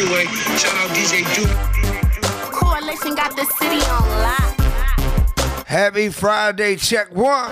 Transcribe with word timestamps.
freeway. 0.00 0.24
Shout 0.56 0.74
out 0.76 0.90
DJ 0.90 1.24
Duke. 1.34 2.52
Coalition 2.52 3.14
got 3.14 3.36
the 3.36 3.44
city 3.58 3.80
on 3.90 4.08
lock. 4.22 5.66
Happy 5.66 6.08
Friday, 6.08 6.76
check 6.76 7.14
one. 7.14 7.50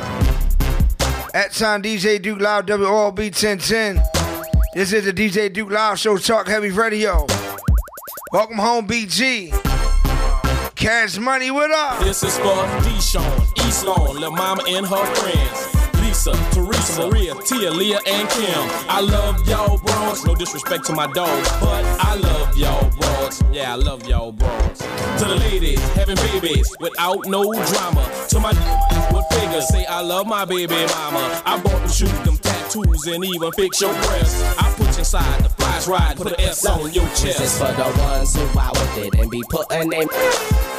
At 1.35 1.53
sign 1.53 1.83
DJ 1.83 2.21
Duke 2.21 2.41
Live, 2.41 2.67
WRB 2.67 3.19
1010. 3.19 4.03
This 4.75 4.93
is 4.93 5.05
the 5.05 5.13
DJ 5.13 5.53
Duke 5.53 5.71
Live 5.71 5.99
Show 5.99 6.17
Talk 6.17 6.49
Heavy 6.49 6.71
Radio. 6.71 7.27
Welcome 8.33 8.59
home, 8.59 8.87
BG. 8.87 9.53
Cash 10.75 11.19
money 11.19 11.51
with 11.51 11.71
us. 11.71 12.03
This 12.03 12.23
is 12.23 12.39
for 12.39 12.65
Deshawn, 12.83 13.67
East 13.67 13.85
Lawn, 13.85 14.17
Lil 14.17 14.31
Mama 14.31 14.63
and 14.69 14.87
her 14.87 15.05
friends. 15.17 15.79
Lisa, 16.01 16.33
Maria, 16.97 17.35
Tia, 17.45 17.71
Leah, 17.71 18.01
and 18.07 18.29
Kim. 18.31 18.63
I 18.89 19.01
love 19.01 19.47
y'all 19.49 19.79
bros. 19.79 20.25
No 20.25 20.35
disrespect 20.35 20.85
to 20.87 20.93
my 20.93 21.07
dogs, 21.13 21.51
but 21.61 21.85
I 22.01 22.15
love 22.15 22.57
y'all 22.57 22.89
bros. 22.91 23.43
Yeah, 23.53 23.73
I 23.73 23.77
love 23.77 24.07
y'all 24.09 24.33
bros. 24.33 24.79
To 24.79 25.25
the 25.25 25.37
ladies 25.37 25.81
having 25.95 26.17
babies 26.17 26.75
without 26.81 27.27
no 27.27 27.53
drama. 27.53 28.05
To 28.31 28.41
my 28.41 28.53
with 29.13 29.27
figures, 29.31 29.69
say 29.69 29.85
I 29.87 30.01
love 30.01 30.27
my 30.27 30.45
baby 30.45 30.75
mama. 30.87 31.43
I 31.45 31.61
bought 31.63 31.81
them 31.81 31.91
shoes, 31.91 32.13
them 32.21 32.39
tattoos, 32.39 33.07
and 33.07 33.25
even 33.25 33.53
fix 33.53 33.81
your 33.81 33.93
breasts. 33.93 34.43
I 34.59 34.73
put 34.77 34.93
you 34.93 34.99
inside 34.99 35.45
the 35.45 35.49
flies 35.51 35.89
ride, 35.89 36.17
put 36.17 36.29
an 36.29 36.41
S 36.41 36.65
on 36.67 36.93
your 36.93 37.07
chest. 37.09 37.39
This 37.39 37.41
is 37.41 37.59
for 37.59 37.73
the 37.73 37.99
ones 38.01 38.35
who 38.35 38.59
out 38.59 38.73
with 38.79 39.07
it 39.07 39.15
and 39.19 39.31
be 39.31 39.43
putting 39.51 39.93
in. 39.93 40.09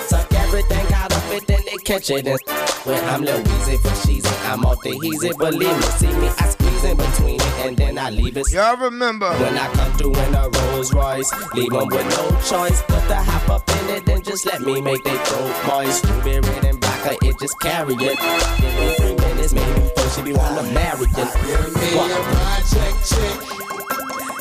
Suck 0.08 0.32
everything 0.34 0.86
of 0.86 0.99
it, 1.32 1.48
then 1.48 1.62
they 1.66 1.78
catch 1.78 2.10
it. 2.10 2.26
And 2.28 2.40
when 2.86 3.04
I'm 3.06 3.22
Lil 3.24 3.42
Weezy 3.44 3.78
for 3.82 4.08
cheesy, 4.08 4.30
I'm 4.46 4.66
off 4.66 4.82
the 4.82 4.92
easy. 5.04 5.32
Believe 5.38 5.76
me, 5.76 5.82
see 6.00 6.08
me, 6.08 6.28
I 6.40 6.50
squeeze 6.50 6.84
in 6.86 6.98
between 6.98 7.36
it 7.36 7.66
and 7.66 7.78
then 7.78 7.98
I 7.98 8.10
leave 8.10 8.38
it. 8.38 8.52
Y'all 8.52 8.78
remember 8.78 9.30
when 9.34 9.58
I 9.58 9.68
come 9.74 9.92
through 9.98 10.16
in 10.16 10.36
a 10.36 10.50
Rolls 10.50 10.94
Royce, 10.94 11.32
leave 11.54 11.74
'em 11.74 11.88
with 11.88 12.08
no 12.18 12.26
choice 12.50 12.82
but 12.88 13.06
to 13.08 13.16
hop 13.16 13.50
up 13.50 13.70
in 13.70 13.90
it 13.96 14.10
and 14.10 14.24
just 14.24 14.46
let 14.46 14.62
me 14.62 14.82
make 14.82 15.04
they 15.04 15.18
throat 15.18 15.56
moist. 15.68 16.06
Ruby 16.06 16.40
red 16.40 16.66
and 16.66 16.84
vodka, 16.84 17.18
it 17.28 17.40
just 17.40 17.60
carry 17.60 17.94
it. 17.96 18.18
Give 18.60 18.74
me 18.80 18.94
three 19.00 19.16
minutes, 19.16 19.54
maybe 19.54 19.80
before 19.82 20.10
she 20.16 20.22
be 20.22 20.34
wanna 20.34 20.64
marry 20.74 21.06
it. 21.06 21.12
Give 21.12 21.76
me 21.76 21.88
What? 21.98 22.12
a 22.12 22.22
project 22.34 22.98
chick. 23.10 23.40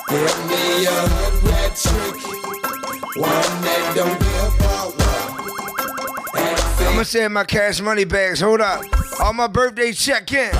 Give 0.08 0.38
me 0.48 0.86
a 0.86 0.90
hood 0.90 1.34
rat 1.50 1.76
trick. 1.76 2.16
One 3.16 3.62
that 3.64 3.92
don't 3.94 4.18
give 4.18 4.60
a 4.64 4.86
what. 4.86 4.97
And 6.98 7.02
I'm 7.02 7.12
gonna 7.12 7.22
send 7.22 7.34
my 7.34 7.44
cash 7.44 7.80
money 7.80 8.04
bags. 8.04 8.40
Hold 8.40 8.60
up. 8.60 8.82
All 9.20 9.32
my 9.32 9.46
birthday 9.46 9.92
check 9.92 10.32
in. 10.32 10.50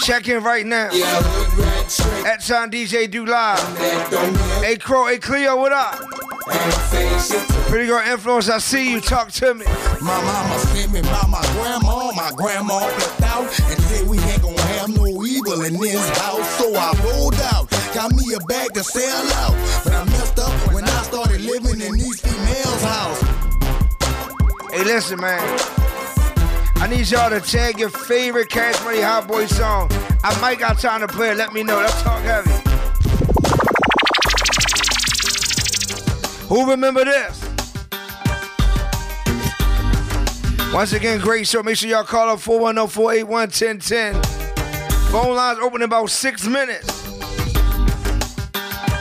Check 0.00 0.28
in 0.28 0.44
right 0.44 0.64
now. 0.64 0.90
At 2.24 2.40
sign 2.40 2.70
DJ 2.70 3.10
Duke 3.10 3.28
Live. 3.28 3.58
Hey 4.62 4.76
Crow, 4.76 5.08
hey 5.08 5.18
Cleo, 5.18 5.56
what 5.56 5.72
up? 5.72 5.96
Pretty 7.66 7.86
girl 7.88 8.00
influence, 8.06 8.48
I 8.48 8.58
see 8.58 8.92
you. 8.92 9.00
Talk 9.00 9.32
to 9.32 9.54
me. 9.54 9.66
My 10.00 10.22
mama 10.22 10.58
sent 10.60 10.92
me 10.92 11.02
by 11.02 11.26
my 11.28 11.42
grandma, 11.54 12.12
my 12.14 12.30
grandma 12.36 12.78
flipped 12.78 13.22
out 13.22 13.46
and 13.46 13.82
said 13.82 14.06
we 14.06 14.18
ain't 14.20 14.40
gonna 14.40 14.60
have 14.60 14.88
no 14.96 15.24
evil 15.24 15.64
in 15.64 15.74
this 15.80 16.08
house. 16.18 16.48
So 16.58 16.72
I 16.76 16.92
rolled 17.02 17.34
out, 17.52 17.68
got 17.92 18.12
me 18.12 18.34
a 18.34 18.40
bag 18.46 18.72
to 18.74 18.84
sell 18.84 19.32
out. 19.32 19.93
Listen, 24.84 25.18
man. 25.18 25.40
I 26.76 26.86
need 26.90 27.10
y'all 27.10 27.30
to 27.30 27.40
tag 27.40 27.78
your 27.78 27.88
favorite 27.88 28.50
Cash 28.50 28.84
Money 28.84 29.00
Hot 29.00 29.26
Boy 29.26 29.46
song. 29.46 29.88
I 30.22 30.38
might 30.42 30.58
got 30.58 30.78
time 30.78 31.00
to 31.00 31.08
play 31.08 31.30
it. 31.30 31.38
Let 31.38 31.54
me 31.54 31.62
know. 31.62 31.76
Let's 31.76 32.02
talk 32.02 32.20
heavy. 32.20 32.50
Who 36.48 36.70
remember 36.70 37.06
this? 37.06 37.42
Once 40.74 40.92
again, 40.92 41.18
great 41.18 41.46
show. 41.46 41.62
Make 41.62 41.78
sure 41.78 41.88
y'all 41.88 42.04
call 42.04 42.28
up 42.28 42.40
410-481-1010. 42.40 44.22
Phone 45.10 45.34
lines 45.34 45.60
open 45.60 45.80
in 45.80 45.86
about 45.86 46.10
six 46.10 46.46
minutes. 46.46 46.88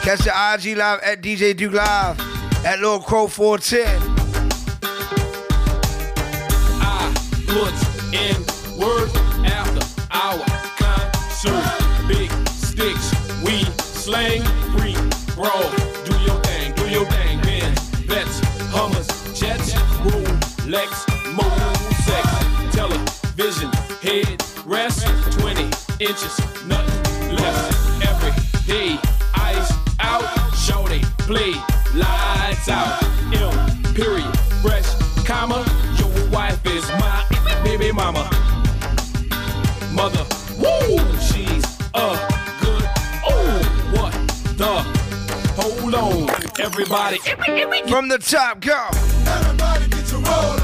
Catch 0.02 0.20
the 0.20 0.32
IG 0.32 0.78
live 0.78 1.02
at 1.02 1.22
DJ 1.22 1.58
Duke 1.58 1.74
Live 1.74 2.18
at 2.66 2.80
Lil 2.80 3.02
Crow 3.02 3.28
410. 3.28 4.13
Put 7.48 7.74
in 8.14 8.36
work 8.80 9.10
after 9.46 9.82
our 10.12 10.44
concert. 10.78 12.08
Big 12.08 12.32
sticks, 12.50 13.12
we 13.44 13.64
slang, 13.82 14.44
free, 14.76 14.96
bro. 15.36 15.52
Do 16.06 16.14
your 16.24 16.40
thing, 16.44 16.74
do 16.76 16.90
your 16.90 17.06
thing, 17.06 17.40
Ben. 17.42 17.76
Vets, 18.08 18.40
Hummers, 18.72 19.08
Jets, 19.40 19.74
Rolex, 20.04 21.06
Mosex, 21.38 22.72
television, 22.72 23.72
head 24.02 24.44
rest, 24.66 25.06
20 25.40 25.64
inches, 26.00 26.40
everybody. 46.64 47.18
From 47.90 48.08
the 48.08 48.18
top, 48.18 48.62
go. 48.62 48.88
Everybody 49.28 49.88
get 49.90 50.06
roll 50.18 50.63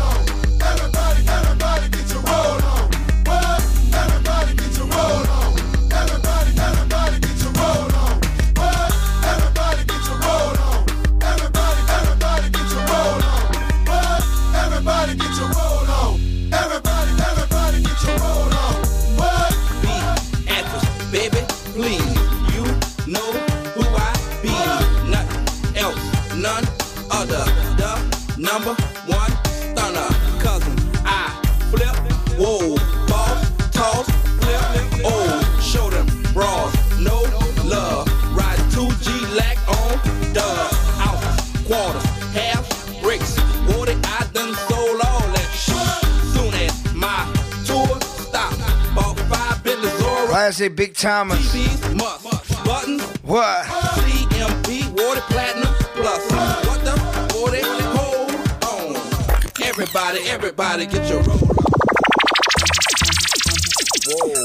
Thomas? 50.99 51.39
TVs, 51.55 51.95
must, 51.95 52.65
buttons, 52.65 53.01
What? 53.23 53.63
CMP, 53.63 54.83
water 55.01 55.21
platinum, 55.29 55.73
plus. 55.95 56.29
What 56.67 56.83
the? 56.83 56.91
40, 57.35 57.61
hold 57.95 58.97
on. 58.97 59.65
Everybody, 59.65 60.19
everybody 60.27 60.85
get 60.87 61.09
your 61.09 61.21
roll. 61.21 61.39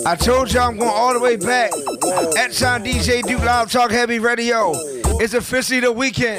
I 0.06 0.14
told 0.14 0.52
y'all 0.52 0.68
I'm 0.68 0.78
going 0.78 0.92
all 0.94 1.12
the 1.12 1.18
way 1.18 1.34
back. 1.36 1.72
At 2.38 2.52
sign 2.52 2.84
DJ 2.84 3.22
Duke 3.24 3.42
Live 3.42 3.72
Talk 3.72 3.90
Heavy 3.90 4.20
Radio. 4.20 4.74
It's 5.18 5.34
officially 5.34 5.80
the 5.80 5.90
weekend. 5.90 6.38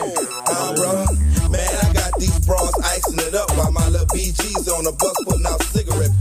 Man, 1.52 1.60
I 1.60 1.94
got 1.94 2.18
these 2.20 2.40
bras 2.46 2.72
icing 2.86 3.20
it 3.20 3.36
up 3.36 3.52
while 3.58 3.72
my 3.72 3.90
little 3.90 4.08
BG's 4.08 4.70
on 4.70 4.86
the 4.86 4.94
bus 4.94 5.16
putting 5.26 5.46
out 5.46 5.62
cigarette 5.64 6.12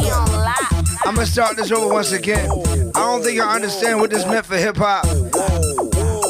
I'm 0.00 1.14
gonna 1.14 1.26
start 1.26 1.56
this 1.56 1.70
over 1.72 1.92
once 1.92 2.12
again. 2.12 2.50
I 2.94 3.00
don't 3.00 3.22
think 3.22 3.40
I 3.40 3.54
understand 3.54 4.00
what 4.00 4.10
this 4.10 4.24
meant 4.26 4.46
for 4.46 4.56
hip 4.56 4.76
hop. 4.76 5.04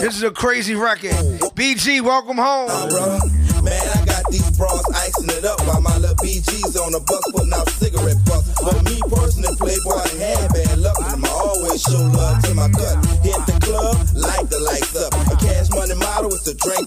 This 0.00 0.16
is 0.16 0.22
a 0.22 0.30
crazy 0.30 0.74
record. 0.74 1.12
BG, 1.54 2.00
welcome 2.00 2.36
home. 2.36 2.68
bruh. 2.68 3.38
Man, 3.62 3.74
I 3.74 4.04
got 4.06 4.22
these 4.30 4.48
bras 4.56 4.86
icing 4.94 5.34
it 5.34 5.44
up 5.44 5.58
while 5.66 5.80
my 5.80 5.96
little 5.98 6.14
BG's 6.22 6.76
on 6.78 6.92
the 6.92 7.00
bus 7.02 7.20
putting 7.34 7.52
out 7.52 7.68
cigarette 7.70 8.16
butts. 8.24 8.54
But 8.62 8.78
me 8.86 9.02
personally, 9.10 9.50
Playboy, 9.58 9.98
I 9.98 10.08
had 10.14 10.52
bad 10.54 10.78
luck 10.78 10.96
with 10.96 11.18
my 11.18 11.28
always 11.28 11.82
show 11.82 11.98
love 11.98 12.38
to 12.46 12.54
my 12.54 12.70
cut. 12.70 12.96
Hit 13.26 13.40
the 13.50 13.58
club, 13.58 13.98
light 14.14 14.46
the 14.46 14.62
lights 14.62 14.94
up. 14.94 15.10
A 15.12 15.36
cash 15.42 15.68
money 15.74 15.98
model 15.98 16.30
with 16.30 16.46
to 16.46 16.54
drink 16.54 16.86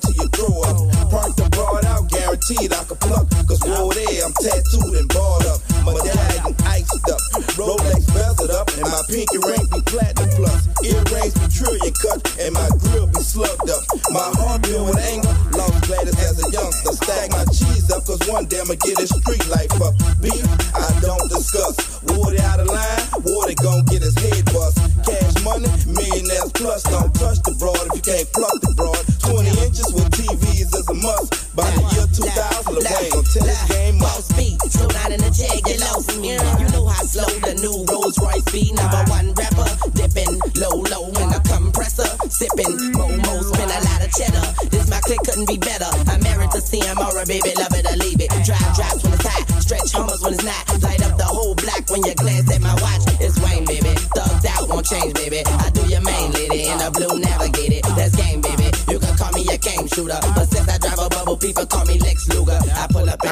pinky 9.12 9.38
ring 9.44 9.66
be 9.68 9.82
platinum 9.86 10.30
plus. 10.40 10.68
Earrings 10.84 11.36
be 11.36 11.48
trillion 11.52 11.94
cut. 12.00 12.20
And 12.40 12.56
my 12.56 12.68
grill 12.80 13.08
be 13.08 13.20
slugged 13.20 13.70
up. 13.70 13.84
My 14.10 14.32
heart 14.40 14.66
filled 14.66 14.88
with 14.88 15.00
anger. 15.00 15.36
Lost 15.52 15.84
Gladys 15.86 16.18
as 16.24 16.40
a 16.40 16.48
youngster. 16.52 16.94
Stack 16.94 17.32
my 17.32 17.46
cheese 17.52 17.92
up, 17.92 18.06
cause 18.06 18.24
one 18.28 18.46
day 18.46 18.62
I'ma 18.62 18.76
get 18.80 18.98
his 18.98 19.12
street 19.12 19.46
life 19.52 19.76
up. 19.84 19.94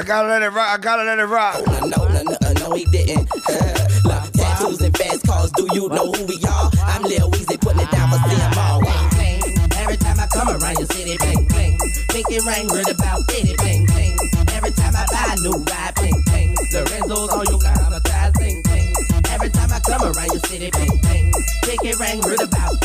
Gotta 0.10 0.28
let 0.28 0.42
it 0.42 0.50
rock. 0.50 0.68
I 0.68 0.78
gotta 0.82 1.04
let 1.04 1.20
it 1.20 1.26
rock. 1.26 1.56
Oh, 1.60 1.86
no, 1.86 2.02
no, 2.10 2.22
no, 2.24 2.36
no, 2.42 2.52
no, 2.66 2.74
he 2.74 2.84
didn't. 2.86 3.30
Look, 4.10 4.26
tattoos 4.34 4.82
and 4.82 4.98
fast 4.98 5.22
cars, 5.28 5.52
do 5.52 5.70
you 5.72 5.88
know 5.88 6.12
who 6.12 6.26
we 6.26 6.42
are? 6.50 6.72
I'm 6.82 7.04
Lil 7.04 7.30
Weezy, 7.30 7.62
putting 7.62 7.82
it 7.82 7.92
down 7.92 8.10
for 8.10 8.18
CMR. 8.18 8.82
Bling, 8.82 9.10
bling. 9.14 9.72
Every 9.78 9.98
time 9.98 10.20
I 10.20 10.26
come 10.34 10.50
around 10.50 10.80
your 10.80 10.88
city, 10.88 11.16
bling, 11.16 11.46
bling. 11.46 11.78
Make 12.12 12.26
it 12.26 12.42
rain, 12.42 12.66
read 12.74 12.90
about 12.90 13.22
it, 13.30 13.56
bling, 13.58 13.86
bling. 13.86 14.18
Every 14.50 14.72
time 14.72 14.96
I 14.98 15.06
buy 15.14 15.30
a 15.30 15.42
new 15.46 15.62
ride, 15.70 15.94
bling, 15.94 16.24
bling. 16.26 16.56
Lorenzo's 16.74 17.30
on 17.30 17.46
you, 17.46 17.60
traumatized, 17.62 18.34
bling, 18.34 18.64
bling. 18.64 18.94
Every 19.30 19.50
time 19.50 19.70
I 19.72 19.80
come 19.80 20.02
around 20.02 20.32
your 20.34 20.42
city, 20.50 20.72
bling, 20.72 20.98
bling. 21.06 21.34
Make 21.70 21.86
it 21.86 22.00
rain, 22.00 22.20
read 22.26 22.42
about 22.42 22.79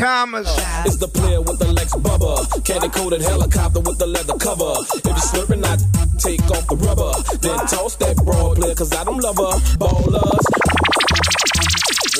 Lorenzo's 0.00 0.46
Big 0.46 0.46
Tymers. 0.48 0.86
It's 0.86 0.96
the 0.96 1.08
player 1.08 1.40
with 1.40 1.58
the 1.58 1.72
Lex 1.72 1.92
Bubba. 1.94 2.64
Candy 2.64 2.88
coated 2.88 3.22
helicopter 3.22 3.80
with 3.80 3.98
the 3.98 4.06
leather 4.06 4.36
cover. 4.38 4.74
If 4.94 5.04
you 5.04 5.12
slurping, 5.12 5.64
I 5.64 5.76
take 6.18 6.42
off 6.50 6.66
the 6.68 6.76
rubber. 6.76 7.12
Then 7.38 7.58
toss 7.66 7.96
that 7.96 8.16
broad 8.16 8.56
player, 8.56 8.74
cause 8.74 8.92
I 8.94 9.04
don't 9.04 9.18
love 9.18 9.36
her. 9.36 9.58
Ballers. 9.78 10.44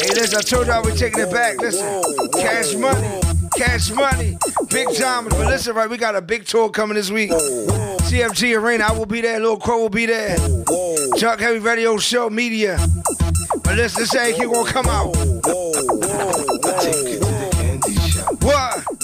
Hey, 0.01 0.15
listen, 0.15 0.39
I 0.39 0.43
told 0.43 0.67
y'all 0.67 0.83
we 0.83 0.93
taking 0.93 1.21
it 1.21 1.31
back. 1.31 1.59
Listen, 1.59 2.03
cash 2.35 2.75
money, 2.75 3.21
cash 3.57 3.91
money, 3.91 4.39
Big 4.71 4.89
Tymers. 4.89 5.31
But 5.31 5.47
listen, 5.47 5.75
right, 5.75 5.91
we 5.91 5.97
got 5.99 6.15
a 6.17 6.23
big 6.23 6.47
tour 6.47 6.71
coming 6.71 6.95
this 6.95 7.11
week. 7.11 7.31
CFG 7.31 8.59
Arena, 8.61 8.85
I 8.89 8.93
will 8.93 9.07
be 9.07 9.21
there. 9.21 9.39
Lil 9.41 9.59
Crow 9.59 9.83
will 9.83 9.89
be 9.89 10.07
there. 10.07 10.37
Talk 11.19 11.41
Heavy 11.41 11.59
Radio 11.59 11.99
Show 11.99 12.31
Media. 12.31 12.79
But 13.63 13.77
listen, 13.77 14.03
this 14.03 14.15
ain't 14.15 14.37
keep 14.39 14.51
gonna 14.51 14.71
come 14.71 14.87
out. 14.87 15.15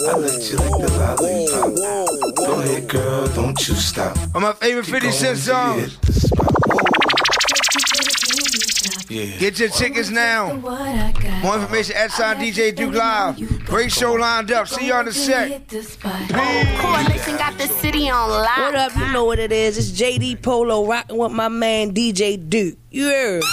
What? 0.05 0.13
I 0.13 0.17
let 0.19 0.51
you 0.51 0.57
like 0.57 0.69
the 0.69 0.91
lollipop. 0.99 2.35
Go 2.35 2.61
ahead, 2.61 2.87
girl, 2.87 3.27
don't 3.29 3.67
you 3.67 3.73
stop. 3.73 4.15
On 4.35 4.41
my 4.41 4.53
favorite 4.53 4.85
50 4.85 5.11
Cent 5.11 5.37
song. 5.37 5.79
Hit 5.79 6.01
the 6.01 6.13
spot. 6.13 6.53
Whoa. 6.67 6.95
Yeah. 9.09 9.37
Get 9.37 9.59
your 9.59 9.69
tickets 9.69 10.09
now. 10.09 10.53
More 11.41 11.55
information 11.55 11.95
at 11.95 12.11
Sign 12.11 12.37
DJ 12.37 12.75
Duke 12.75 12.93
Live. 12.93 13.65
Great 13.65 13.91
show 13.91 14.13
lined 14.13 14.51
up. 14.51 14.67
See 14.67 14.87
you 14.87 14.93
on 14.93 15.05
the 15.05 15.13
set. 15.13 15.67
Coalition 15.69 17.37
got 17.37 17.57
the 17.57 17.67
city 17.67 18.09
on 18.09 18.29
lock. 18.29 18.57
What 18.57 18.75
up? 18.75 18.95
You 18.95 19.11
know 19.11 19.25
what 19.25 19.39
it 19.39 19.51
is. 19.51 19.77
It's 19.77 19.91
JD 19.99 20.41
Polo 20.41 20.85
rocking 20.85 21.17
with 21.17 21.31
my 21.31 21.49
man 21.49 21.93
DJ 21.93 22.37
Duke. 22.49 22.77
You 22.91 23.07
heard? 23.07 23.43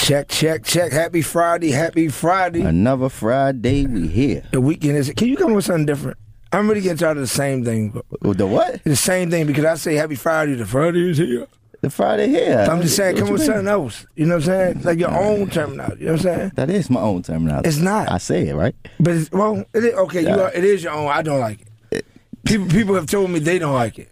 Check, 0.00 0.28
check, 0.28 0.64
check. 0.64 0.90
Happy 0.92 1.22
Friday. 1.22 1.70
Happy 1.70 2.08
Friday. 2.08 2.62
Another 2.62 3.08
Friday, 3.08 3.86
we 3.86 4.08
here. 4.08 4.42
The 4.50 4.60
weekend 4.60 4.96
is. 4.96 5.12
Can 5.16 5.28
you 5.28 5.36
come 5.36 5.50
up 5.50 5.56
with 5.56 5.66
something 5.66 5.86
different? 5.86 6.16
I'm 6.52 6.68
really 6.68 6.80
getting 6.80 6.96
tired 6.98 7.16
of 7.18 7.20
the 7.22 7.26
same 7.28 7.64
thing. 7.64 8.00
Oh, 8.24 8.32
The 8.32 8.46
what? 8.46 8.82
The 8.82 8.96
same 8.96 9.30
thing 9.30 9.46
because 9.46 9.64
I 9.64 9.74
say 9.76 9.94
Happy 9.94 10.16
Friday. 10.16 10.54
The 10.54 10.66
Friday 10.66 11.10
is 11.10 11.18
here. 11.18 11.46
The 11.80 11.90
Friday 11.90 12.28
here. 12.28 12.66
I'm 12.68 12.82
just 12.82 12.96
saying, 12.96 13.14
What 13.16 13.20
come 13.24 13.32
with 13.32 13.40
mean? 13.42 13.46
something 13.50 13.68
else. 13.68 14.04
You 14.16 14.26
know 14.26 14.36
what 14.36 14.48
I'm 14.48 14.74
saying? 14.74 14.82
Like 14.82 14.98
your 14.98 15.10
own 15.16 15.48
terminology. 15.48 16.00
You 16.00 16.06
know 16.06 16.12
what 16.14 16.26
I'm 16.26 16.36
saying? 16.38 16.52
That 16.56 16.70
is 16.70 16.90
my 16.90 17.00
own 17.00 17.22
terminology. 17.22 17.68
It's 17.68 17.78
not. 17.78 18.10
I 18.10 18.18
say 18.18 18.48
it 18.48 18.54
right. 18.54 18.74
But 18.98 19.14
it's, 19.14 19.30
well, 19.30 19.64
it 19.74 19.84
is, 19.84 19.94
okay, 19.94 20.22
you 20.22 20.28
Yeah. 20.28 20.40
are, 20.40 20.52
it 20.52 20.64
is 20.64 20.82
your 20.82 20.92
own. 20.92 21.08
I 21.08 21.22
don't 21.22 21.40
like 21.40 21.60
it. 21.92 22.04
People, 22.44 22.66
people 22.68 22.94
have 22.96 23.06
told 23.06 23.30
me 23.30 23.38
they 23.38 23.58
don't 23.60 23.74
like 23.74 23.98
it. 23.98 24.10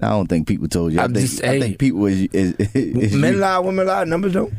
I 0.00 0.08
don't 0.10 0.26
think 0.26 0.46
people 0.48 0.68
told 0.68 0.92
you. 0.92 1.00
I 1.00 1.04
I'm 1.04 1.14
think 1.14 1.28
just- 1.28 1.44
I 1.44 1.46
hey. 1.48 1.60
think 1.60 1.78
people 1.78 2.06
is 2.06 2.22
is, 2.32 2.54
is 2.74 3.14
Men 3.14 3.34
you. 3.34 3.38
lie, 3.40 3.58
women 3.58 3.86
lie, 3.86 4.04
numbers 4.04 4.32
don't. 4.32 4.52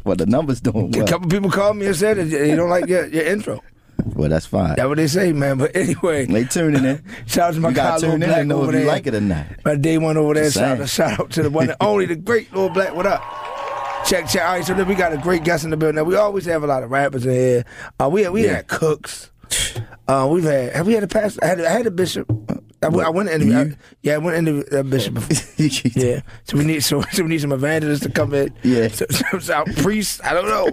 well, 0.04 0.16
the 0.16 0.26
numbers 0.26 0.60
don't. 0.60 0.94
A 0.96 1.04
couple 1.06 1.28
people 1.28 1.50
called 1.50 1.76
me 1.76 1.86
and 1.86 1.96
said 1.96 2.16
they 2.16 2.54
don't 2.54 2.70
like 2.70 2.86
your, 2.86 3.06
your 3.06 3.24
intro. 3.24 3.60
well, 4.14 4.28
that's 4.28 4.46
fine. 4.46 4.74
That's 4.76 4.88
what 4.88 4.96
they 4.96 5.06
say, 5.06 5.32
man. 5.32 5.58
But 5.58 5.74
anyway, 5.76 6.26
They 6.26 6.44
tuning 6.44 6.84
in. 6.84 7.02
shout 7.26 7.50
out 7.50 7.54
to 7.54 7.60
my 7.60 7.68
You 7.70 7.74
guy, 7.74 7.96
Lil 7.98 8.18
Black 8.18 8.46
know 8.46 8.56
over 8.62 8.70
if 8.70 8.74
you 8.74 8.78
there. 8.80 8.86
like 8.88 9.06
it 9.06 9.14
or 9.14 9.20
not. 9.20 9.46
My 9.64 9.76
day 9.76 9.98
one 9.98 10.16
over 10.16 10.34
there. 10.34 10.50
Shout, 10.50 10.76
saying. 10.78 10.86
shout 10.86 11.20
out 11.20 11.30
to 11.32 11.42
the 11.44 11.50
one 11.50 11.68
and 11.68 11.76
only, 11.80 12.06
the 12.06 12.16
great 12.16 12.52
Lil 12.52 12.68
Black. 12.70 12.94
What 12.94 13.06
up? 13.06 13.22
Check, 14.06 14.26
check. 14.28 14.42
All 14.44 14.54
right, 14.54 14.64
so 14.64 14.74
then 14.74 14.88
we 14.88 14.94
got 14.96 15.12
a 15.12 15.18
great 15.18 15.44
guest 15.44 15.62
in 15.64 15.70
the 15.70 15.76
building. 15.76 15.94
Now, 15.96 16.02
we 16.04 16.16
always 16.16 16.44
have 16.46 16.64
a 16.64 16.66
lot 16.66 16.82
of 16.82 16.90
rappers 16.90 17.24
in 17.24 17.32
here. 17.32 17.64
Uh, 18.00 18.08
we 18.10 18.28
we 18.28 18.44
Yeah. 18.44 18.56
had 18.56 18.66
cooks. 18.66 19.30
Uh, 20.08 20.26
we've 20.30 20.42
had 20.42 20.72
have 20.72 20.86
we 20.86 20.94
had 20.94 21.04
a 21.04 21.06
pastor? 21.08 21.38
I 21.44 21.46
had 21.46 21.60
I 21.60 21.70
had 21.70 21.86
a 21.86 21.90
bishop. 21.92 22.26
I, 22.82 22.88
went- 22.88 23.06
I 23.06 23.10
went 23.10 23.28
to 23.28 23.34
interview. 23.34 23.56
I, 23.74 23.76
yeah, 24.02 24.14
I 24.14 24.18
went 24.18 24.34
to 24.34 24.38
interview 24.38 24.78
a 24.78 24.82
bishop 24.84 25.14
before. 25.14 25.36
Yeah, 25.94 26.20
so 26.44 26.56
we 26.58 26.64
need 26.64 26.80
so, 26.82 27.00
so 27.12 27.22
we 27.22 27.28
need 27.28 27.40
some 27.40 27.52
evangelists 27.52 28.00
to 28.00 28.10
come 28.10 28.34
in. 28.34 28.52
Yeah. 28.62 28.88
so, 28.88 29.06
so, 29.10 29.38
so 29.38 29.64
priests. 29.76 30.20
I 30.24 30.32
don't 30.34 30.46
know. 30.48 30.70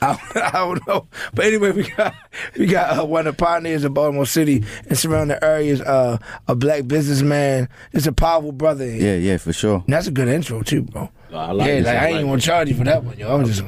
I, 0.00 0.16
I 0.36 0.50
don't 0.52 0.86
know. 0.86 1.08
But 1.34 1.46
anyway, 1.46 1.72
we 1.72 1.90
got 1.90 2.14
we 2.56 2.66
got 2.66 2.98
uh, 2.98 3.04
one 3.04 3.26
of 3.26 3.36
the 3.36 3.44
pioneers 3.44 3.82
of 3.84 3.94
Baltimore 3.94 4.26
City 4.26 4.64
and 4.88 4.96
surrounding 4.96 5.38
areas. 5.42 5.80
Uh, 5.80 6.18
a 6.46 6.54
black 6.54 6.86
businessman. 6.86 7.68
It's 7.92 8.06
a 8.06 8.12
powerful 8.12 8.52
brother. 8.52 8.86
Yeah, 8.88 9.16
yeah, 9.16 9.38
for 9.38 9.52
sure. 9.52 9.82
And 9.86 9.92
that's 9.94 10.06
a 10.06 10.12
good 10.12 10.28
intro 10.28 10.62
too, 10.62 10.82
bro. 10.82 11.10
I 11.32 11.52
like 11.52 11.66
yeah, 11.66 11.72
it. 11.74 11.84
like, 11.84 11.96
I 11.96 11.98
I 11.98 12.02
ain't 12.02 12.02
like 12.04 12.14
even 12.20 12.26
gonna 12.26 12.38
it. 12.38 12.40
charge 12.42 12.68
you 12.68 12.74
for 12.76 12.84
that 12.84 13.02
one, 13.04 13.18
yo. 13.18 13.34
I'm 13.34 13.44
just 13.44 13.62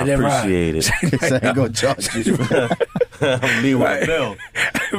I 0.00 0.04
let 0.04 0.18
ride. 0.18 0.38
appreciate 0.40 0.76
it. 0.76 0.84
So 1.28 1.36
I 1.42 1.46
ain't 1.46 1.56
gonna 1.56 1.72
charge 1.72 2.14
you. 2.14 2.36
I'm 3.20 3.62
leaving 3.62 3.78
with 3.80 3.88
Right. 3.88 4.02
a 4.02 4.06
bill. 4.06 4.36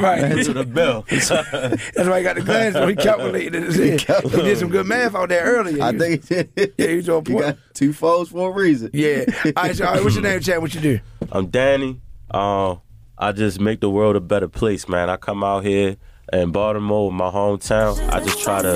right. 0.02 0.24
Answer 0.24 0.54
the 0.54 0.64
bell. 0.66 1.06
That's 1.10 1.30
why 1.30 2.18
he 2.20 2.24
got 2.24 2.36
the 2.38 2.42
glasses. 2.44 2.76
on. 2.78 2.90
He 2.90 2.96
calculated 2.96 3.64
his 3.64 3.76
head. 3.76 4.24
He 4.24 4.42
did 4.42 4.58
some 4.58 4.70
good 4.70 4.86
math 4.86 5.14
out 5.16 5.30
there 5.30 5.44
earlier. 5.44 5.84
I 5.84 5.98
think 5.98 6.28
he 6.28 6.44
did. 6.44 6.74
Yeah, 6.78 6.88
he's 6.88 7.10
on 7.10 7.24
You 7.28 7.34
point. 7.36 7.46
got 7.46 7.58
two 7.74 7.94
phones 7.94 8.30
for 8.30 8.50
a 8.50 8.54
reason. 8.54 8.90
Yeah. 8.94 9.26
All 9.46 9.52
right, 9.64 9.76
so, 9.76 9.86
all 9.86 9.94
right, 9.96 10.04
what's 10.04 10.16
your 10.16 10.24
name, 10.24 10.40
Chad? 10.40 10.62
What 10.62 10.74
you 10.74 10.82
do? 10.82 11.00
I'm 11.32 11.48
Danny. 11.48 12.00
Um, 12.32 12.82
I 13.18 13.32
just 13.32 13.60
make 13.60 13.82
the 13.82 13.90
world 13.90 14.16
a 14.16 14.22
better 14.22 14.48
place, 14.48 14.88
man. 14.90 15.10
I 15.10 15.18
come 15.18 15.44
out 15.44 15.64
here 15.64 15.98
in 16.34 16.52
Baltimore, 16.52 17.12
my 17.12 17.30
hometown. 17.30 17.98
I 18.12 18.20
just 18.20 18.42
try 18.42 18.62
to 18.62 18.74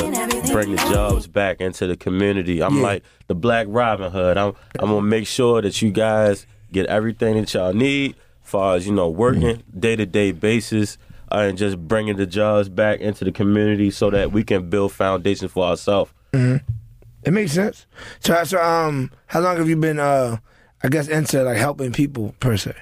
bring 0.51 0.71
the 0.71 0.77
jobs 0.91 1.27
back 1.27 1.59
into 1.61 1.87
the 1.87 1.97
community. 1.97 2.61
I'm 2.61 2.77
Yeah. 2.77 2.83
like 2.83 3.03
the 3.27 3.35
Black 3.35 3.67
Robin 3.69 4.11
Hood. 4.11 4.37
I'm 4.37 4.53
I'm 4.79 4.89
gonna 4.89 5.01
make 5.01 5.27
sure 5.27 5.61
that 5.61 5.81
you 5.81 5.91
guys 5.91 6.45
get 6.71 6.85
everything 6.87 7.35
that 7.35 7.53
y'all 7.53 7.73
need, 7.73 8.15
far 8.43 8.75
as 8.75 8.85
you 8.85 8.93
know, 8.93 9.09
working 9.09 9.63
day 9.77 9.95
to 9.95 10.05
day 10.05 10.31
basis. 10.31 10.97
Uh, 11.31 11.45
and 11.49 11.59
just 11.59 11.77
bringing 11.87 12.15
the 12.15 12.25
jobs 12.25 12.69
back 12.69 12.99
into 13.01 13.23
the 13.23 13.31
community 13.31 13.91
so 13.91 14.09
that 14.09 14.31
we 14.31 14.43
can 14.43 14.67
build 14.67 14.91
foundation 14.91 15.47
for 15.47 15.63
ourselves. 15.63 16.11
It 16.33 17.31
makes 17.31 17.51
sense. 17.51 17.85
So, 18.19 18.43
so 18.45 18.59
um, 18.59 19.11
how 19.27 19.39
long 19.41 19.57
have 19.57 19.69
you 19.69 19.75
been, 19.75 19.99
uh, 19.99 20.37
I 20.81 20.87
guess, 20.87 21.07
into 21.07 21.43
like 21.43 21.57
helping 21.57 21.91
people 21.91 22.33
per 22.39 22.57
se? 22.57 22.73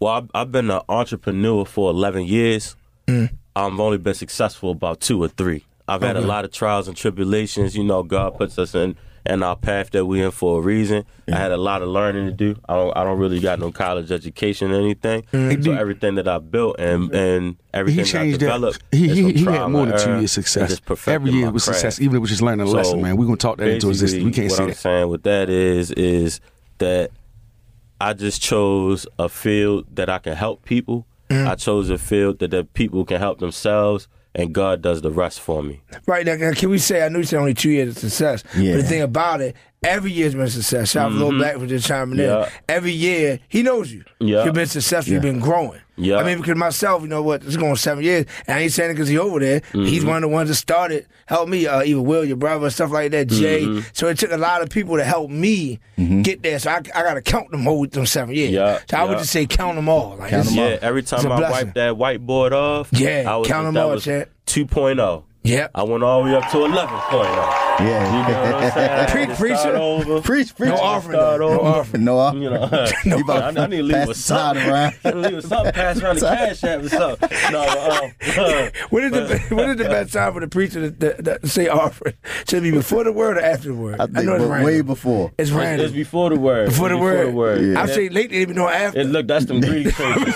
Well, 0.00 0.12
I've, 0.14 0.28
I've 0.34 0.50
been 0.50 0.68
an 0.68 0.80
entrepreneur 0.88 1.64
for 1.64 1.90
11 1.90 2.24
years. 2.24 2.74
Mm. 3.06 3.36
I've 3.56 3.78
only 3.78 3.98
been 3.98 4.14
successful 4.14 4.70
about 4.70 5.00
two 5.00 5.22
or 5.22 5.28
three. 5.28 5.64
I've 5.86 6.02
had 6.02 6.16
a 6.16 6.20
lot 6.20 6.44
of 6.44 6.50
trials 6.52 6.88
and 6.88 6.96
tribulations. 6.96 7.76
You 7.76 7.84
know, 7.84 8.02
God 8.02 8.36
puts 8.38 8.58
us 8.58 8.74
in 8.74 8.96
in 9.26 9.42
our 9.42 9.56
path 9.56 9.90
that 9.90 10.04
we're 10.04 10.26
in 10.26 10.30
for 10.30 10.58
a 10.58 10.62
reason. 10.62 11.04
I 11.28 11.36
had 11.36 11.50
a 11.52 11.56
lot 11.56 11.80
of 11.82 11.88
learning 11.88 12.26
to 12.26 12.32
do. 12.32 12.60
I 12.68 12.74
don't, 12.74 12.96
I 12.96 13.04
don't 13.04 13.18
really 13.18 13.40
got 13.40 13.58
no 13.58 13.72
college 13.72 14.10
education 14.12 14.70
or 14.70 14.74
anything. 14.80 15.22
Mm. 15.32 15.64
So 15.64 15.72
everything 15.72 16.16
that 16.16 16.28
I 16.28 16.38
built 16.38 16.76
and 16.78 17.14
and 17.14 17.56
everything 17.72 18.04
he 18.04 18.10
that 18.10 18.18
I 18.18 18.22
changed 18.22 18.40
that. 18.40 18.46
developed, 18.46 18.82
He, 18.92 19.08
he, 19.08 19.32
he 19.32 19.44
had 19.44 19.68
more 19.68 19.86
than 19.86 19.98
two 19.98 20.18
years 20.18 20.32
success. 20.32 20.80
Every 21.06 21.30
year 21.30 21.50
was 21.50 21.64
craft. 21.64 21.80
success, 21.80 22.00
even 22.00 22.14
if 22.14 22.18
it 22.18 22.20
was 22.20 22.30
just 22.30 22.42
learning 22.42 22.66
a 22.66 22.70
lesson, 22.70 23.00
man. 23.00 23.16
We're 23.16 23.24
gonna 23.26 23.36
talk 23.36 23.58
that 23.58 23.68
into 23.68 23.88
existence. 23.88 24.24
We 24.24 24.30
can't 24.30 24.50
what 24.50 24.56
say 24.56 24.62
I'm 24.62 24.68
that. 24.70 24.76
saying 24.76 25.08
with 25.08 25.22
that 25.24 25.48
is 25.48 25.90
is 25.92 26.40
that 26.78 27.10
I 28.00 28.12
just 28.12 28.42
chose 28.42 29.06
a 29.18 29.28
field 29.28 29.86
that 29.94 30.10
I 30.10 30.18
can 30.18 30.34
help 30.34 30.64
people. 30.64 31.06
Mm. 31.34 31.48
I 31.48 31.54
chose 31.56 31.90
a 31.90 31.98
field 31.98 32.38
that 32.38 32.50
the 32.50 32.64
people 32.64 33.04
can 33.04 33.18
help 33.18 33.38
themselves, 33.40 34.08
and 34.34 34.52
God 34.52 34.82
does 34.82 35.02
the 35.02 35.10
rest 35.10 35.40
for 35.40 35.62
me. 35.62 35.80
Right 36.06 36.24
now, 36.26 36.52
can 36.52 36.70
we 36.70 36.78
say? 36.78 37.04
I 37.04 37.08
know 37.08 37.18
you 37.18 37.24
said 37.24 37.38
only 37.38 37.54
two 37.54 37.70
years 37.70 37.90
of 37.96 37.98
success, 37.98 38.42
Yeah. 38.56 38.72
but 38.74 38.82
the 38.82 38.88
thing 38.88 39.02
about 39.02 39.40
it, 39.40 39.56
Every 39.84 40.12
year's 40.12 40.34
been 40.34 40.48
success. 40.48 40.90
Shout 40.90 41.06
out 41.06 41.18
to 41.18 41.24
Lil. 41.26 41.38
Black 41.38 41.56
for 41.58 41.66
just 41.66 41.86
chiming 41.86 42.18
Yeah. 42.18 42.44
in. 42.46 42.50
Every 42.68 42.92
year, 42.92 43.38
he 43.48 43.62
knows 43.62 43.92
you. 43.92 44.04
Yeah. 44.20 44.44
You've 44.44 44.54
been 44.54 44.66
successful. 44.66 45.12
You've 45.12 45.22
been 45.22 45.40
growing. 45.40 45.80
Yeah. 45.96 46.16
I 46.16 46.24
mean, 46.24 46.38
because 46.38 46.56
myself, 46.56 47.02
you 47.02 47.08
know 47.08 47.22
what? 47.22 47.44
It's 47.44 47.56
going 47.56 47.76
seven 47.76 48.02
years, 48.02 48.26
and 48.48 48.58
I 48.58 48.62
ain't 48.62 48.72
saying 48.72 48.90
it 48.90 48.94
because 48.94 49.08
he 49.08 49.16
over 49.18 49.38
there. 49.38 49.62
He's 49.72 50.02
Mhm. 50.02 50.08
one 50.08 50.16
of 50.16 50.22
the 50.22 50.28
ones 50.28 50.48
that 50.48 50.56
started, 50.56 51.06
helped 51.26 51.48
me. 51.50 51.68
Uh, 51.68 51.82
even 51.84 52.02
Will, 52.04 52.24
your 52.24 52.36
brother, 52.36 52.68
stuff 52.70 52.90
like 52.90 53.12
that. 53.12 53.28
Jay. 53.28 53.62
Mhm. 53.62 53.84
So 53.92 54.08
it 54.08 54.18
took 54.18 54.32
a 54.32 54.36
lot 54.36 54.60
of 54.62 54.70
people 54.70 54.96
to 54.96 55.04
help 55.04 55.30
me 55.30 55.78
get 56.22 56.42
there. 56.42 56.58
So 56.58 56.70
I, 56.72 56.76
I 56.94 57.02
got 57.02 57.14
to 57.14 57.22
count 57.22 57.50
them 57.52 57.62
whole 57.62 57.86
them 57.86 58.06
seven 58.06 58.34
years. 58.34 58.50
Yeah, 58.50 58.78
So 58.90 58.96
I 58.96 59.04
would 59.04 59.18
just 59.18 59.30
say 59.30 59.46
count 59.46 59.76
them 59.76 59.88
all. 59.88 60.16
Like, 60.18 60.32
it's- 60.32 60.52
yeah, 60.52 60.78
every 60.82 61.02
time 61.04 61.30
I 61.30 61.36
blessing. 61.36 61.66
wipe 61.66 61.74
that 61.74 61.94
whiteboard 61.94 62.50
off, 62.52 62.88
Yeah, 62.90 63.24
I 63.28 63.36
was, 63.36 63.46
count 63.46 63.68
'em 63.68 63.74
that 63.74 63.84
all, 63.84 63.90
was 63.92 64.04
Chad. 64.04 64.28
2.0. 64.46 65.22
Yeah. 65.44 65.68
I 65.74 65.82
went 65.82 66.02
all 66.02 66.24
the 66.24 66.30
way 66.30 66.36
up 66.36 66.50
to 66.52 66.56
11.0. 66.56 66.70
Yeah. 67.80 68.06
You 68.06 68.32
know 68.32 68.40
what 68.56 68.64
I'm 68.64 68.72
saying? 68.72 68.90
I 69.00 69.06
Preach, 69.10 69.36
preacher. 69.38 69.56
start 69.58 69.74
over. 69.74 70.20
Preach, 70.22 70.56
preach. 70.56 70.70
No 70.70 70.76
offering. 70.76 71.16
Start 71.18 71.38
though. 71.40 71.54
No 71.56 71.60
offering. 71.60 72.04
No 72.04 72.18
offering. 72.18 72.42
You 72.44 72.50
know, 72.50 72.86
You 73.04 73.24
I, 73.28 73.48
I 73.48 73.66
need 73.66 73.76
to 73.76 73.82
leave 73.82 73.94
pass 73.94 74.08
with 74.08 74.16
side 74.16 74.56
something. 74.56 74.72
around. 74.72 74.94
I 75.04 75.08
need 75.08 75.12
to 75.12 75.18
leave 75.20 75.34
with 75.36 75.46
something. 75.48 75.72
Pass 75.74 76.00
around 76.00 76.18
the 76.18 76.20
cash 76.34 76.64
app 76.64 76.82
or 76.82 76.88
something. 76.88 77.28
No, 77.52 77.60
uh, 77.60 78.08
uh, 78.40 78.70
When 78.88 79.04
is 79.04 79.12
the 79.12 79.54
when 79.54 79.70
is 79.70 79.76
the 79.76 79.84
best 79.84 80.12
time 80.14 80.32
for 80.32 80.40
the 80.40 80.48
preacher 80.48 80.90
to, 80.90 81.12
to, 81.22 81.38
to 81.40 81.46
say 81.48 81.68
offering? 81.68 82.14
Should 82.48 82.60
it 82.60 82.62
be 82.62 82.70
before 82.70 83.04
the 83.04 83.12
word 83.12 83.36
or 83.36 83.40
after 83.42 83.68
the 83.68 83.74
word? 83.74 84.00
I 84.00 84.06
think 84.06 84.24
know 84.26 84.36
it's 84.36 84.44
random. 84.44 84.62
way 84.64 84.80
before. 84.80 85.32
It's 85.36 85.50
it's, 85.50 85.50
random. 85.50 85.84
it's 85.84 85.94
before 85.94 86.30
the 86.30 86.38
word. 86.40 86.68
before 86.70 86.88
the 86.88 86.94
It's 86.96 87.34
word. 87.34 87.60
Yeah. 87.62 87.80
I've 87.82 87.88
And 87.90 87.94
seen 87.94 88.12
lately 88.14 88.38
even 88.38 88.56
know 88.56 88.68
after. 88.68 89.00
And 89.00 89.12
look, 89.12 89.26
that's 89.26 89.44
them 89.44 89.60
Greek 89.60 89.94
churches. 89.94 90.34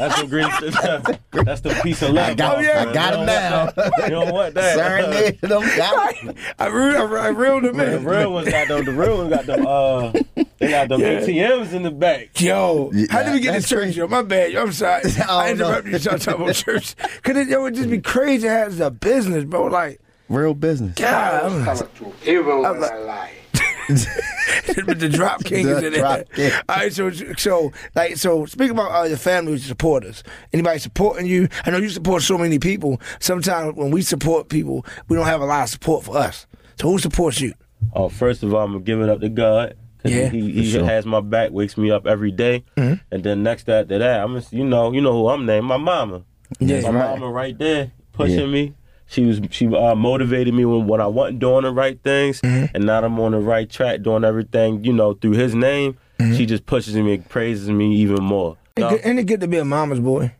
That's 0.00 0.20
the 0.22 0.26
Greek. 0.26 1.20
That's 1.44 1.60
the 1.60 1.78
piece 1.82 2.00
of 2.02 2.10
love. 2.10 2.30
I 2.30 2.34
got, 2.34 2.56
Oh, 2.58 2.60
yeah. 2.60 2.86
I 2.88 2.92
got 2.92 3.14
him 3.14 3.26
now. 3.26 3.66
You 4.04 4.10
don't 4.10 4.32
want 4.32 4.54
that. 4.54 4.74
Serenade 4.76 5.40
them. 5.42 5.60
Got 5.76 6.14
him. 6.14 6.34
I 6.58 6.66
reeled, 6.68 7.12
I 7.12 7.28
reeled 7.28 7.64
him 7.66 7.76
The 7.76 7.96
in. 7.96 8.04
real 8.04 8.32
ones 8.32 8.48
got 8.48 8.68
them. 8.68 8.84
The 8.86 8.92
real 8.92 9.18
ones 9.18 9.30
got 9.30 9.46
them. 9.46 9.66
Uh, 9.66 10.12
they 10.58 10.70
got 10.70 10.88
them 10.88 11.00
Yeah. 11.02 11.20
ATMs 11.20 11.72
in 11.74 11.82
the 11.82 11.90
back. 11.90 12.40
Yo, 12.40 12.90
Yeah, 12.94 13.06
how 13.10 13.22
did 13.24 13.34
we 13.34 13.40
get 13.40 13.60
to 13.60 13.66
church, 13.68 13.94
yo? 13.96 14.08
My 14.08 14.22
bad, 14.22 14.52
yo. 14.52 14.62
I'm 14.62 14.72
sorry. 14.72 15.02
I 15.28 15.52
don't 15.54 15.60
interrupted 15.60 15.92
you 16.04 16.10
y'all 16.10 16.18
talking 16.18 16.42
about 16.44 16.54
church. 16.54 16.96
Cause 17.22 17.36
it, 17.36 17.48
yo, 17.48 17.64
it 17.66 17.72
just 17.74 17.90
be 17.90 18.00
crazy 18.00 18.48
how 18.48 18.64
it's 18.64 18.80
a 18.80 18.90
business, 18.90 19.44
bro. 19.44 19.64
Like, 19.66 20.00
Real 20.30 20.54
business. 20.54 20.94
God, 20.94 21.44
I'm 21.44 21.66
like, 21.66 21.88
Even 22.26 22.64
I'm 22.64 22.80
like- 22.80 23.34
the 23.96 25.08
drop 25.12 25.44
king 25.44 25.68
is 25.68 25.82
in 25.82 25.92
there. 25.92 26.00
drop 26.02 26.32
king. 26.32 26.52
All 26.68 26.76
right, 26.76 26.92
so 26.92 27.10
so 27.10 27.72
like 27.94 28.16
so. 28.16 28.46
Speaking 28.46 28.72
about 28.72 28.92
uh, 28.92 29.04
your 29.04 29.16
family 29.16 29.58
supporters, 29.58 30.22
anybody 30.52 30.78
supporting 30.78 31.26
you? 31.26 31.48
I 31.64 31.70
know 31.70 31.78
you 31.78 31.88
support 31.88 32.22
so 32.22 32.38
many 32.38 32.58
people. 32.58 33.00
Sometimes 33.20 33.74
when 33.76 33.90
we 33.90 34.02
support 34.02 34.48
people, 34.48 34.84
we 35.08 35.16
don't 35.16 35.26
have 35.26 35.40
a 35.40 35.46
lot 35.46 35.64
of 35.64 35.68
support 35.70 36.04
for 36.04 36.16
us. 36.16 36.46
So 36.80 36.90
who 36.90 36.98
supports 36.98 37.40
you? 37.40 37.54
Oh, 37.94 38.08
first 38.08 38.42
of 38.42 38.54
all, 38.54 38.62
I'm 38.64 38.72
gonna 38.72 38.84
give 38.84 39.00
it 39.00 39.08
up 39.08 39.20
to 39.20 39.28
God. 39.28 39.74
'cause 40.02 40.12
Yeah, 40.12 40.28
he, 40.30 40.50
he 40.50 40.70
sure. 40.70 40.82
has 40.84 41.04
my 41.04 41.20
back, 41.20 41.50
wakes 41.50 41.76
me 41.76 41.90
up 41.90 42.06
every 42.06 42.30
day. 42.30 42.64
Mm-hmm. 42.76 42.94
and 43.12 43.22
then 43.22 43.42
next 43.42 43.68
after 43.68 43.98
that, 43.98 44.20
I'm 44.22 44.34
just, 44.34 44.50
you 44.52 44.64
know, 44.64 44.92
you 44.92 45.02
know 45.02 45.12
who 45.12 45.28
I'm 45.28 45.44
named, 45.44 45.66
my 45.66 45.76
mama. 45.76 46.22
Yeah, 46.58 46.80
my 46.80 46.88
right. 46.90 47.10
mama 47.20 47.30
right 47.30 47.58
there 47.58 47.92
pushing 48.12 48.38
Yeah. 48.38 48.46
me. 48.46 48.74
She 49.10 49.24
was 49.24 49.40
she 49.50 49.66
uh, 49.66 49.94
motivated 49.96 50.54
me 50.54 50.64
when, 50.64 50.86
what 50.86 51.00
I 51.00 51.06
wasn't 51.08 51.40
doing 51.40 51.64
the 51.64 51.72
right 51.72 52.00
things, 52.02 52.40
Mm-hmm. 52.42 52.76
and 52.76 52.86
now 52.86 53.02
I'm 53.04 53.18
on 53.18 53.32
the 53.32 53.40
right 53.40 53.68
track, 53.68 54.02
doing 54.02 54.22
everything, 54.24 54.84
you 54.84 54.92
know, 54.92 55.14
through 55.14 55.32
His 55.32 55.52
name. 55.54 55.98
Mm-hmm. 56.20 56.36
She 56.36 56.46
just 56.46 56.64
pushes 56.64 56.94
me, 56.94 57.18
praises 57.18 57.68
me 57.70 57.96
even 57.96 58.22
more. 58.22 58.56
Ain't 58.76 58.88
No? 58.88 58.94
it, 58.96 59.18
it 59.18 59.24
good 59.26 59.40
to 59.40 59.48
be 59.48 59.56
a 59.58 59.64
mama's 59.64 59.98
boy? 59.98 60.32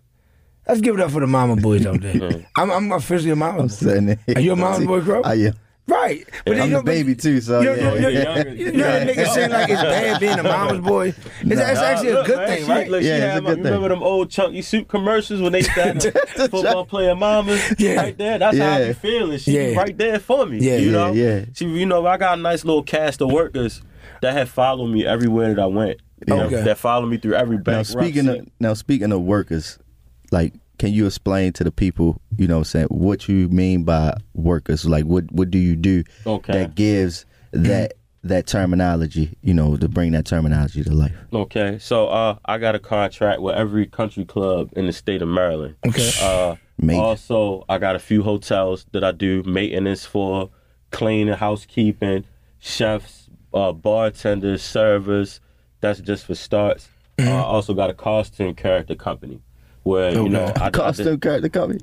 Let's 0.69 0.81
give 0.81 0.95
it 0.95 1.01
up 1.01 1.11
for 1.11 1.21
the 1.21 1.27
mama 1.27 1.57
boys 1.57 1.85
out 1.85 2.01
there. 2.01 2.47
I'm, 2.57 2.71
I'm 2.71 2.93
officially 2.93 3.31
a 3.33 3.37
mama's 3.37 3.81
boy. 3.81 3.89
Sitting 3.89 4.07
there. 4.07 4.19
Are 4.37 4.41
you 4.41 4.53
a 4.53 4.57
mama's 4.57 4.87
boy, 4.87 5.01
Crow? 5.01 5.23
I 5.23 5.35
am. 5.35 5.55
Right. 5.91 6.27
But 6.45 6.61
I'm 6.61 6.69
you 6.69 6.73
know, 6.75 6.79
the 6.79 6.85
baby 6.85 7.15
too, 7.15 7.41
so 7.41 7.61
you 7.61 7.67
know, 7.67 7.75
yeah. 7.75 7.95
you 7.95 8.01
know, 8.01 8.09
Yeah, 8.09 8.35
younger. 8.35 8.55
you 8.55 8.73
know 8.73 8.85
how 8.91 8.99
niggas 9.07 9.35
seem 9.35 9.51
like 9.51 9.69
it's 9.71 9.83
bad 9.83 10.21
being 10.21 10.39
a 10.39 10.43
mama's 10.43 10.81
boy. 10.87 11.09
It's, 11.09 11.19
it's 11.43 11.45
Nah, 11.61 11.63
actually 11.87 12.09
a 12.11 12.15
look, 12.15 12.27
good 12.27 12.37
man, 12.39 12.49
thing, 12.49 12.65
she, 12.65 12.71
right? 12.71 12.89
Look, 12.89 13.03
Yeah, 13.03 13.15
it's 13.17 13.25
had 13.25 13.37
a 13.39 13.41
good 13.41 13.59
you 13.59 13.65
remember 13.65 13.89
thing. 13.89 13.99
them 13.99 14.03
old 14.03 14.31
Chunky 14.31 14.63
soup 14.63 14.89
commercials 14.89 15.41
when 15.41 15.53
they 15.53 15.63
started 15.63 16.03
football 16.29 16.85
player 16.87 17.15
mamas 17.15 17.75
Yeah. 17.79 17.97
right 17.97 18.17
there? 18.17 18.39
That's 18.39 18.57
how 18.59 18.65
I 18.65 18.79
Yeah. 18.81 18.87
be 18.89 18.93
feeling. 18.95 19.39
She 19.39 19.53
Yeah. 19.53 19.77
right 19.79 19.97
there 19.99 20.19
for 20.21 20.47
me. 20.47 20.59
Yeah, 20.59 20.77
you 20.77 20.87
yeah, 20.87 20.93
know? 20.93 21.13
yeah. 21.13 21.45
She, 21.55 21.67
you 21.67 21.87
know, 21.87 22.07
I 22.07 22.17
got 22.17 22.39
a 22.39 22.41
nice 22.41 22.65
little 22.65 22.83
cast 22.85 23.21
of 23.21 23.33
workers 23.33 23.83
that 24.23 24.33
have 24.35 24.49
followed 24.49 24.89
me 24.89 25.05
everywhere 25.07 25.55
that 25.55 25.63
I 25.63 25.67
went. 25.67 25.99
You 26.27 26.37
know, 26.37 26.45
Okay. 26.45 26.63
that 26.63 26.79
followed 26.79 27.07
me 27.07 27.17
through 27.17 27.35
every 27.35 27.57
Now 27.57 27.63
bank. 27.63 27.87
speaking 27.87 28.29
of 28.29 28.47
now 28.61 28.75
speaking 28.75 29.11
of 29.11 29.23
workers, 29.23 29.79
like 30.31 30.53
can 30.81 30.95
you 30.95 31.05
explain 31.05 31.53
to 31.53 31.63
the 31.63 31.71
people, 31.71 32.19
you 32.39 32.49
know 32.49 32.55
what 32.55 32.61
I'm 32.61 32.65
saying, 32.65 32.87
what 32.87 33.29
you 33.29 33.51
mean 33.51 33.85
by 33.85 34.15
workers? 34.33 34.87
Like 34.87 35.05
what 35.05 35.31
what 35.31 35.51
do 35.51 35.59
you 35.59 35.77
do 35.77 36.03
Okay. 36.27 36.55
that 36.55 36.75
gives 36.75 37.27
that 37.53 37.93
that 38.23 38.47
terminology, 38.47 39.37
you 39.43 39.53
know, 39.53 39.77
to 39.77 39.89
bring 39.89 40.13
that 40.13 40.25
terminology 40.25 40.83
to 40.83 40.93
life? 40.95 41.13
Okay, 41.35 41.79
so 41.79 42.09
uh, 42.09 42.37
I 42.47 42.57
got 42.57 42.75
a 42.75 42.79
contract 42.79 43.43
with 43.43 43.55
every 43.57 43.87
country 43.87 44.25
club 44.25 44.71
in 44.75 44.87
the 44.87 44.93
state 44.95 45.21
of 45.21 45.29
Maryland. 45.29 45.77
Okay. 45.87 46.11
Uh, 46.23 46.57
Major. 46.79 46.99
also, 47.03 47.65
I 47.69 47.77
got 47.77 47.95
a 47.95 47.99
few 47.99 48.23
hotels 48.23 48.87
that 48.93 49.05
I 49.05 49.13
do 49.13 49.43
maintenance 49.43 50.07
for, 50.07 50.49
cleaning, 50.91 51.35
housekeeping, 51.35 52.25
chefs, 52.59 53.29
uh, 53.53 53.73
bartenders, 53.73 54.63
servers. 54.63 55.41
That's 55.83 56.01
just 56.01 56.25
for 56.25 56.35
starts. 56.35 56.89
Uh, 57.21 57.25
I 57.25 57.43
also 57.43 57.75
got 57.75 57.91
a 57.91 57.95
costume 57.95 58.55
character 58.55 58.95
company 58.95 59.43
where 59.83 60.13
you 60.13 60.29
know 60.29 60.53
I, 60.57 60.67
I 60.67 60.71
Costume 60.83 61.07
did- 61.07 61.21
character 61.23 61.49
company. 61.49 61.81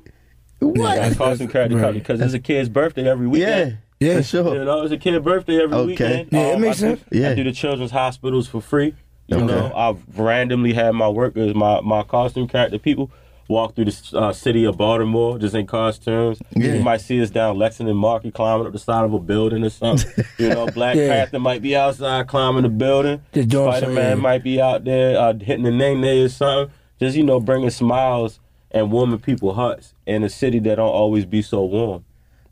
yeah, 0.61 0.67
What? 0.67 0.81
I 0.89 0.95
got 0.97 1.11
a 1.11 1.15
costume 1.15 1.47
character 1.47 1.75
right. 1.75 1.81
company 1.81 1.99
because 1.99 2.21
it's 2.21 2.33
a 2.33 2.39
kid's 2.39 2.69
birthday 2.69 3.07
every 3.09 3.25
Yeah. 3.27 3.31
weekend. 3.31 3.77
Yeah. 3.99 4.17
For 4.17 4.23
sure. 4.23 4.55
You 4.55 4.65
know, 4.65 4.83
it's 4.83 4.93
a 4.93 4.97
kid's 4.97 5.23
birthday 5.23 5.61
every 5.63 5.75
Okay. 5.75 5.87
weekend. 5.87 6.29
Yeah, 6.31 6.39
it 6.51 6.55
Um, 6.55 6.61
makes 6.61 6.83
I 6.83 6.89
do- 6.89 6.95
sense. 6.97 7.03
Yeah. 7.11 7.29
I 7.31 7.35
do 7.35 7.43
the 7.43 7.51
children's 7.51 7.91
hospitals 7.91 8.47
for 8.47 8.61
free. 8.61 8.93
You 9.27 9.37
Okay. 9.37 9.45
know, 9.47 9.71
I've 9.75 9.97
randomly 10.17 10.73
had 10.73 10.91
my 10.93 11.09
workers, 11.09 11.53
my 11.55 11.81
my 11.81 12.03
costume 12.03 12.47
character 12.47 12.77
people, 12.79 13.09
walk 13.49 13.75
through 13.75 13.85
the 13.85 14.17
uh, 14.17 14.31
city 14.33 14.65
of 14.65 14.77
Baltimore 14.77 15.37
just 15.39 15.55
in 15.55 15.65
costumes. 15.65 16.39
Yeah. 16.55 16.75
You 16.75 16.81
might 16.83 17.01
see 17.01 17.21
us 17.21 17.29
down 17.29 17.57
Lexington 17.57 17.95
Market 17.97 18.33
climbing 18.33 18.67
up 18.67 18.73
the 18.73 18.79
side 18.79 19.03
of 19.03 19.13
a 19.13 19.19
building 19.19 19.63
or 19.65 19.69
something. 19.69 20.25
you 20.37 20.49
know, 20.49 20.67
Black 20.67 20.95
Yeah. 20.95 21.07
Panther 21.09 21.39
might 21.39 21.61
be 21.61 21.75
outside 21.75 22.27
climbing 22.27 22.63
the 22.63 22.69
building. 22.69 23.21
Just 23.33 23.49
doing 23.49 23.71
Spider 23.71 23.91
Man 23.91 24.19
might 24.19 24.43
be 24.43 24.61
out 24.61 24.83
there 24.85 25.17
uh, 25.19 25.33
hitting 25.33 25.63
the 25.63 25.71
name 25.71 26.01
there 26.01 26.23
or 26.25 26.29
something. 26.29 26.73
Just 26.99 27.15
you 27.15 27.23
know, 27.23 27.39
bringing 27.39 27.69
smiles 27.69 28.39
and 28.71 28.91
warming 28.91 29.19
people 29.19 29.53
hearts 29.53 29.93
in 30.05 30.23
a 30.23 30.29
city 30.29 30.59
that 30.59 30.75
don't 30.75 30.89
always 30.89 31.25
be 31.25 31.41
so 31.41 31.63
warm. 31.65 32.03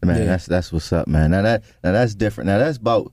Man, 0.04 0.20
Yeah. 0.20 0.26
that's 0.26 0.46
that's 0.46 0.72
what's 0.72 0.92
up, 0.94 1.08
man. 1.08 1.32
Now 1.32 1.42
that 1.42 1.64
now 1.84 1.92
that's 1.94 2.14
different. 2.16 2.48
Now 2.48 2.60
that's 2.60 2.78
about 2.78 3.12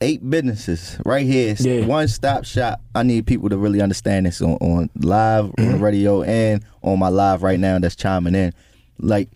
eight 0.00 0.28
businesses 0.28 0.98
right 1.04 1.24
here. 1.26 1.54
Yeah. 1.58 1.86
One 1.86 2.08
stop 2.08 2.44
shop. 2.44 2.80
I 2.94 3.02
need 3.04 3.26
people 3.26 3.48
to 3.50 3.56
really 3.56 3.80
understand 3.80 4.26
this 4.26 4.40
on, 4.42 4.54
on 4.54 4.90
live 4.96 5.44
on 5.46 5.50
Mm-hmm. 5.52 5.72
the 5.72 5.78
radio 5.78 6.22
and 6.22 6.64
on 6.82 6.98
my 6.98 7.08
live 7.08 7.42
right 7.42 7.58
now 7.58 7.78
that's 7.78 7.96
chiming 7.96 8.34
in. 8.34 8.52
Like 8.98 9.28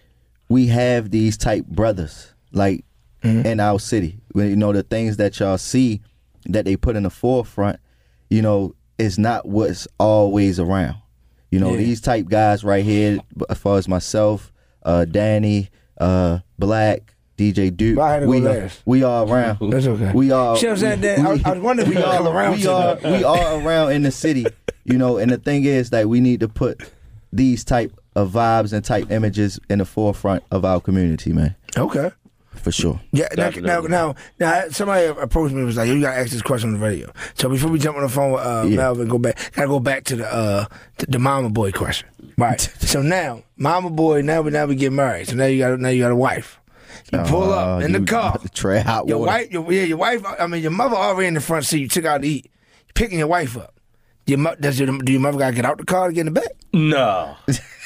we 0.49 0.67
have 0.69 1.11
these 1.11 1.37
type 1.37 1.67
brothers 1.67 2.33
like 2.52 2.85
Mm-hmm. 3.23 3.47
in 3.47 3.61
our 3.61 3.79
city. 3.79 4.19
When 4.33 4.50
you 4.50 4.57
know 4.57 4.73
the 4.73 4.83
things 4.83 5.19
that 5.19 5.38
y'all 5.38 5.57
see 5.59 6.00
that 6.47 6.64
they 6.64 6.76
put 6.76 6.97
in 6.97 7.05
the 7.05 7.11
forefront, 7.11 7.79
you 8.29 8.43
know, 8.43 8.75
is 8.99 9.17
not 9.17 9.47
what's 9.47 9.87
always 9.99 10.59
around. 10.59 10.97
You 11.53 11.61
know, 11.61 11.71
Yeah. 11.71 11.77
these 11.77 12.01
type 12.01 12.27
guys 12.29 12.65
right 12.65 12.85
here, 12.85 13.19
as 13.49 13.59
far 13.59 13.77
as 13.79 13.87
myself, 13.87 14.53
uh, 14.85 15.05
Danny, 15.05 15.69
uh, 16.01 16.39
Black, 16.59 17.15
DJ 17.39 17.71
Duke, 17.77 17.97
But 17.97 18.03
I 18.03 18.13
had 18.15 18.21
to 18.21 18.27
go 18.27 18.31
we 18.33 18.47
are, 18.47 18.71
we 18.87 19.03
are 19.05 19.27
around. 19.27 19.59
That's 19.71 19.87
okay. 19.87 20.13
We 20.15 20.31
are. 20.33 20.57
See 20.57 20.67
what 20.67 20.83
I'm 20.83 21.01
saying, 21.03 21.27
I 21.27 21.31
was- 21.31 21.45
I 21.45 21.53
was 21.53 21.61
wondering 21.61 21.89
if 21.89 21.95
we 21.95 22.01
you 22.01 22.07
would 22.07 22.17
come 22.17 22.27
are. 22.27 22.35
around 22.37 22.57
We 22.59 22.67
are. 22.67 22.99
We 23.05 23.25
are 23.25 23.61
around 23.61 23.93
in 23.93 24.03
the 24.03 24.11
city. 24.11 24.47
You 24.85 24.99
know, 24.99 25.19
and 25.19 25.31
the 25.31 25.37
thing 25.39 25.65
is 25.65 25.91
that 25.91 26.09
we 26.09 26.21
need 26.21 26.41
to 26.41 26.49
put 26.49 26.81
these 27.33 27.63
type 27.65 27.93
of 28.17 28.33
vibes 28.33 28.73
and 28.73 28.85
type 28.85 29.11
images 29.11 29.61
in 29.71 29.79
the 29.79 29.85
forefront 29.85 30.43
of 30.51 30.65
our 30.65 30.81
community, 30.81 31.33
man. 31.33 31.55
Okay. 31.77 32.11
For 32.55 32.71
sure. 32.71 33.01
Yeah, 33.13 33.29
now, 33.37 33.49
now, 33.51 33.81
now, 33.81 34.15
now, 34.39 34.69
somebody 34.71 35.07
approached 35.07 35.53
me 35.53 35.59
and 35.61 35.67
was 35.67 35.77
like, 35.77 35.89
"You 35.89 36.01
gotta 36.01 36.19
ask 36.19 36.31
this 36.31 36.43
question 36.43 36.69
on 36.75 36.81
the 36.81 36.87
radio." 36.87 37.11
So 37.35 37.49
before 37.49 37.71
we 37.71 37.79
jump 37.79 37.97
on 37.97 38.03
the 38.05 38.09
phone 38.09 38.33
with 38.33 38.41
uh, 38.43 38.65
Yeah. 38.69 38.77
Melvin, 38.77 39.09
go 39.09 39.19
back. 39.19 39.53
Gotta 39.53 39.69
go 39.69 39.81
back 39.81 40.05
to 40.05 40.17
the 40.17 40.33
uh, 40.33 40.67
the, 40.99 41.07
the 41.07 41.19
mama 41.19 41.51
boy 41.51 41.73
question. 41.73 42.09
Right. 42.39 42.61
so 42.81 43.03
now, 43.03 43.43
mama 43.57 43.91
boy, 43.91 44.23
now 44.23 44.43
we 44.43 44.51
now 44.53 44.67
we 44.67 44.77
get 44.77 44.93
married. 44.93 45.29
So 45.29 45.35
now 45.35 45.47
you 45.47 45.59
got 45.59 45.81
now 45.81 45.89
you 45.89 46.03
got 46.03 46.13
a 46.13 46.17
wife. 46.17 46.61
You 47.13 47.19
pull 47.21 47.53
Uh, 47.53 47.57
up 47.79 47.83
in 47.83 47.93
the 47.93 47.99
you- 48.01 48.05
car. 48.07 48.39
Tray 48.55 48.81
hot 48.81 49.09
Your 49.09 49.19
water. 49.19 49.31
wife, 49.33 49.51
your, 49.51 49.73
yeah, 49.73 49.83
your 49.83 49.99
wife. 49.99 50.23
I 50.39 50.47
mean, 50.47 50.63
your 50.63 50.71
mother 50.71 50.95
already 50.97 51.27
in 51.29 51.35
the 51.35 51.41
front 51.41 51.65
seat. 51.65 51.81
You 51.81 51.89
took 51.89 52.05
out 52.05 52.23
to 52.23 52.29
eat. 52.29 52.45
You 52.47 52.93
picking 52.95 53.19
your 53.19 53.29
wife 53.29 53.57
up. 53.57 53.72
Your 54.26 54.38
mo- 54.38 54.55
does 54.59 54.79
your, 54.79 54.97
do 54.99 55.12
your 55.12 55.21
mother 55.21 55.38
gotta 55.38 55.55
get 55.57 55.64
out 55.64 55.79
the 55.79 55.85
car 55.85 56.09
to 56.09 56.14
get 56.14 56.26
in 56.26 56.33
the 56.33 56.41
back? 56.41 56.52
No, 56.73 57.37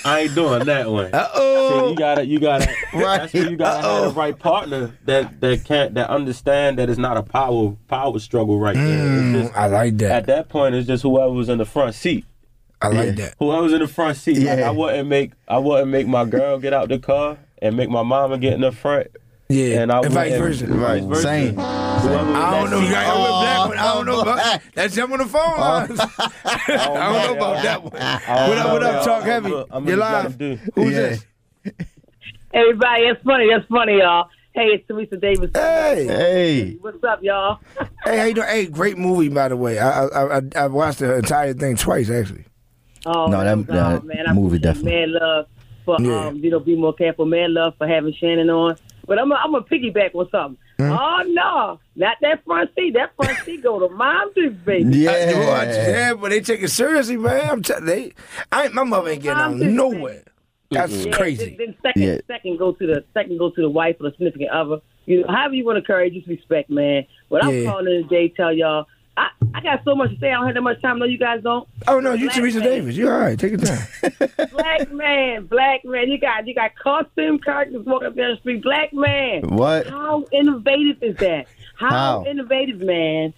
I 0.05 0.21
ain't 0.21 0.35
doing 0.35 0.64
that 0.66 0.90
one. 0.90 1.11
Uh 1.14 1.28
oh. 1.35 1.90
you 1.90 1.97
gotta, 1.97 2.25
you 2.26 2.38
gotta, 2.38 2.66
Right. 2.95 3.19
That's 3.23 3.33
where 3.35 3.50
you 3.50 3.57
gotta 3.57 3.87
have 3.87 4.14
the 4.14 4.21
right 4.21 4.38
partner 4.38 4.97
that 5.07 5.40
that 5.40 5.64
can't 5.64 5.95
that 5.95 6.09
understand 6.11 6.78
that 6.78 6.88
it's 6.90 6.99
not 6.99 7.16
a 7.16 7.23
power 7.23 7.75
power 7.88 8.19
struggle 8.19 8.59
right 8.59 8.76
there. 8.76 9.43
Just, 9.43 9.57
I 9.57 9.66
like 9.66 9.97
that. 9.99 10.11
at 10.12 10.26
that 10.26 10.49
point, 10.49 10.75
it's 10.75 10.87
just 10.87 11.02
whoever 11.02 11.33
was 11.33 11.49
in 11.49 11.59
the 11.59 11.64
front 11.64 11.95
seat. 11.95 12.25
I 12.81 12.88
like 12.88 13.07
Yeah. 13.07 13.12
that. 13.26 13.35
Whoever's 13.38 13.73
in 13.73 13.81
the 13.81 13.88
front 13.88 14.16
seat. 14.19 14.38
Like, 14.38 14.59
Yeah. 14.59 14.69
I 14.69 14.71
wouldn't 14.71 15.09
make 15.09 15.33
I 15.49 15.59
wouldn't 15.59 15.90
make 15.90 16.07
my 16.07 16.25
girl 16.26 16.59
get 16.59 16.73
out 16.75 16.88
the 16.90 16.99
car 16.99 17.38
and 17.62 17.76
make 17.76 17.88
my 17.88 18.02
mama 18.02 18.37
get 18.38 18.52
in 18.52 18.61
the 18.61 18.71
front 18.73 19.09
Yeah, 19.49 19.83
and 19.83 19.93
I 19.93 20.00
and 20.00 20.12
vice 20.12 20.31
went- 20.33 20.43
versa. 20.43 20.67
Right, 20.67 21.03
vice 21.03 21.09
versa. 21.09 21.23
same. 21.23 21.55
Whoever 21.55 22.33
I 22.35 22.61
don't 22.61 22.71
know. 22.71 22.81
that 22.81 23.07
You 23.07 23.12
Oh, 23.12 23.69
black. 23.69 23.79
I 23.79 23.95
don't 23.95 24.07
know. 24.07 24.21
About, 24.21 24.35
black. 24.43 24.62
that's 24.75 24.95
them 24.97 25.12
on 25.12 25.19
the 25.19 25.26
phone 25.26 25.61
lines. 25.61 26.00
I 26.19 26.65
don't 26.69 26.95
know 26.95 27.35
about 27.37 27.62
that 27.62 27.83
one. 27.83 27.93
What 27.93 28.59
up? 28.59 28.73
What 28.73 28.83
up? 28.83 29.05
Talk 29.05 29.23
heavy. 29.25 29.55
I'm 29.71 29.87
You're 29.87 29.99
gonna 29.99 30.23
live. 30.29 30.38
do. 30.38 30.59
Who's 30.75 30.93
Yeah. 30.93 31.00
this? 31.00 31.25
Everybody, 32.53 33.03
it's 33.05 33.23
funny. 33.23 33.45
It's 33.45 33.67
funny, 33.67 33.99
y'all. 33.99 34.29
Hey, 34.55 34.69
it's 34.69 34.87
Teresa 34.88 35.17
Davis. 35.19 35.50
Hey. 35.55 36.07
Hey. 36.07 36.73
What's 36.81 37.03
up, 37.05 37.23
y'all? 37.23 37.59
Hey, 38.05 38.17
how 38.19 38.25
you 38.25 38.35
doing? 38.35 38.49
Hey, 38.49 38.67
great 38.67 38.97
movie 38.97 39.29
by 39.29 39.49
the 39.49 39.57
way. 39.57 39.79
I 39.79 40.07
I 40.07 40.38
I, 40.38 40.41
I 40.57 40.67
watched 40.69 41.00
the 41.00 41.17
entire 41.17 41.53
thing 41.53 41.76
twice 41.76 42.09
actually. 42.11 42.47
Oh, 43.05 43.26
No, 43.26 43.45
that- 43.45 43.57
man, 43.57 43.67
that 43.67 44.03
oh, 44.03 44.07
man, 44.07 44.35
movie 44.35 44.59
definitely. 44.59 44.93
Man 44.93 45.12
love 45.12 45.47
for 45.85 45.97
Yeah. 46.00 46.26
um, 46.29 46.37
you 46.38 46.50
know, 46.50 46.59
be 46.59 46.75
more 46.75 46.95
careful. 46.95 47.26
Man 47.26 47.53
love 47.55 47.75
for 47.79 47.87
having 47.87 48.12
Shannon 48.15 48.49
on. 48.50 48.76
But 49.07 49.19
I'm 49.19 49.33
i 49.33 49.37
I'm 49.37 49.53
gonna 49.53 49.65
piggyback 49.65 50.15
on 50.15 50.29
something. 50.31 50.59
Hmm? 50.79 50.93
Oh 50.93 51.23
no, 51.29 51.81
not 51.95 52.17
that 52.23 52.45
front 52.45 52.71
seat. 52.75 52.95
That 52.95 53.15
front 53.17 53.39
seat 53.45 53.63
go 53.63 53.79
to 53.87 53.95
mom 53.95 54.33
too, 54.35 54.51
baby. 54.67 55.09
I, 55.09 55.13
well, 55.33 55.51
I- 55.55 55.65
Yeah. 55.65 55.89
yeah, 55.91 56.15
but 56.15 56.31
they 56.31 56.41
take 56.41 56.63
it 56.63 56.69
seriously, 56.71 57.17
man. 57.17 57.49
I'm 57.51 57.63
t- 57.63 57.75
they. 57.83 58.13
I 58.53 58.65
ain't, 58.65 58.75
my 58.75 58.85
mother 58.85 59.11
ain't 59.11 59.23
getting 59.23 59.41
out 59.41 59.53
I'm 59.53 59.59
just 59.59 59.71
nowhere. 59.71 60.23
That's 60.71 60.93
Yeah, 61.07 61.13
crazy. 61.13 61.57
Then, 61.57 61.67
then 61.69 61.77
second, 61.83 62.03
Yeah. 62.03 62.19
second 62.27 62.59
go 62.59 62.73
to 62.73 62.87
the 62.87 63.05
second 63.15 63.39
go 63.39 63.51
to 63.51 63.61
the 63.63 63.71
wife 63.71 63.97
or 64.01 64.05
the 64.11 64.17
significant 64.17 64.51
other. 64.51 64.79
You 65.07 65.21
know, 65.23 65.29
however 65.29 65.55
you 65.55 65.65
want 65.65 65.77
to 65.77 65.81
encourage, 65.81 66.15
just 66.15 66.27
respect, 66.27 66.69
man. 66.69 67.07
But 67.31 67.45
I'm 67.45 67.55
Yeah. 67.55 67.71
calling 67.71 67.87
in 67.87 68.03
today, 68.09 68.29
tell 68.37 68.53
y'all. 68.53 68.87
I, 69.17 69.31
I 69.55 69.61
got 69.61 69.83
so 69.85 69.95
much 69.95 70.11
to 70.11 70.19
say. 70.19 70.31
I 70.31 70.35
don't 70.35 70.47
have 70.47 70.55
that 70.55 70.61
much 70.63 70.81
time. 70.83 70.99
No, 70.99 71.07
you 71.07 71.19
guys 71.19 71.43
don't. 71.43 71.67
Oh 71.89 72.01
no, 72.01 72.13
you 72.13 72.29
Teresa. 72.31 72.61
Davis. 72.61 72.97
You 72.97 73.11
all 73.11 73.19
right? 73.19 73.39
Take 73.39 73.53
your 73.53 73.61
time. 73.61 73.87
black 74.53 74.91
man, 74.93 75.47
black 75.47 75.85
man. 75.85 76.09
You 76.11 76.19
got 76.19 76.47
you 76.47 76.55
got 76.55 76.75
costume 76.77 77.39
characters 77.39 77.85
walking 77.87 78.09
up 78.09 78.17
down 78.17 78.33
the 78.33 78.37
street. 78.39 78.63
Black 78.63 78.93
man. 78.93 79.49
What? 79.49 79.87
How 79.87 80.25
innovative 80.33 81.03
is 81.03 81.17
that? 81.17 81.47
How, 81.77 81.91
How? 81.91 82.25
innovative, 82.27 82.81
man? 82.81 83.33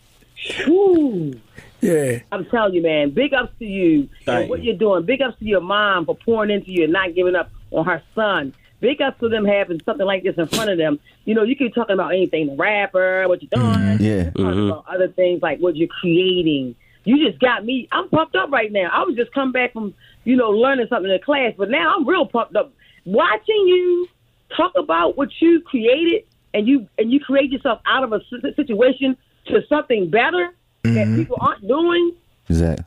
Whew. 0.64 1.40
Yeah. 1.80 2.20
I'm 2.32 2.44
telling 2.46 2.74
you, 2.74 2.82
man. 2.82 3.10
Big 3.10 3.34
ups 3.34 3.52
to 3.60 3.64
you 3.64 4.08
Thank 4.24 4.42
and 4.42 4.50
what 4.50 4.60
you. 4.60 4.66
you're 4.70 4.78
doing. 4.78 5.04
Big 5.04 5.22
ups 5.22 5.38
to 5.38 5.44
your 5.44 5.60
mom 5.60 6.06
for 6.06 6.16
pouring 6.16 6.50
into 6.50 6.72
you 6.72 6.84
and 6.84 6.92
not 6.92 7.14
giving 7.14 7.34
up 7.36 7.50
on 7.70 7.84
her 7.84 8.02
son. 8.14 8.54
Big 8.80 9.02
ups 9.02 9.18
to 9.20 9.28
them 9.28 9.44
having 9.44 9.80
something 9.84 10.06
like 10.06 10.22
this 10.22 10.36
in 10.36 10.46
front 10.46 10.70
of 10.70 10.78
them. 10.78 11.00
You 11.24 11.34
know, 11.34 11.42
you 11.42 11.56
keep 11.56 11.74
talking 11.74 11.94
about 11.94 12.12
anything, 12.12 12.46
the 12.46 12.56
rapper, 12.56 13.26
what 13.26 13.42
you're 13.42 13.50
mm-hmm. 13.50 13.96
doing. 13.96 14.00
Yeah. 14.00 14.24
Talking 14.30 14.44
mm-hmm. 14.44 14.70
about 14.70 14.84
other 14.88 15.08
things 15.08 15.42
like 15.42 15.58
what 15.58 15.76
you're 15.76 15.88
creating. 15.88 16.76
You 17.04 17.26
just 17.26 17.40
got 17.40 17.64
me. 17.64 17.88
I'm 17.90 18.08
pumped 18.08 18.36
up 18.36 18.50
right 18.50 18.70
now. 18.70 18.90
I 18.92 19.02
was 19.02 19.16
just 19.16 19.32
come 19.32 19.50
back 19.50 19.72
from, 19.72 19.94
you 20.24 20.36
know, 20.36 20.50
learning 20.50 20.86
something 20.88 21.10
in 21.10 21.20
class, 21.20 21.54
but 21.56 21.70
now 21.70 21.94
I'm 21.96 22.06
real 22.06 22.26
pumped 22.26 22.54
up. 22.54 22.72
Watching 23.04 23.66
you 23.66 24.08
talk 24.56 24.72
about 24.76 25.16
what 25.16 25.30
you 25.40 25.60
created 25.62 26.24
and 26.54 26.68
you 26.68 26.88
and 26.98 27.10
you 27.10 27.20
create 27.20 27.50
yourself 27.50 27.80
out 27.86 28.04
of 28.04 28.12
a 28.12 28.20
situation 28.54 29.16
to 29.46 29.62
something 29.68 30.10
better 30.10 30.54
that 30.82 30.90
mm-hmm. 30.90 31.16
people 31.16 31.38
aren't 31.40 31.66
doing. 31.66 32.12
Exactly. 32.48 32.84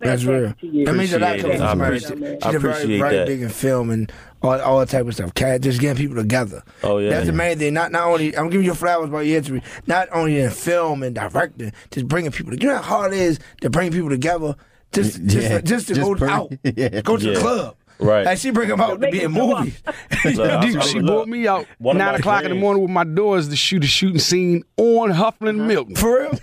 That's 0.00 0.24
real. 0.24 0.54
That 0.60 0.94
means 0.94 1.12
a 1.12 1.18
lot 1.18 1.38
Appreciate 1.38 1.40
coming 1.40 1.52
it. 1.52 1.58
from 1.58 1.62
I 1.62 1.70
somebody. 1.70 1.96
appreciate- 1.96 2.42
She's 2.42 2.42
I 2.44 2.48
a 2.48 2.58
very, 2.58 2.72
appreciate 2.72 2.98
very 2.98 3.16
that. 3.16 3.26
big 3.26 3.42
in 3.42 3.48
film 3.48 3.90
and 3.90 4.12
all, 4.42 4.60
all 4.60 4.78
that 4.80 4.88
type 4.88 5.06
of 5.06 5.14
stuff. 5.14 5.34
Cat 5.34 5.60
just 5.62 5.80
getting 5.80 5.96
people 5.96 6.16
together. 6.16 6.62
Oh, 6.82 6.98
yeah. 6.98 7.10
That's 7.10 7.26
the 7.26 7.32
main 7.32 7.58
thing. 7.58 7.74
Not 7.74 7.92
not 7.92 8.04
only 8.06 8.36
I'm 8.36 8.50
giving 8.50 8.66
you 8.66 8.74
flowers 8.74 9.08
about 9.08 9.20
your 9.20 9.40
history. 9.40 9.62
Not 9.86 10.08
only 10.12 10.38
in 10.40 10.50
film 10.50 11.02
and 11.02 11.14
directing, 11.14 11.72
just 11.90 12.06
bringing 12.08 12.30
people. 12.30 12.52
together. 12.52 12.72
You 12.72 12.76
know 12.76 12.82
how 12.82 12.98
hard 12.98 13.12
it 13.12 13.18
is 13.18 13.38
to 13.62 13.70
bring 13.70 13.90
people 13.92 14.10
together. 14.10 14.54
Just 14.92 15.22
just 15.26 15.50
Yeah. 15.50 15.60
just 15.60 15.88
to 15.88 15.94
Just 15.94 16.06
go 16.06 16.14
bring- 16.14 16.30
out, 16.30 16.52
Yeah. 16.62 17.00
go 17.02 17.16
to 17.16 17.32
the 17.34 17.38
club. 17.40 17.76
Right. 18.00 18.24
Like 18.24 18.38
she 18.38 18.50
bring 18.52 18.68
them 18.68 18.80
out 18.80 19.00
to 19.00 19.10
be 19.10 19.22
in 19.24 19.32
them 19.32 19.44
movies. 19.48 19.82
Look, 20.36 20.60
Dude, 20.62 20.84
she 20.84 21.00
brought 21.00 21.26
me 21.26 21.48
out 21.48 21.66
one 21.78 21.98
nine 21.98 22.12
my 22.12 22.18
o'clock 22.18 22.44
in 22.44 22.50
the 22.50 22.54
morning 22.54 22.80
with 22.82 22.92
my 22.92 23.02
daughters 23.02 23.48
to 23.48 23.56
shoot 23.56 23.82
a 23.82 23.88
shooting 23.88 24.20
scene 24.20 24.62
on 24.76 25.10
Huffman 25.10 25.58
uh-huh. 25.58 25.66
Milton. 25.68 25.96
For 25.96 26.20
real? 26.20 26.38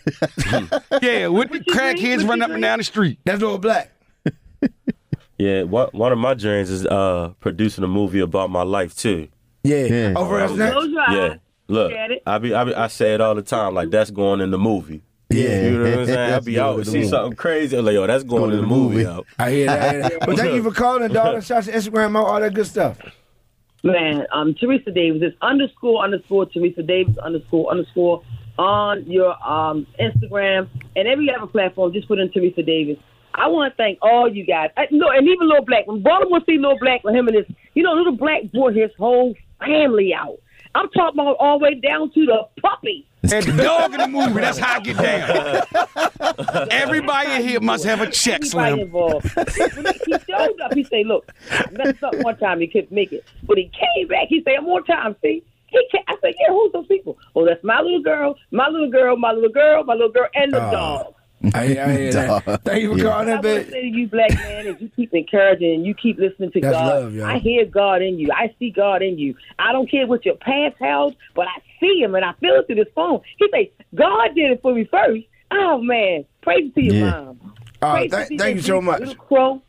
Yeah, 1.02 1.28
with 1.28 1.52
the 1.52 1.60
you 1.60 1.64
drink? 1.64 1.98
crackheads 2.00 2.28
running 2.28 2.42
up 2.44 2.50
and 2.52 2.62
down 2.62 2.80
the 2.80 2.84
street. 2.84 3.20
That's 3.24 3.42
all 3.42 3.58
black. 3.58 3.90
Yeah, 5.38 5.64
one 5.64 5.90
one 5.92 6.12
of 6.12 6.18
my 6.18 6.34
dreams 6.34 6.70
is 6.70 6.86
uh 6.86 7.34
producing 7.40 7.84
a 7.84 7.88
movie 7.88 8.20
about 8.22 8.50
my 8.50 8.64
life 8.64 8.96
too. 8.96 9.28
Yeah. 9.64 9.86
Yeah. 9.86 10.14
Over 10.16 10.40
us 10.40 10.52
next. 10.52 10.74
Close 10.74 10.90
your 10.90 11.02
eyes. 11.02 11.16
Yeah. 11.16 11.36
Look, 11.68 11.92
Get 11.92 12.12
it. 12.12 12.24
I 12.28 12.38
be, 12.38 12.54
I 12.54 12.64
be 12.64 12.76
I 12.76 12.88
say 12.88 13.16
it 13.16 13.22
all 13.22 13.36
the 13.36 13.42
time. 13.42 13.74
Like 13.74 13.90
that's 13.90 14.12
going 14.12 14.40
in 14.40 14.52
the 14.52 14.58
movie. 14.58 15.02
Yeah. 15.30 15.62
You 15.64 15.72
know 15.72 15.84
what 15.90 16.00
I'm 16.00 16.06
saying? 16.06 16.20
I 16.20 16.30
That's 16.30 16.46
be 16.46 16.60
out 16.60 16.76
with 16.78 16.86
the 16.86 16.92
see 16.92 16.98
movie. 17.00 17.10
something 17.10 17.36
crazy. 17.36 17.76
I'm 17.76 17.84
like, 17.86 17.94
yo, 17.96 18.06
that's 18.08 18.24
going 18.24 18.52
in 18.52 18.62
the 18.62 18.68
movie. 18.68 19.06
Out. 19.06 19.26
I 19.40 19.52
hear 19.52 19.66
that. 19.66 19.82
I 19.82 19.92
hear 19.92 20.02
that. 20.04 20.20
But 20.26 20.38
thank 20.38 20.54
you 20.54 20.64
for 20.64 20.72
calling, 20.84 21.12
daughter. 21.12 21.42
Shout 21.42 21.58
out 21.58 21.64
to 21.66 21.72
Instagram, 21.72 22.16
all 22.16 22.40
that 22.40 22.54
good 22.54 22.68
stuff. 22.68 23.00
Man, 23.84 24.26
um, 24.32 24.54
Teresa 24.56 24.92
Davis 24.92 25.22
is 25.22 25.34
underscore 25.42 26.04
underscore 26.04 26.46
Teresa 26.46 26.82
Davis 26.84 27.18
underscore 27.18 27.70
underscore 27.72 28.24
on 28.58 29.06
your 29.10 29.32
um 29.48 29.86
Instagram 30.00 30.70
and 30.96 31.08
every 31.08 31.30
other 31.36 31.48
platform. 31.48 31.92
Just 31.94 32.08
put 32.08 32.20
in 32.20 32.32
Teresa 32.32 32.64
Davis. 32.64 32.98
I 33.38 33.48
want 33.48 33.72
to 33.74 33.78
thank 33.78 34.00
all 34.02 34.28
you 34.32 34.46
guys. 34.46 34.70
I, 34.78 34.88
no, 34.92 35.10
and 35.10 35.28
even 35.28 35.48
Little 35.48 35.66
Black. 35.66 35.88
When 35.88 36.02
Baltimore 36.02 36.40
see 36.46 36.58
Little 36.58 36.80
Black 36.80 37.04
with 37.04 37.16
him 37.16 37.28
and 37.28 37.38
his, 37.38 37.46
you 37.74 37.84
know, 37.84 37.94
Little 37.94 38.16
Black 38.18 38.44
brought 38.54 38.74
his 38.76 38.92
whole 38.98 39.36
family 39.60 40.14
out. 40.14 40.38
I'm 40.74 40.90
talking 40.90 41.20
about 41.20 41.38
all 41.40 41.58
the 41.60 41.64
way 41.64 41.76
down 41.76 42.12
to 42.12 42.26
the 42.26 42.48
puppy. 42.62 43.06
And 43.24 43.44
the 43.46 43.64
dog 43.64 43.94
in 43.94 44.00
the 44.02 44.08
movie, 44.08 44.42
that's 44.42 44.58
how 44.58 44.76
I 44.76 44.80
get 44.82 44.98
down. 44.98 46.68
Everybody 46.72 47.32
in 47.32 47.48
here 47.48 47.60
must 47.60 47.84
have 47.86 48.02
a 48.02 48.12
check, 48.12 48.42
Everybody 48.44 48.50
Slim. 48.76 48.80
involved. 48.80 49.36
When 49.36 49.86
he, 49.86 50.00
he 50.06 50.14
showed 50.30 50.62
up. 50.62 50.74
He 50.74 50.84
said, 50.84 51.06
"Look, 51.08 51.32
I 51.52 51.66
messed 51.72 52.04
up 52.04 52.16
one 52.18 52.38
time. 52.38 52.60
He 52.60 52.68
couldn't 52.68 52.92
make 52.92 53.12
it, 53.14 53.24
but 53.44 53.58
he 53.58 53.64
came 53.70 54.08
back. 54.08 54.28
He 54.30 54.44
said, 54.44 54.62
"More 54.64 54.82
time, 54.82 55.16
see." 55.22 55.44
He 55.68 55.88
came, 55.92 56.04
I 56.08 56.16
said, 56.22 56.36
"Yeah, 56.40 56.50
who's 56.54 56.72
those 56.74 56.88
people?" 56.88 57.18
Oh, 57.36 57.46
that's 57.46 57.64
my 57.64 57.82
little 57.82 58.02
girl, 58.04 58.36
my 58.52 58.68
little 58.70 58.90
girl, 58.92 59.16
my 59.18 59.32
little 59.32 59.50
girl, 59.50 59.84
my 59.84 59.94
little 59.94 60.12
girl, 60.12 60.28
and 60.36 60.54
the 60.54 60.68
Oh. 60.68 60.72
dog. 60.72 61.14
I 61.54 61.68
hear, 61.68 61.84
I 61.84 61.92
hear 61.94 62.14
that. 62.14 62.62
Thank 62.64 62.82
you 62.84 62.92
for 62.94 62.98
Yeah. 62.98 63.04
calling 63.04 63.30
I 63.30 63.42
that, 63.42 63.44
want 63.44 63.66
to 63.66 63.72
say 63.72 63.82
to 63.82 63.88
you, 63.88 64.08
black 64.08 64.32
man, 64.42 64.68
is 64.68 64.76
you 64.80 64.90
keep 64.96 65.14
encouraging 65.14 65.76
and 65.76 65.86
you 65.86 65.94
keep 65.94 66.18
listening 66.18 66.52
to 66.52 66.62
That's 66.62 66.74
God. 66.76 67.14
love. 67.14 67.20
I 67.30 67.38
hear 67.40 67.66
God 67.66 68.02
in 68.02 68.18
you. 68.18 68.30
I 68.34 68.54
see 68.58 68.72
God 68.72 69.02
in 69.02 69.18
you. 69.18 69.36
I 69.60 69.72
don't 69.72 69.90
care 69.90 70.08
what 70.08 70.26
your 70.26 70.36
past 70.36 70.76
held, 70.80 71.16
but 71.36 71.48
I 71.48 71.62
see 71.80 72.00
Him 72.02 72.16
and 72.16 72.26
I 72.26 72.34
feel 72.40 72.56
it 72.56 72.68
through 72.68 72.76
this 72.78 72.94
phone. 72.96 73.22
He 73.38 73.48
say, 73.52 73.72
"God 73.94 74.30
did 74.36 74.52
it 74.52 74.62
for 74.62 74.74
me 74.74 74.86
first. 74.86 75.26
Oh 75.52 75.78
man, 75.80 76.26
praise 76.42 76.74
to 76.74 76.82
your 76.82 76.96
Yeah. 76.96 77.10
mom. 77.12 77.54
Uh, 77.82 78.00
th- 78.00 78.12
to 78.12 78.38
thank 78.38 78.56
you 78.56 78.62
so 78.62 78.82
much. 78.82 79.00
Little 79.02 79.16
Crow. 79.16 79.62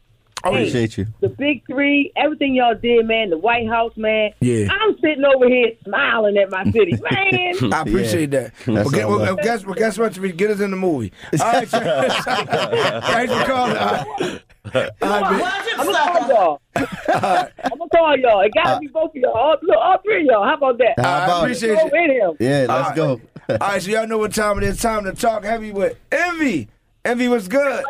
I 0.44 0.48
appreciate 0.50 0.96
you. 0.98 1.06
the 1.20 1.28
big 1.28 1.66
three, 1.66 2.12
everything 2.16 2.54
y'all 2.54 2.74
did, 2.74 3.06
man, 3.06 3.30
the 3.30 3.38
White 3.38 3.66
House, 3.68 3.92
man. 3.96 4.30
Yeah. 4.40 4.68
I'm 4.70 4.94
sitting 5.00 5.24
over 5.24 5.48
here 5.48 5.72
smiling 5.84 6.36
at 6.36 6.50
my 6.50 6.64
city, 6.70 6.92
man. 7.10 7.72
I 7.72 7.80
appreciate 7.80 8.30
that. 8.32 8.52
Well, 8.66 8.88
get, 8.90 9.04
all 9.04 9.18
well, 9.18 9.36
guess, 9.36 9.64
well, 9.64 9.74
guess 9.74 9.98
what? 9.98 10.12
Teresa? 10.14 10.36
Get 10.36 10.50
us 10.50 10.60
in 10.60 10.70
the 10.70 10.76
movie. 10.76 11.12
All 11.40 11.52
right, 11.52 11.68
thanks 11.68 13.32
for 13.32 13.44
calling. 13.44 13.76
All 13.76 14.06
right. 14.20 14.40
All 14.74 15.22
right, 15.22 15.30
man. 15.32 15.52
I'm 15.78 15.86
gonna 15.86 15.98
call 15.98 16.28
y'all. 16.28 16.60
I'm 16.76 17.78
gonna 17.78 17.90
call 17.90 18.16
y'all. 18.18 18.40
It 18.42 18.52
gotta 18.54 18.80
be 18.80 18.86
both 18.88 19.10
of 19.10 19.16
y'all. 19.16 19.32
All, 19.32 19.56
look, 19.62 19.76
all 19.76 19.98
three 20.04 20.20
of 20.20 20.26
y'all. 20.26 20.44
How 20.44 20.54
about 20.54 20.78
that? 20.78 20.94
How 20.98 21.12
I 21.20 21.24
about 21.24 21.38
it? 21.38 21.42
appreciate 21.44 21.74
Go 21.76 21.96
you. 21.96 22.04
in 22.04 22.10
him. 22.10 22.36
Yeah, 22.40 22.66
let's 22.68 22.88
All 22.90 22.94
go. 22.96 23.20
All 23.48 23.56
right, 23.58 23.82
so 23.82 23.90
y'all 23.90 24.06
know 24.06 24.18
what 24.18 24.34
time 24.34 24.58
it 24.58 24.64
is. 24.64 24.80
Time 24.80 25.04
to 25.04 25.12
talk 25.12 25.44
heavy 25.44 25.72
with 25.72 25.96
Envy. 26.12 26.68
Envy, 27.04 27.28
what's 27.28 27.48
good? 27.48 27.84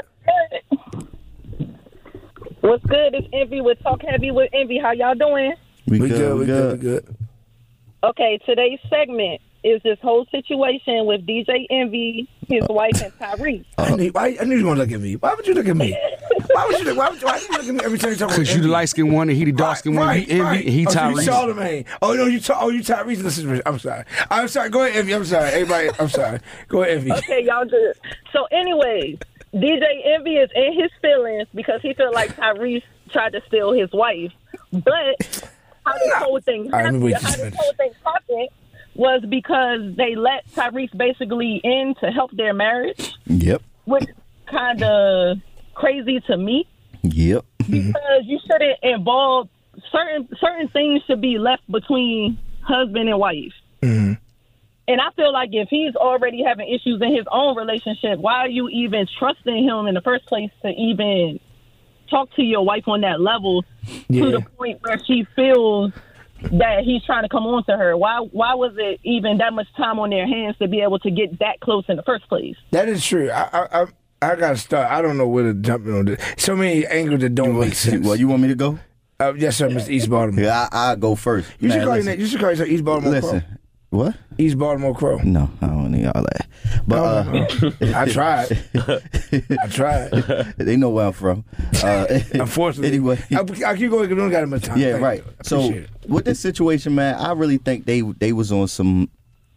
What's 2.61 2.85
good? 2.87 3.14
It's 3.14 3.29
Envy 3.33 3.61
with 3.61 3.79
Talk 3.83 4.01
Heavy 4.09 4.31
with 4.31 4.51
Envy. 4.53 4.79
How 4.79 4.92
y'all 4.92 5.14
doing? 5.14 5.55
We, 5.87 6.01
We 6.01 6.09
good, 6.09 6.19
good, 6.19 6.35
we 6.35 6.40
we 6.40 6.47
good, 6.47 6.73
we 6.73 6.79
good. 6.79 7.07
good. 7.07 7.16
Okay, 8.03 8.38
today's 8.47 8.79
segment 8.90 9.40
is 9.62 9.83
this 9.83 9.99
whole 10.01 10.27
situation 10.31 11.07
with 11.07 11.27
DJ 11.27 11.66
Envy, 11.71 12.29
his 12.49 12.62
uh, 12.69 12.73
wife, 12.73 13.01
and 13.03 13.12
Tyrese. 13.19 13.64
I 13.79 13.95
knew, 13.97 14.11
why, 14.11 14.37
I 14.40 14.45
knew 14.45 14.57
you 14.57 14.64
were 14.64 14.71
gonna 14.71 14.81
look 14.81 14.92
at 14.92 15.01
me. 15.01 15.14
Why 15.16 15.35
would 15.35 15.47
you 15.47 15.55
look 15.55 15.66
at 15.66 15.77
me? 15.77 15.97
Why 16.53 16.66
would 16.66 16.79
you 16.79 16.85
look? 16.87 16.97
Why 16.99 17.09
would 17.11 17.21
you, 17.21 17.27
why 17.27 17.35
would 17.35 17.42
you 17.42 17.51
look 17.53 17.69
at 17.69 17.75
me 17.75 17.81
every 17.85 17.99
time 17.99 18.11
you 18.11 18.16
talk 18.16 18.29
about 18.29 18.38
Because 18.38 18.55
you 18.55 18.62
the 18.62 18.69
light 18.69 18.88
skinned 18.88 19.12
one 19.12 19.29
and 19.29 19.37
he 19.37 19.45
the 19.45 19.53
dark 19.53 19.79
skinned 19.79 19.97
one. 19.97 20.16
He 20.16 20.31
envy, 20.31 20.71
he 20.71 20.87
oh, 20.87 20.90
so 20.90 21.09
you 21.09 21.14
Tyrese. 21.16 21.25
Charlemagne. 21.25 21.85
Oh 22.03 22.12
no, 22.14 22.27
you 22.27 22.40
ta- 22.40 22.59
oh 22.61 22.69
you 22.71 22.81
Tyrese. 22.81 23.23
Listen, 23.23 23.47
to 23.47 23.53
me. 23.55 23.61
I'm 23.66 23.79
sorry. 23.79 24.05
I'm 24.31 24.49
sorry. 24.49 24.71
Go 24.71 24.83
ahead, 24.85 24.97
Envy. 24.97 25.14
I'm 25.14 25.25
sorry. 25.25 25.51
Everybody, 25.51 25.90
I'm 25.99 26.09
sorry. 26.09 26.40
Go 26.69 26.83
ahead, 26.83 26.99
Envy. 26.99 27.12
Okay, 27.12 27.45
y'all 27.45 27.64
good. 27.64 27.95
So, 28.33 28.45
anyways, 28.53 29.19
DJ 29.57 29.85
Envy 30.14 30.37
is 30.37 30.51
in 30.55 30.73
his 30.81 30.90
feelings 31.01 31.49
because 31.55 31.81
he 31.83 31.95
felt 31.95 32.14
like 32.14 32.37
Tyrese 32.37 32.83
tried 33.11 33.33
to 33.33 33.40
steal 33.49 33.73
his 33.73 33.90
wife. 33.92 34.33
But 34.73 35.51
how 35.87 35.92
this 35.99 36.12
whole 36.14 36.40
thing 36.40 36.64
All 36.73 36.81
right, 36.83 36.92
let 36.92 36.95
me 36.95 37.12
happened, 37.12 37.14
how 37.14 37.31
just 37.31 37.37
this 37.37 37.38
minute. 37.45 37.55
whole 37.59 37.73
thing 37.75 37.90
happened 38.05 38.49
was 38.95 39.23
because 39.29 39.97
they 39.97 40.14
let 40.14 40.47
Tyrese 40.55 40.97
basically 40.97 41.61
in 41.62 41.95
to 42.01 42.11
help 42.11 42.31
their 42.33 42.55
marriage, 42.55 43.12
Yep. 43.27 43.62
which 43.85 44.05
kind 44.51 44.83
of 44.83 45.38
crazy 45.75 46.21
to 46.27 46.37
me. 46.37 46.66
Yep. 47.03 47.45
because 47.71 48.23
you 48.25 48.38
shouldn't 48.47 48.79
involve 48.83 49.49
certain 49.92 50.29
certain 50.40 50.69
things 50.69 51.03
should 51.07 51.21
be 51.21 51.38
left 51.38 51.62
between 51.71 52.38
husband 52.62 53.09
and 53.09 53.19
wife. 53.19 53.53
And 54.88 55.01
I 55.01 55.11
feel 55.16 55.33
like 55.33 55.51
if 55.53 55.68
he's 55.68 55.96
already 55.96 56.42
having 56.46 56.68
issues 56.68 57.01
in 57.03 57.14
his 57.14 57.25
own 57.31 57.57
relationship, 57.57 58.18
why 58.20 58.35
are 58.35 58.49
you 58.49 58.68
even 58.68 59.07
trusting 59.18 59.64
him 59.64 59.87
in 59.87 59.94
the 59.94 60.01
first 60.01 60.27
place 60.27 60.51
to 60.62 60.68
even 60.68 61.40
talk 62.09 62.33
to 62.37 62.42
your 62.42 62.64
wife 62.64 62.87
on 62.87 63.01
that 63.01 63.20
level 63.20 63.64
Yeah. 64.09 64.25
to 64.25 64.31
the 64.33 64.40
point 64.57 64.79
where 64.83 64.99
she 65.05 65.27
feels 65.35 65.92
that 66.53 66.85
he's 66.85 67.03
trying 67.05 67.25
to 67.25 67.29
come 67.29 67.44
on 67.46 67.64
to 67.64 67.77
her? 67.77 67.96
Why 67.96 68.18
why 68.31 68.55
was 68.55 68.75
it 68.79 69.01
even 69.03 69.38
that 69.38 69.53
much 69.53 69.66
time 69.77 69.99
on 69.99 70.11
their 70.11 70.27
hands 70.27 70.57
to 70.59 70.68
be 70.68 70.81
able 70.83 71.01
to 71.01 71.11
get 71.11 71.38
that 71.40 71.59
close 71.61 71.85
in 71.88 71.96
the 71.96 72.03
first 72.05 72.29
place? 72.29 72.55
That 72.70 72.88
is 72.88 73.05
true. 73.05 73.29
I 73.31 73.49
I 73.53 73.83
I, 73.83 73.87
I 74.22 74.37
gotta 74.37 74.57
start. 74.57 74.88
I 74.90 75.03
don't 75.03 75.18
know 75.18 75.27
where 75.27 75.44
to 75.44 75.55
jump 75.55 75.87
in 75.87 75.94
on 75.99 76.05
this. 76.05 76.20
So 76.38 76.55
many 76.55 76.87
angles 76.87 77.22
that 77.22 77.35
don't 77.35 77.59
make 77.59 77.75
sense. 77.75 78.07
Well, 78.07 78.14
you 78.16 78.29
want 78.29 78.42
me 78.42 78.49
to 78.49 78.55
go? 78.55 78.79
Uh, 79.18 79.33
yes, 79.37 79.57
sir, 79.57 79.68
Mr. 79.68 79.88
East 79.88 80.09
Baltimore. 80.11 80.44
Yeah, 80.44 80.68
I, 80.70 80.90
I'll 80.90 80.96
go 80.96 81.14
first. 81.16 81.51
You 81.59 81.70
should 81.70 81.79
Man, 81.79 81.87
call 81.87 81.96
listen. 81.96 82.11
name. 82.12 82.20
You 82.20 82.27
should 82.27 82.38
call 82.40 82.51
yourself 82.51 82.68
East 82.68 82.85
Baltimore 82.85 83.12
Listen, 83.14 83.40
Crow. 83.40 83.49
what? 83.90 84.16
East 84.38 84.59
Baltimore 84.59 84.94
Crow. 84.94 85.18
No, 85.18 85.51
I 85.62 85.66
don't 85.66 85.90
need 85.92 86.07
all 86.07 86.22
that. 86.22 86.46
But 86.87 86.96
uh, 86.96 87.70
I 87.94 88.07
tried. 88.11 88.59
I 89.62 89.66
tried. 89.68 90.11
they 90.59 90.77
know 90.77 90.90
where 90.90 91.07
I'm 91.07 91.12
from. 91.12 91.44
Uh, 91.83 92.07
Unfortunately, 92.35 92.88
anyway, 92.88 93.18
I, 93.33 93.40
I 93.70 93.77
keep 93.77 93.90
going 93.90 94.09
because 94.09 94.11
we 94.11 94.14
don't 94.16 94.31
got 94.31 94.49
much 94.49 94.64
time. 94.64 94.79
yeah, 94.79 94.92
Thank 94.92 95.03
right. 95.03 95.25
So 95.42 95.70
it. 95.70 95.90
with 96.09 96.25
this 96.25 96.40
situation, 96.40 96.94
man, 96.94 97.14
I 97.16 97.33
really 97.33 97.59
think 97.59 97.87
they 97.87 98.01
they 98.03 98.33
was 98.33 98.53
on 98.53 98.68
some, 98.68 99.09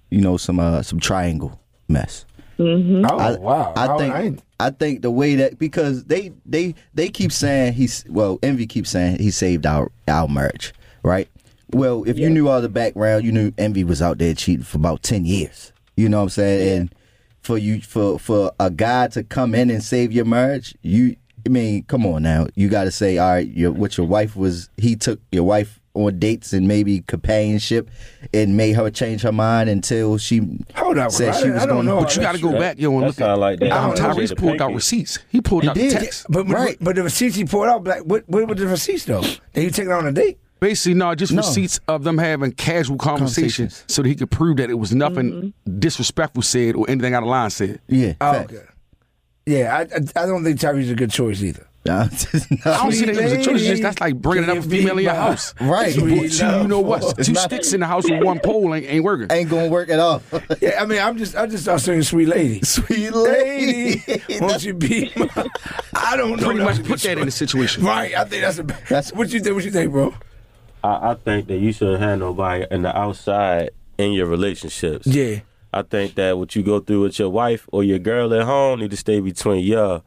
you 0.09 0.21
know, 0.21 0.37
some 0.37 0.59
uh 0.59 0.81
some 0.83 0.99
triangle 0.99 1.59
mess. 1.87 2.25
Mm-hmm. 2.57 3.05
Oh 3.09 3.17
I, 3.17 3.37
wow! 3.37 3.73
I 3.75 3.87
I 3.87 3.97
think 3.97 4.13
I 4.13 4.21
ain't- 4.23 4.43
I 4.61 4.69
think 4.71 5.01
the 5.01 5.11
way 5.11 5.35
that 5.35 5.57
because 5.57 6.03
they 6.05 6.33
they 6.45 6.75
they 6.93 7.07
keep 7.07 7.31
saying 7.31 7.73
he's 7.73 8.03
well 8.09 8.37
envy 8.43 8.67
keeps 8.67 8.89
saying 8.89 9.19
he 9.19 9.31
saved 9.31 9.65
our 9.65 9.89
our 10.07 10.27
marriage 10.27 10.73
right. 11.01 11.29
Well, 11.71 12.03
if 12.08 12.17
you 12.17 12.29
knew 12.29 12.47
all 12.47 12.62
the 12.62 12.69
background, 12.69 13.23
you 13.25 13.32
knew 13.32 13.51
envy 13.58 13.84
was 13.84 14.01
out 14.01 14.17
there 14.17 14.34
cheating 14.34 14.63
for 14.63 14.77
about 14.77 15.03
ten 15.03 15.25
years. 15.25 15.71
You 15.95 16.10
know 16.10 16.17
what 16.17 16.23
I'm 16.23 16.29
saying? 16.29 16.77
And 16.77 16.95
for 17.41 17.58
you 17.58 17.82
for 17.82 18.17
for 18.19 18.51
a 18.60 18.69
guy 18.71 19.08
to 19.10 19.23
come 19.23 19.53
in 19.53 19.69
and 19.69 19.84
save 19.84 20.12
your 20.12 20.25
marriage, 20.25 20.75
you 20.82 21.15
I 21.45 21.49
mean, 21.49 21.84
come 21.84 22.05
on 22.05 22.23
now. 22.23 22.47
You 22.55 22.67
got 22.69 22.84
to 22.84 22.91
say, 22.91 23.17
all 23.17 23.32
right, 23.32 23.47
your 23.47 23.71
what 23.71 23.97
your 23.97 24.08
wife 24.08 24.36
was. 24.36 24.69
He 24.77 24.95
took 24.95 25.19
your 25.32 25.43
wife 25.43 25.79
on 25.95 26.19
dates 26.19 26.53
and 26.53 26.67
maybe 26.67 27.01
companionship, 27.01 27.89
and 28.34 28.55
made 28.58 28.73
her 28.73 28.89
change 28.89 29.21
her 29.21 29.32
mind 29.32 29.69
until 29.69 30.17
she 30.17 30.41
Hold 30.75 30.97
up, 30.97 31.12
said 31.12 31.29
I- 31.34 31.41
she 31.41 31.49
was 31.49 31.65
going. 31.65 31.86
know. 31.86 32.01
But 32.01 32.15
you 32.15 32.21
got 32.21 32.36
to 32.36 32.41
go 32.41 32.51
That- 32.51 32.60
back, 32.60 32.79
yo, 32.79 32.91
and 32.97 33.08
look 33.08 33.19
at 33.21 33.34
like 33.39 33.60
that. 33.60 33.71
um, 33.71 33.91
I 33.91 33.95
don't 33.95 34.03
know. 34.17 34.21
Tyrese 34.23 34.38
pulled 34.38 34.62
out 34.62 34.73
receipts. 34.73 35.19
He 35.29 35.41
pulled 35.41 35.63
He 35.63 35.69
out 35.69 35.75
did. 35.75 35.91
the 35.91 35.99
text. 35.99 36.25
But, 36.29 36.47
but, 36.47 36.53
Right. 36.55 36.77
but 36.82 36.95
the 36.95 37.03
receipts 37.03 37.36
he 37.36 37.45
pulled 37.45 37.67
out, 37.67 37.84
like, 37.86 38.03
what, 38.03 38.23
what 38.27 38.47
were 38.47 38.55
the 38.55 38.67
receipts 38.67 39.05
though? 39.05 39.21
That 39.53 39.63
you 39.63 39.69
taking 39.71 39.91
on 39.91 40.05
a 40.08 40.12
date? 40.12 40.38
Basically, 40.60 40.93
no, 40.93 41.15
just 41.15 41.32
No. 41.32 41.38
receipts 41.38 41.80
of 41.88 42.04
them 42.04 42.17
having 42.17 42.52
casual 42.52 42.98
conversations 42.98 43.74
Conversations. 43.74 43.84
so 43.88 44.02
that 44.02 44.10
he 44.10 44.15
could 44.15 44.32
prove 44.32 44.58
that 44.58 44.69
it 44.69 44.76
was 44.76 44.93
nothing 44.93 45.32
mm-hmm. 45.32 45.80
disrespectful 45.80 46.41
said 46.41 46.76
or 46.76 46.86
anything 46.89 47.13
out 47.13 47.24
of 47.24 47.30
line 47.30 47.50
said. 47.50 47.80
Yeah. 47.88 48.13
Uh, 48.19 48.34
oh, 48.36 48.39
okay. 48.41 48.63
Yeah, 49.45 49.76
I, 49.76 49.82
I 49.82 50.24
I 50.24 50.26
don't 50.28 50.43
think 50.43 50.60
Tyree's 50.60 50.91
a 50.91 50.95
good 50.95 51.12
choice 51.12 51.41
either. 51.41 51.65
Nah, 51.86 52.02
I 52.65 52.84
don't 52.84 52.91
see 52.91 53.06
that 53.06 53.15
as 53.17 53.32
a 53.32 53.41
choice. 53.41 53.62
Just- 53.63 53.82
That's 53.82 54.02
like 54.02 54.15
bringing 54.15 54.43
it 54.43 54.50
up 54.50 54.58
a 54.58 54.62
female 54.67 54.98
in 54.98 55.06
your 55.06 55.13
house. 55.13 55.56
Right. 55.62 55.93
Two, 55.95 56.28
two, 56.28 56.45
you 56.45 56.67
know 56.67 56.82
what? 56.82 57.17
Two 57.24 57.32
not- 57.32 57.43
sticks 57.43 57.72
in 57.72 57.80
the 57.80 57.88
house 57.88 58.04
with 58.04 58.22
one 58.22 58.39
pole 58.41 58.76
ain't, 58.76 58.86
ain't 58.86 59.04
working. 59.04 59.28
ain't 59.32 59.50
gonna 59.50 59.69
work 59.69 59.89
at 59.89 60.00
all. 60.00 60.22
Yeah, 60.62 60.82
I 60.82 60.86
mean, 60.86 61.00
I'm 61.00 61.17
just 61.17 61.38
I 61.38 61.45
just 61.48 61.63
start 61.63 61.80
saying, 61.80 62.04
"Sweet 62.04 62.28
Lady." 62.28 62.62
Sweet 62.63 63.12
lady, 63.12 64.04
lady. 64.06 64.39
won't 64.41 64.63
you 64.63 64.74
be? 64.74 65.12
My, 65.15 65.48
I 65.93 66.17
don't 66.17 66.39
know. 66.39 66.45
Pretty 66.45 66.63
much 66.63 66.84
put 66.84 67.00
that 67.00 67.17
in 67.17 67.26
the 67.26 67.32
situation. 67.32 67.84
Right, 67.84 68.13
I 68.13 68.26
think 68.26 68.43
that's 68.43 68.60
a. 68.60 68.63
That's- 68.63 69.13
what 69.13 69.30
you 69.30 69.39
think? 69.39 69.56
What 69.56 69.63
you 69.63 69.72
think, 69.72 69.91
bro? 69.91 70.13
I, 70.83 71.11
I 71.11 71.15
think 71.15 71.47
that 71.47 71.57
you 71.59 71.71
shouldn't 71.73 72.01
have 72.01 72.19
nobody 72.19 72.65
in 72.71 72.81
the 72.83 72.97
outside 72.97 73.71
in 73.97 74.13
your 74.13 74.27
relationships. 74.27 75.05
Yeah, 75.07 75.39
I 75.73 75.81
think 75.81 76.15
that 76.15 76.37
what 76.37 76.55
you 76.55 76.63
go 76.63 76.79
through 76.79 77.01
with 77.03 77.19
your 77.19 77.29
wife 77.29 77.67
or 77.71 77.83
your 77.83 77.99
girl 77.99 78.33
at 78.33 78.43
home 78.43 78.79
need 78.79 78.91
to 78.91 78.97
stay 78.97 79.19
between 79.19 79.63
y'all. 79.65 80.03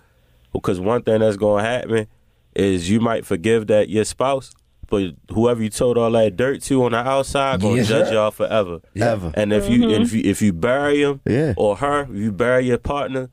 Because 0.52 0.78
one 0.80 1.02
thing 1.02 1.20
that's 1.20 1.36
going 1.36 1.64
to 1.64 1.70
happen 1.70 2.06
is 2.54 2.90
you 2.90 3.00
might 3.00 3.24
forgive 3.24 3.66
that 3.68 3.88
your 3.88 4.04
spouse, 4.04 4.52
but 4.88 5.14
whoever 5.30 5.62
you 5.62 5.70
told 5.70 5.96
all 5.96 6.10
that 6.10 6.36
dirt 6.36 6.60
to 6.62 6.84
on 6.84 6.92
the 6.92 6.98
outside 6.98 7.60
going 7.60 7.74
to 7.76 7.80
Yes, 7.80 7.88
judge 7.88 8.08
sir. 8.08 8.14
y'all 8.14 8.30
forever. 8.30 8.80
Ever. 8.94 9.32
And 9.34 9.52
if 9.52 9.70
you 9.70 9.88
if 9.90 10.08
mm-hmm. 10.08 10.16
you 10.16 10.22
if 10.24 10.42
you 10.42 10.52
bury 10.52 11.02
him 11.02 11.20
Yeah. 11.26 11.54
or 11.56 11.76
her, 11.76 12.06
you 12.12 12.32
bury 12.32 12.66
your 12.66 12.76
partner, 12.78 13.30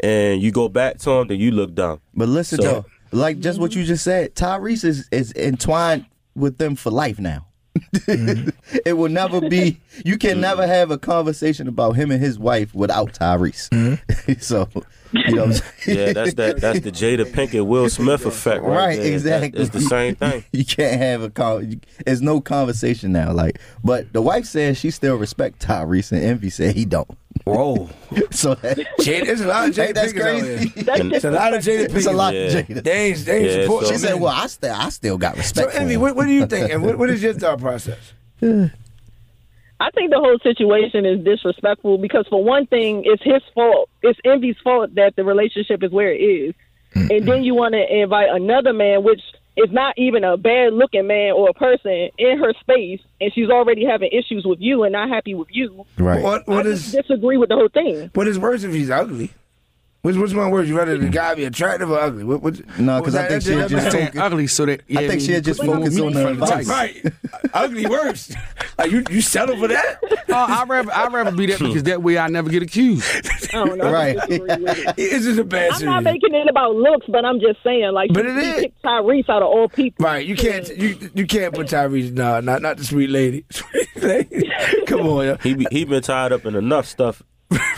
and 0.00 0.42
you 0.42 0.50
go 0.50 0.68
back 0.68 0.98
to 0.98 1.10
him, 1.10 1.28
then 1.28 1.38
you 1.38 1.50
look 1.52 1.74
dumb. 1.74 2.00
But 2.14 2.28
listen, 2.28 2.60
So- 2.60 2.62
though, 2.62 2.84
like 3.12 3.38
just 3.38 3.60
what 3.60 3.74
you 3.76 3.84
just 3.84 4.02
said, 4.02 4.34
Tyrese 4.34 4.84
is, 4.84 5.08
is 5.12 5.32
entwined 5.32 6.06
with 6.36 6.58
them 6.58 6.76
for 6.76 6.90
life 6.90 7.18
now. 7.18 7.46
Mm-hmm. 7.94 8.50
it 8.86 8.94
will 8.94 9.08
never 9.08 9.40
be. 9.40 9.80
You 10.04 10.18
can 10.18 10.40
never 10.40 10.62
mm. 10.62 10.68
have 10.68 10.90
a 10.90 10.98
conversation 10.98 11.68
about 11.68 11.96
him 11.96 12.10
and 12.10 12.20
his 12.20 12.38
wife 12.38 12.74
without 12.74 13.12
Tyrese. 13.12 13.68
Mm-hmm. 13.70 14.32
so, 14.40 14.68
you 15.12 15.34
know, 15.34 15.46
what 15.46 15.46
I'm 15.46 15.52
saying? 15.80 15.98
Yeah, 15.98 16.12
that's 16.12 16.34
that. 16.34 16.60
That's 16.60 16.80
the 16.80 16.92
Jada 16.92 17.24
Pinkett 17.24 17.66
Will 17.66 17.88
Smith 17.88 18.24
effect, 18.26 18.62
right? 18.62 18.76
Right, 18.76 18.96
there. 18.98 19.12
exactly. 19.12 19.48
That- 19.50 19.60
It's 19.60 19.70
the 19.70 19.80
same 19.80 20.14
thing. 20.16 20.44
you 20.52 20.64
can't 20.64 21.00
have 21.00 21.22
a 21.22 21.30
con. 21.30 21.80
There's 22.04 22.22
no 22.22 22.40
conversation 22.40 23.12
now. 23.12 23.32
Like, 23.32 23.60
but 23.84 24.12
the 24.12 24.22
wife 24.22 24.44
says 24.46 24.78
she 24.78 24.90
still 24.90 25.16
respect 25.16 25.60
Tyrese, 25.60 26.12
and 26.12 26.22
Envy 26.22 26.50
said 26.50 26.74
he 26.74 26.84
don't. 26.84 27.08
Whoa, 27.44 27.90
So 28.30 28.54
that, 28.56 28.78
Jada, 29.00 29.26
there's 29.26 29.42
a 29.42 29.46
lot 29.46 29.68
of 29.68 29.74
Jada 29.74 29.86
Ain't 29.86 29.94
that 29.94 30.06
Pinkett 30.14 30.20
out 30.20 30.40
crazy? 30.40 31.14
It's 31.16 31.24
a 31.24 31.30
lot 31.30 31.54
of 31.54 31.62
Jada 31.62 31.86
Pinkett. 31.88 31.94
It's 31.96 32.06
a 32.06 32.12
lot 32.12 32.34
Yeah. 32.34 32.40
of 32.40 32.52
Jada. 32.66 32.82
They 32.82 32.92
ain't, 33.08 33.18
they 33.26 33.36
ain't 33.38 33.50
Yeah, 33.50 33.62
support. 33.62 33.84
so- 33.86 33.92
She 33.92 33.98
said, 33.98 34.14
"Well, 34.20 34.32
I 34.32 34.46
still, 34.46 34.74
I 34.74 34.88
still 34.88 35.18
got 35.18 35.34
So, 35.34 35.38
respect." 35.38 35.72
for 35.72 35.78
Envy, 35.78 35.94
him. 35.94 36.00
what, 36.00 36.16
what 36.16 36.26
do 36.26 36.32
you 36.32 36.46
think? 36.46 36.70
And 36.72 36.82
what, 36.82 36.98
what 36.98 37.10
is 37.10 37.22
your 37.22 37.34
thought 37.34 37.60
process? 37.60 37.98
I 39.78 39.90
think 39.90 40.10
the 40.10 40.18
whole 40.18 40.38
situation 40.42 41.04
is 41.04 41.22
disrespectful 41.24 41.98
because, 41.98 42.26
for 42.28 42.42
one 42.42 42.66
thing, 42.66 43.02
it's 43.04 43.22
his 43.22 43.42
fault. 43.54 43.90
It's 44.02 44.18
Envy's 44.24 44.56
fault 44.64 44.94
that 44.94 45.16
the 45.16 45.24
relationship 45.24 45.82
is 45.82 45.90
where 45.90 46.12
it 46.12 46.18
is. 46.18 46.54
And 46.94 47.28
then 47.28 47.44
you 47.44 47.54
want 47.54 47.74
to 47.74 47.84
invite 47.94 48.30
another 48.30 48.72
man, 48.72 49.04
which 49.04 49.20
is 49.56 49.70
not 49.70 49.94
even 49.98 50.24
a 50.24 50.38
bad 50.38 50.72
looking 50.72 51.06
man 51.06 51.32
or 51.32 51.50
a 51.50 51.52
person, 51.52 52.08
in 52.16 52.38
her 52.38 52.54
space, 52.60 53.00
and 53.20 53.32
she's 53.34 53.50
already 53.50 53.84
having 53.84 54.08
issues 54.12 54.44
with 54.46 54.60
you 54.60 54.82
and 54.84 54.92
not 54.92 55.08
happy 55.10 55.34
with 55.34 55.48
you. 55.50 55.84
Right. 55.98 56.22
What 56.22 56.46
what 56.48 56.66
I 56.66 56.70
is 56.70 56.92
disagree 56.92 57.36
with 57.36 57.50
the 57.50 57.56
whole 57.56 57.68
thing. 57.68 58.10
what 58.14 58.26
is 58.26 58.38
worse 58.38 58.64
if 58.64 58.72
he's 58.72 58.90
ugly? 58.90 59.30
Which 60.06 60.14
which 60.14 60.34
one 60.34 60.52
worse? 60.52 60.68
You 60.68 60.78
rather 60.78 60.96
the 60.96 61.08
guy 61.08 61.34
be 61.34 61.42
attractive 61.46 61.90
or 61.90 61.98
ugly? 61.98 62.22
What, 62.22 62.40
what, 62.40 62.78
No, 62.78 63.00
because 63.00 63.16
I 63.16 63.26
think 63.26 63.42
she'll 63.42 63.58
that- 63.58 63.70
just 63.70 63.84
that- 63.86 63.92
Saying 63.92 64.18
ugly 64.18 64.46
so 64.46 64.64
that 64.66 64.82
yeah, 64.86 65.00
I 65.00 65.08
think 65.08 65.20
she'll 65.20 65.40
just 65.40 65.58
put 65.58 65.66
more 65.66 65.76
focus 65.78 65.98
on 65.98 66.12
the 66.12 66.22
front 66.22 66.36
of 66.36 66.42
advice. 66.42 66.68
Right, 66.68 67.12
ugly 67.52 67.86
worse. 67.86 68.32
Like 68.78 68.90
you 68.90 69.04
you 69.08 69.22
settle 69.22 69.56
for 69.58 69.68
that? 69.68 69.98
Uh, 70.28 70.34
I'd 70.36 70.68
rather 70.68 70.92
I'd 70.92 71.10
rather 71.10 71.32
be 71.32 71.46
that 71.46 71.58
because 71.58 71.82
that 71.84 72.02
way 72.02 72.18
I 72.18 72.28
never 72.28 72.50
get 72.50 72.62
accused. 72.62 73.02
I 73.54 73.64
don't 73.64 73.78
know. 73.78 73.90
Right. 73.90 74.16
disagree 74.16 74.38
with 74.62 74.78
it. 74.78 74.94
It's 74.98 75.24
just 75.24 75.38
a 75.38 75.44
bad 75.44 75.72
I'm 75.72 75.84
not 75.86 76.02
series. 76.02 76.04
making 76.22 76.34
it 76.34 76.46
about 76.50 76.74
looks, 76.76 77.06
but 77.08 77.24
I'm 77.24 77.40
just 77.40 77.62
saying, 77.64 77.90
like, 77.94 78.12
But 78.12 78.26
she, 78.26 78.30
it 78.32 78.42
she 78.44 78.50
is. 78.50 78.60
picked 78.64 78.82
Tyrese 78.82 79.28
out 79.30 79.40
of 79.40 79.48
all 79.48 79.70
people. 79.70 80.04
Right, 80.04 80.26
you 80.26 80.36
can't 80.36 80.68
you 80.76 81.10
you 81.14 81.26
can't 81.26 81.54
put 81.54 81.68
Tyrese. 81.68 82.12
No, 82.12 82.40
not 82.40 82.60
not 82.60 82.76
the 82.76 82.84
sweet 82.84 83.08
lady. 83.08 83.46
Sweet 83.50 83.96
lady. 84.02 84.50
Come 84.86 85.00
on, 85.06 85.24
yo. 85.24 85.36
He 85.36 85.54
be, 85.54 85.66
he 85.70 85.84
been 85.86 86.02
tied 86.02 86.32
up 86.32 86.44
in 86.44 86.54
enough 86.54 86.84
stuff 86.86 87.22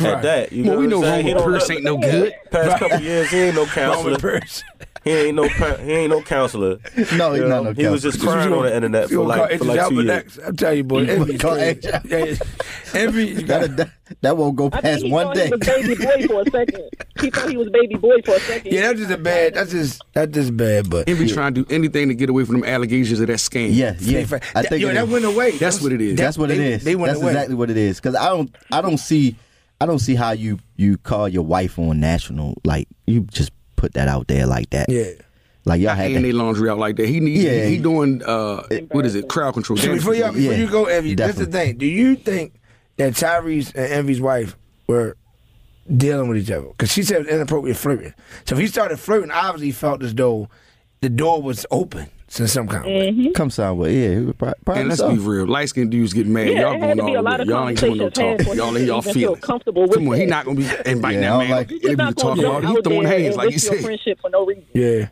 at 0.06 0.22
that. 0.22 0.52
You 0.52 0.64
Well, 0.64 0.72
know 0.74 0.78
we 0.80 0.86
what 0.86 0.90
know 0.90 1.02
saying? 1.02 1.26
He 1.26 1.34
Roman 1.34 1.50
Pearce 1.52 1.70
ain't 1.70 1.84
no 1.84 1.96
good. 1.98 2.34
Past 2.50 2.78
couple 2.78 3.00
years, 3.00 3.30
he 3.30 3.36
ain't 3.38 3.54
no 3.54 3.60
Roman 3.62 3.74
counselor. 3.74 4.18
Pearce. 4.18 4.64
He 5.04 5.10
ain't 5.12 5.36
no 5.36 5.44
he 5.48 5.92
ain't 5.92 6.10
no 6.10 6.20
counselor. 6.22 6.78
No, 7.16 7.32
he's 7.32 7.40
You 7.42 7.48
not 7.48 7.48
know, 7.48 7.62
no 7.62 7.72
He 7.72 7.86
was 7.86 8.02
just 8.02 8.20
crying 8.20 8.52
on 8.52 8.64
the 8.64 8.74
internet 8.74 9.08
for 9.08 9.24
like 9.24 9.58
for 9.58 9.64
like 9.64 9.88
two 9.88 10.02
years. 10.02 10.38
I'm 10.44 10.56
telling 10.56 10.76
you, 10.78 10.84
boy. 10.84 11.00
You 11.02 11.10
Envy's 11.12 11.40
call 11.40 11.54
crazy. 11.54 11.70
Idris- 11.88 12.02
Yeah, 12.10 12.24
yeah. 12.24 12.34
Envy, 13.00 13.32
That, 13.44 13.76
that, 13.76 13.90
that 14.22 14.36
won't 14.36 14.56
go 14.56 14.66
I 14.66 14.70
think 14.70 14.82
past 14.82 15.02
he 15.04 15.10
one 15.12 15.26
thought 15.26 15.36
day. 15.36 15.46
he 15.46 15.86
was 15.86 15.98
baby 15.98 16.26
boy 16.26 16.26
for 16.26 16.40
a 16.40 16.50
second. 16.50 16.90
He 17.20 17.30
thought 17.30 17.48
he 17.48 17.56
was 17.56 17.68
baby 17.70 17.94
boy 17.94 18.20
for 18.24 18.34
a 18.34 18.40
second. 18.40 18.72
Yeah, 18.72 18.80
that's 18.88 18.98
just 18.98 19.10
a 19.12 19.16
bad. 19.18 19.54
That's 19.54 19.70
just 19.70 20.02
that's 20.12 20.32
just 20.32 20.56
bad. 20.56 20.90
But 20.90 21.08
Envy 21.08 21.28
trying 21.28 21.54
to 21.54 21.62
do 21.64 21.74
anything 21.74 22.08
to 22.08 22.14
get 22.14 22.28
away 22.28 22.44
from 22.44 22.60
them 22.60 22.64
allegations 22.68 23.20
of 23.20 23.28
that 23.28 23.34
scam. 23.34 23.70
Yeah, 23.72 23.94
yeah. 24.00 24.18
I 24.20 24.24
That- 24.62 24.68
think 24.68 24.82
yo, 24.82 24.88
it 24.88 24.94
that 24.94 25.04
is. 25.04 25.10
went 25.10 25.24
away. 25.24 25.52
That's 25.52 25.80
what 25.80 25.92
it 25.92 26.00
is. 26.00 26.16
That's 26.18 26.36
what 26.36 26.50
it 26.50 26.58
they- 26.58 26.72
is. 26.74 26.84
They 26.84 26.96
went 26.96 27.12
That's 27.12 27.22
away. 27.22 27.32
exactly 27.32 27.54
what 27.54 27.70
it 27.70 27.76
is. 27.76 27.96
Because 28.00 28.14
I 28.16 28.28
don't, 28.28 28.54
I 28.72 28.80
don't 28.82 28.98
see, 28.98 29.36
I 29.80 29.86
don't 29.86 29.98
see 29.98 30.14
how 30.14 30.32
you 30.32 30.58
you 30.76 30.96
call 30.98 31.28
your 31.28 31.44
wife 31.44 31.78
on 31.78 32.00
national 32.00 32.54
like 32.64 32.88
you 33.06 33.22
just 33.22 33.52
put 33.76 33.94
that 33.94 34.08
out 34.08 34.26
there 34.28 34.46
like 34.46 34.70
that. 34.70 34.88
Yeah. 34.88 35.10
Like 35.64 35.80
y'all 35.80 35.88
Not 35.90 35.98
had 35.98 36.24
their 36.24 36.32
laundry 36.32 36.68
out 36.70 36.78
like 36.78 36.96
that. 36.96 37.08
He 37.08 37.20
needs. 37.20 37.44
Yeah. 37.44 37.66
he 37.66 37.78
doing 37.78 38.22
uh 38.24 38.62
what 38.90 39.06
is 39.06 39.14
it? 39.14 39.28
Crowd 39.28 39.54
control. 39.54 39.76
So 39.76 39.86
damage 39.86 40.00
before 40.00 40.14
you 40.14 40.22
control. 40.24 40.42
before 40.42 40.52
Yeah, 40.54 40.58
you 40.58 40.70
go, 40.70 40.84
Envy, 40.86 41.14
that's 41.14 41.38
the 41.38 41.46
thing. 41.46 41.76
Do 41.78 41.86
you 41.86 42.16
think 42.16 42.54
that 42.96 43.12
Tyrese 43.12 43.68
and 43.74 43.92
Envy's 43.92 44.20
wife 44.20 44.56
were 44.88 45.16
dealing 45.94 46.28
with 46.28 46.38
each 46.38 46.50
other? 46.50 46.68
Because 46.68 46.90
she 46.90 47.02
said 47.02 47.26
inappropriate 47.26 47.76
flirting. 47.76 48.14
So 48.46 48.54
if 48.54 48.60
he 48.60 48.66
started 48.66 48.98
flirting, 48.98 49.30
obviously 49.30 49.66
he 49.66 49.72
felt 49.72 50.02
as 50.02 50.14
though 50.14 50.48
the 51.00 51.08
door 51.08 51.40
was 51.40 51.64
open 51.70 52.08
in 52.38 52.46
some 52.48 52.68
kind 52.68 52.84
of 52.84 52.90
way. 52.90 53.32
come 53.34 53.48
sound 53.50 53.78
with 53.78 53.90
yeah. 53.92 54.28
it 54.30 54.38
Probably 54.38 54.80
And 54.80 54.88
let's 54.88 55.00
so. 55.00 55.10
be 55.10 55.18
real, 55.18 55.46
light 55.46 55.68
skinned 55.70 55.90
dudes 55.90 56.12
get 56.12 56.26
mad. 56.26 56.48
Yeah, 56.48 56.60
y'all 56.60 56.72
it 56.74 56.80
going 56.80 56.96
to 56.98 57.04
be 57.04 57.16
all 57.16 57.20
a 57.20 57.22
lot 57.22 57.40
of 57.40 57.46
way. 57.48 57.52
Y'all 57.54 57.68
ain't 57.68 57.80
doing 57.80 57.96
no 57.98 58.10
talk. 58.10 58.40
Y'all 58.54 58.68
him 58.70 58.76
in 58.76 58.86
y'all 58.86 58.98
even 58.98 59.02
feel 59.02 59.12
feelings. 59.14 59.40
comfortable 59.44 59.82
with 59.82 59.94
Come 59.94 60.08
on, 60.08 60.16
he 60.16 60.26
not 60.26 60.44
gonna 60.44 60.56
be 60.56 60.66
inviting 60.84 61.22
Yeah, 61.22 61.30
that 61.30 61.38
man. 61.38 61.48
don't 61.48 61.50
Like, 61.50 61.70
like- 61.70 61.80
be 61.82 61.94
not 61.94 61.96
gonna 61.96 62.14
talking 62.14 62.44
about 62.44 62.64
it. 62.64 62.66
He 62.68 62.76
out 62.76 62.84
throwing 62.84 63.02
there 63.04 63.12
hands 63.18 63.26
and 63.28 63.36
like 63.36 63.44
you 63.50 63.54
risk 63.54 63.64
your 63.66 63.74
said. 63.76 63.84
friendship 63.84 64.18
for 64.20 64.30
no 64.30 64.44
reason. 64.46 64.64
Yeah. 64.74 65.08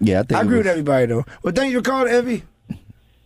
Yeah, 0.00 0.20
I 0.20 0.22
think 0.24 0.32
I 0.32 0.40
it 0.40 0.44
agree 0.44 0.58
with 0.58 0.66
everybody 0.66 1.06
though. 1.06 1.24
Well, 1.42 1.54
thank 1.54 1.72
you 1.72 1.78
for 1.78 1.82
calling, 1.82 2.12
Evie. 2.14 2.42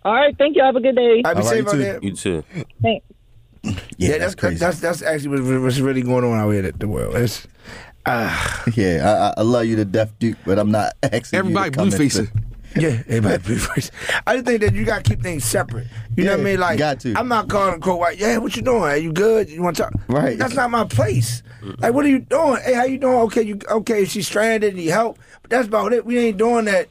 All 0.04 0.14
right, 0.14 0.34
thank 0.38 0.54
you. 0.56 0.62
Have 0.62 0.76
a 0.76 0.80
good 0.80 0.94
day. 0.94 1.22
I 1.24 1.34
be 1.34 1.40
All 1.40 1.44
right, 1.44 1.44
safe 1.44 1.64
you 1.64 1.68
out 1.68 1.72
too. 1.72 1.78
there. 1.78 1.98
You 2.02 2.12
too. 2.12 2.44
Thanks. 2.82 3.06
Yeah, 3.98 4.18
that's, 4.18 4.34
crazy. 4.36 4.58
That's 4.58 4.78
that's 4.80 5.02
actually 5.02 5.58
what's 5.58 5.80
really 5.80 6.02
going 6.02 6.24
on 6.24 6.38
out 6.38 6.50
here 6.50 6.64
in 6.64 6.78
the 6.78 6.86
world. 6.86 7.16
It's 7.16 7.48
uh, 8.06 8.64
yeah, 8.74 9.02
I, 9.04 9.28
I- 9.28 9.34
I 9.38 9.42
love 9.42 9.66
you 9.66 9.76
to 9.76 9.84
death, 9.84 10.16
Duke, 10.20 10.38
but 10.46 10.58
I'm 10.58 10.70
not 10.70 10.92
asking 11.02 11.36
Everybody 11.38 11.66
you 11.66 11.70
to 11.72 11.76
come 11.78 11.88
blue 11.88 11.98
facing. 11.98 12.28
Yeah, 12.82 13.02
everybody 13.08 13.54
be 13.54 13.58
first. 13.58 13.90
I 14.26 14.34
just 14.34 14.46
think 14.46 14.60
that 14.60 14.74
you 14.74 14.84
gotta 14.84 15.02
keep 15.02 15.20
things 15.22 15.44
separate. 15.44 15.86
You 16.16 16.24
know 16.24 16.32
what 16.32 16.40
I 16.40 16.44
mean? 16.44 16.60
Like, 16.60 16.78
got 16.78 17.00
to. 17.00 17.14
I'm 17.14 17.28
not 17.28 17.48
calling 17.48 17.80
Crow 17.80 17.96
White. 17.96 18.18
Yeah, 18.18 18.38
what 18.38 18.54
you 18.56 18.62
doing? 18.62 18.82
Are 18.82 18.96
you 18.96 19.12
good? 19.12 19.50
You 19.50 19.62
want 19.62 19.76
to 19.76 19.82
talk? 19.84 19.94
Right. 20.08 20.38
That's 20.38 20.54
not 20.54 20.70
my 20.70 20.84
place. 20.84 21.42
Like, 21.78 21.92
what 21.92 22.04
are 22.04 22.08
you 22.08 22.20
doing? 22.20 22.60
Hey, 22.64 22.74
how 22.74 22.84
you 22.84 22.98
doing? 22.98 23.18
Okay, 23.22 23.42
you 23.42 23.58
okay? 23.68 24.04
She's 24.04 24.26
stranded. 24.28 24.74
Need 24.76 24.86
help? 24.86 25.18
But 25.42 25.50
that's 25.50 25.66
about 25.66 25.92
it. 25.92 26.06
We 26.06 26.18
ain't 26.18 26.36
doing 26.38 26.66
that. 26.66 26.88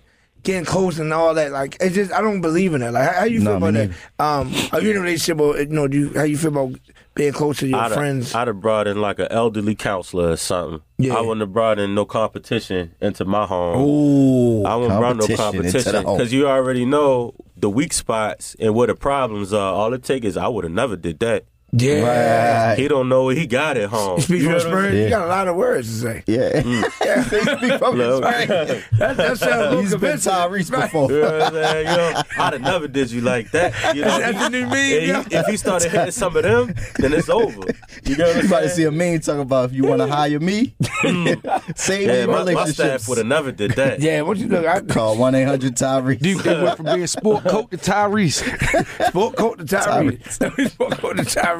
Getting 0.47 0.63
close 0.63 0.97
and 0.97 1.11
all 1.11 1.33
that, 1.33 1.51
like 1.51 1.75
it's 1.81 1.93
just 1.93 2.13
I 2.13 2.21
don't 2.21 2.39
believe 2.39 2.73
in 2.73 2.79
that. 2.79 2.93
Like, 2.93 3.11
how, 3.11 3.19
how 3.19 3.25
you 3.25 3.41
feel 3.41 3.59
No, 3.59 3.67
about 3.67 3.73
that? 3.73 3.89
Um, 4.17 4.53
are 4.71 4.81
you 4.81 4.91
in 4.91 4.97
a 4.97 5.01
relationship? 5.01 5.41
Or, 5.41 5.57
you 5.59 5.65
know, 5.65 5.89
do 5.89 5.97
you, 5.99 6.13
how 6.15 6.23
you 6.23 6.37
feel 6.37 6.51
about 6.51 6.79
being 7.15 7.33
close 7.33 7.57
to 7.59 7.67
your 7.67 7.79
I'd 7.79 7.91
friends? 7.91 8.31
Have, 8.31 8.43
I'd 8.43 8.47
have 8.47 8.61
brought 8.61 8.87
in 8.87 9.01
like 9.01 9.19
an 9.19 9.27
elderly 9.29 9.75
counselor 9.75 10.31
or 10.31 10.37
something. 10.37 10.81
Yeah. 10.99 11.15
I 11.15 11.19
wouldn't 11.19 11.41
have 11.41 11.51
brought 11.51 11.79
in 11.79 11.93
no 11.95 12.05
competition 12.05 12.95
into 13.01 13.25
my 13.25 13.45
home. 13.45 13.81
Ooh, 13.81 14.63
I 14.63 14.77
wouldn't 14.77 14.97
brought 14.97 15.17
no 15.17 15.27
Competition 15.27 15.65
into 15.65 15.77
the 15.79 15.83
competition 15.83 16.05
home. 16.05 16.17
because 16.17 16.31
you 16.31 16.47
already 16.47 16.85
know 16.85 17.33
the 17.57 17.69
weak 17.69 17.91
spots 17.91 18.55
and 18.57 18.73
where 18.73 18.87
the 18.87 18.95
problems 18.95 19.51
are. 19.51 19.73
All 19.73 19.93
it 19.93 20.03
take 20.03 20.23
is 20.23 20.37
I 20.37 20.47
would 20.47 20.63
have 20.63 20.71
never 20.71 20.95
did 20.95 21.19
that. 21.19 21.43
Yeah. 21.73 22.75
He 22.75 22.87
don't 22.87 23.09
know 23.09 23.23
what 23.23 23.37
he 23.37 23.45
got 23.45 23.77
at 23.77 23.89
home. 23.89 24.19
Speak 24.21 24.41
You 24.41 24.45
from 24.45 24.51
know 24.51 24.57
what 24.57 24.61
experience. 24.67 24.93
saying? 24.93 25.03
You 25.03 25.09
got 25.09 25.25
a 25.25 25.27
lot 25.27 25.47
of 25.47 25.55
words 25.55 25.87
to 25.89 25.95
say. 26.07 26.23
Yeah. 26.27 26.61
yeah. 27.05 27.23
Speak 27.23 27.79
from 27.79 27.95
Look. 27.97 28.23
experience. 28.23 28.85
That, 28.97 29.17
that 29.17 29.37
sounds 29.37 29.43
a 29.43 29.59
little 29.69 29.81
He's 29.81 29.95
been. 29.95 30.17
Tyrese 30.17 30.71
Right. 30.71 30.81
before. 30.83 31.11
You 31.11 31.19
know 31.21 31.31
what 31.31 31.41
I'm 31.41 31.53
saying? 31.53 31.87
You 31.89 31.97
know, 31.97 32.21
I'd 32.39 32.53
have 32.53 32.61
never 32.61 32.87
did 32.87 33.11
you 33.11 33.21
like 33.21 33.51
that. 33.51 33.95
You 33.95 34.01
know? 34.05 34.19
That's 34.19 34.37
what 34.37 34.53
you 34.53 34.67
mean, 34.67 35.09
And 35.15 35.27
he- 35.27 35.35
if 35.35 35.45
he 35.47 35.57
started 35.57 35.91
hitting 35.91 36.11
some 36.11 36.35
of 36.35 36.43
them, 36.43 36.73
then 36.97 37.13
it's 37.13 37.29
over. 37.29 37.61
You 38.03 38.15
know 38.17 38.25
what 38.27 38.35
You 38.35 38.41
I'm 38.41 38.45
about 38.47 38.59
to 38.61 38.69
see 38.69 38.83
a 38.83 38.91
meme 38.91 39.19
talking 39.19 39.41
about 39.41 39.69
if 39.69 39.73
you 39.75 39.83
want 39.83 40.01
to 40.01 40.07
hire 40.07 40.39
me, 40.39 40.73
hmm. 40.81 41.27
save 41.75 42.07
Yeah, 42.07 42.13
your 42.19 42.27
my, 42.27 42.33
my 42.33 42.39
relationships. 42.39 42.75
staff 42.77 43.09
would 43.09 43.17
have 43.17 43.27
never 43.27 43.51
did 43.51 43.71
that. 43.71 43.99
Yeah, 43.99 44.21
what 44.21 44.37
you 44.37 44.47
look? 44.47 44.65
I 44.65 44.81
Call 44.81 45.17
one 45.17 45.35
eight 45.35 45.43
hundred 45.45 45.75
Tyrese. 45.75 46.19
Dude, 46.19 46.39
they 46.39 46.61
went 46.63 46.77
from 46.77 46.85
being 46.85 47.07
sport 47.07 47.43
coat 47.43 47.71
to 47.71 47.77
Tyrese. 47.77 49.07
sport 49.09 49.35
coat 49.35 49.57
to 49.59 49.63
Tyrese. 49.65 50.69
sport 50.71 50.97
coat 50.99 51.17
to 51.17 51.23
Tyrese. 51.23 51.56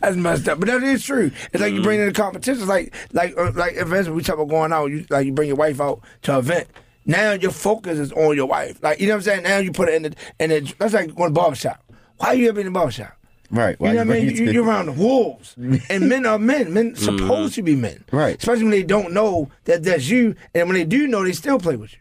That's 0.00 0.16
messed 0.16 0.48
up, 0.48 0.60
but 0.60 0.68
that 0.68 0.82
is 0.82 1.04
true. 1.04 1.30
It's 1.52 1.60
like 1.60 1.72
you 1.72 1.82
bring 1.82 2.00
in 2.00 2.06
the 2.06 2.12
competition. 2.12 2.60
It's 2.60 2.68
like 2.68 2.94
like 3.12 3.36
uh, 3.36 3.52
like 3.54 3.76
events 3.76 4.08
we 4.08 4.22
talk 4.22 4.36
about 4.36 4.48
going 4.48 4.72
out. 4.72 4.86
You 4.90 5.06
like 5.10 5.26
you 5.26 5.32
bring 5.32 5.48
your 5.48 5.56
wife 5.56 5.80
out 5.80 6.00
to 6.22 6.32
an 6.32 6.38
event. 6.38 6.68
Now 7.06 7.32
your 7.32 7.50
focus 7.50 7.98
is 7.98 8.12
on 8.12 8.36
your 8.36 8.46
wife. 8.46 8.82
Like 8.82 9.00
you 9.00 9.06
know 9.06 9.14
what 9.14 9.18
I'm 9.18 9.22
saying. 9.22 9.42
Now 9.42 9.58
you 9.58 9.72
put 9.72 9.88
it 9.88 9.94
in 9.94 10.02
the 10.02 10.14
in 10.38 10.50
the. 10.50 10.74
That's 10.78 10.94
like 10.94 11.14
going 11.14 11.30
to 11.30 11.34
barbershop. 11.34 11.82
Why 12.18 12.32
you 12.32 12.48
ever 12.48 12.60
in 12.60 12.66
the 12.66 12.72
barbershop? 12.72 13.16
Right. 13.50 13.76
You 13.80 13.86
know 13.86 13.94
what 13.94 14.00
I 14.16 14.20
mean? 14.20 14.36
You, 14.36 14.50
you're 14.52 14.64
around 14.64 14.86
the 14.86 14.92
wolves, 14.92 15.56
and 15.90 16.08
men 16.08 16.24
are 16.24 16.38
men. 16.38 16.72
Men 16.72 16.94
supposed 16.94 17.54
to 17.56 17.62
be 17.62 17.74
men, 17.74 18.04
Right. 18.12 18.38
Especially 18.38 18.62
when 18.62 18.70
they 18.70 18.84
don't 18.84 19.12
know 19.12 19.50
that 19.64 19.82
that's 19.82 20.08
you, 20.08 20.36
and 20.54 20.68
when 20.68 20.76
they 20.76 20.84
do 20.84 21.08
know, 21.08 21.24
they 21.24 21.32
still 21.32 21.58
play 21.58 21.76
with 21.76 21.92
you. 21.92 21.98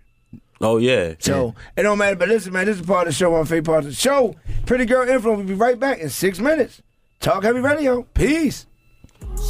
Oh 0.61 0.77
yeah. 0.77 1.15
So 1.19 1.55
it 1.75 1.83
don't 1.83 1.97
matter. 1.97 2.15
But 2.17 2.27
listen, 2.29 2.53
man, 2.53 2.65
this 2.65 2.79
is 2.79 2.85
part 2.85 3.07
of 3.07 3.13
the 3.13 3.17
show. 3.17 3.31
My 3.31 3.43
favorite 3.45 3.65
part 3.65 3.79
of 3.79 3.89
the 3.89 3.95
show. 3.95 4.35
Pretty 4.65 4.85
girl 4.85 5.07
influence. 5.07 5.37
We'll 5.39 5.47
be 5.47 5.53
right 5.53 5.79
back 5.79 5.99
in 5.99 6.09
six 6.09 6.39
minutes. 6.39 6.81
Talk 7.19 7.43
heavy 7.43 7.59
radio. 7.59 8.03
Peace. 8.13 8.65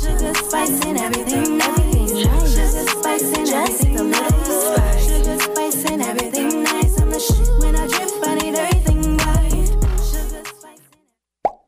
Sugar, 0.02 0.34
spice, 0.34 0.84
and 0.86 0.98
everything, 0.98 1.62
everything. 1.62 2.08
Sugar, 2.08 2.88
spice, 2.88 3.38
and 3.38 3.50
everything. 3.50 4.00
a 4.00 4.04
little 4.04 4.32
spice. 4.32 5.06
Sugar, 5.08 5.40
spice, 5.40 5.86
and 5.86 6.02
everything 6.02 6.64
nice. 6.64 7.00
I'm 7.00 7.12
the 7.12 7.20
shit 7.20 7.48
when 7.60 7.76
I 7.76 7.86
drip. 7.86 8.10
I 8.24 8.36
need 8.36 8.56
everything 8.56 9.18
right. 9.18 9.68
Sugar, 10.02 10.44
spice. 10.46 10.80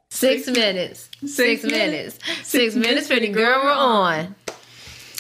Six 0.10 0.48
minutes. 0.48 1.08
Six 1.24 1.64
minutes. 1.64 2.18
Six 2.42 2.74
minutes, 2.74 3.06
pretty 3.06 3.28
girl, 3.28 3.62
we're 3.64 3.72
on. 3.72 4.34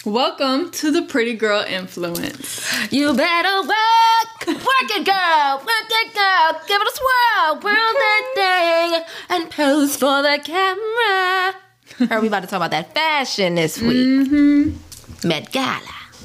Welcome 0.03 0.71
to 0.71 0.89
the 0.89 1.03
Pretty 1.03 1.35
Girl 1.35 1.61
Influence. 1.61 2.91
You 2.91 3.13
better 3.13 3.61
work. 3.61 4.47
Work 4.47 4.89
it, 4.97 5.05
girl. 5.05 5.57
Work 5.59 5.91
it, 5.91 6.13
girl. 6.15 6.61
Give 6.67 6.81
it 6.81 6.87
a 6.87 6.95
swirl. 6.97 7.59
Whirl 7.61 7.75
that 7.75 7.93
thing 7.99 8.10
and 9.29 9.49
pose 9.49 9.95
for 9.95 10.21
the 10.21 10.39
camera. 10.43 11.55
Are 12.09 12.21
we 12.21 12.27
about 12.27 12.41
to 12.41 12.47
talk 12.47 12.57
about 12.57 12.71
that 12.71 12.93
fashion 12.93 13.55
this 13.55 13.81
week. 13.81 14.07
Mm-hmm. 14.07 15.27
Met 15.27 15.51
Gala. 15.51 15.81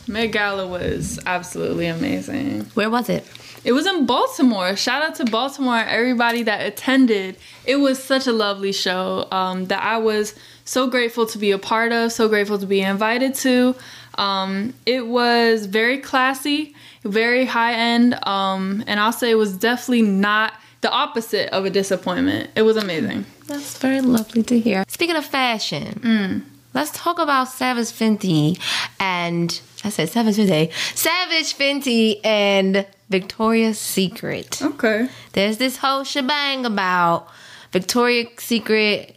Met 0.09 0.29
Gala 0.29 0.67
was 0.67 1.19
absolutely 1.27 1.87
amazing. 1.87 2.63
Where 2.75 2.89
was 2.89 3.09
it? 3.09 3.27
It 3.65 3.73
was 3.73 3.85
in 3.85 4.07
Baltimore. 4.07 4.77
Shout 4.77 5.03
out 5.03 5.17
to 5.17 5.25
Baltimore, 5.25 5.79
everybody 5.79 6.45
that 6.45 6.65
attended. 6.65 7.37
It 7.65 7.77
was 7.77 8.01
such 8.03 8.29
a 8.29 8.33
lovely 8.33 8.73
show 8.73 9.27
um, 9.33 9.67
that 9.67 9.83
I 9.83 9.99
was 9.99 10.37
so 10.65 10.89
grateful 10.89 11.27
to 11.27 11.39
be 11.39 11.51
a 11.51 11.59
part 11.59 11.91
of, 11.91 12.13
so 12.13 12.29
grateful 12.29 12.59
to 12.61 12.67
be 12.67 12.81
invited 12.81 13.35
to. 13.37 13.75
Um, 14.19 14.73
it 14.87 15.09
was 15.09 15.67
very 15.67 15.99
classy, 15.99 16.77
very 17.03 17.45
high 17.45 17.75
end, 17.75 18.15
um, 18.25 18.85
and 18.87 19.01
I'll 19.01 19.13
say 19.13 19.33
it 19.33 19.35
was 19.35 19.57
definitely 19.57 20.03
not 20.03 20.53
the 20.81 20.91
opposite 20.91 21.49
of 21.51 21.65
a 21.65 21.71
disappointment. 21.71 22.51
It 22.55 22.63
was 22.63 22.77
amazing. 22.77 23.25
That's 23.47 23.79
very 23.79 24.01
lovely 24.01 24.43
to 24.45 24.59
hear. 24.59 24.85
Speaking 24.89 25.17
of 25.17 25.25
fashion, 25.25 26.45
let's 26.75 26.91
talk 26.93 27.19
about 27.19 27.49
Savage 27.49 27.87
Fenty 27.87 28.59
and 29.01 29.61
I 29.85 29.89
said 29.91 30.09
Savage 30.09 30.37
Fenty, 30.37 30.73
Savage 30.95 31.57
Fenty 31.57 32.21
and 32.25 32.87
Victoria's 33.09 33.79
Secret. 33.79 34.61
Okay. 34.61 35.09
There's 35.33 35.59
this 35.59 35.77
whole 35.79 36.03
shebang 36.05 36.67
about 36.67 37.29
Victoria's 37.73 38.29
Secret 38.39 39.17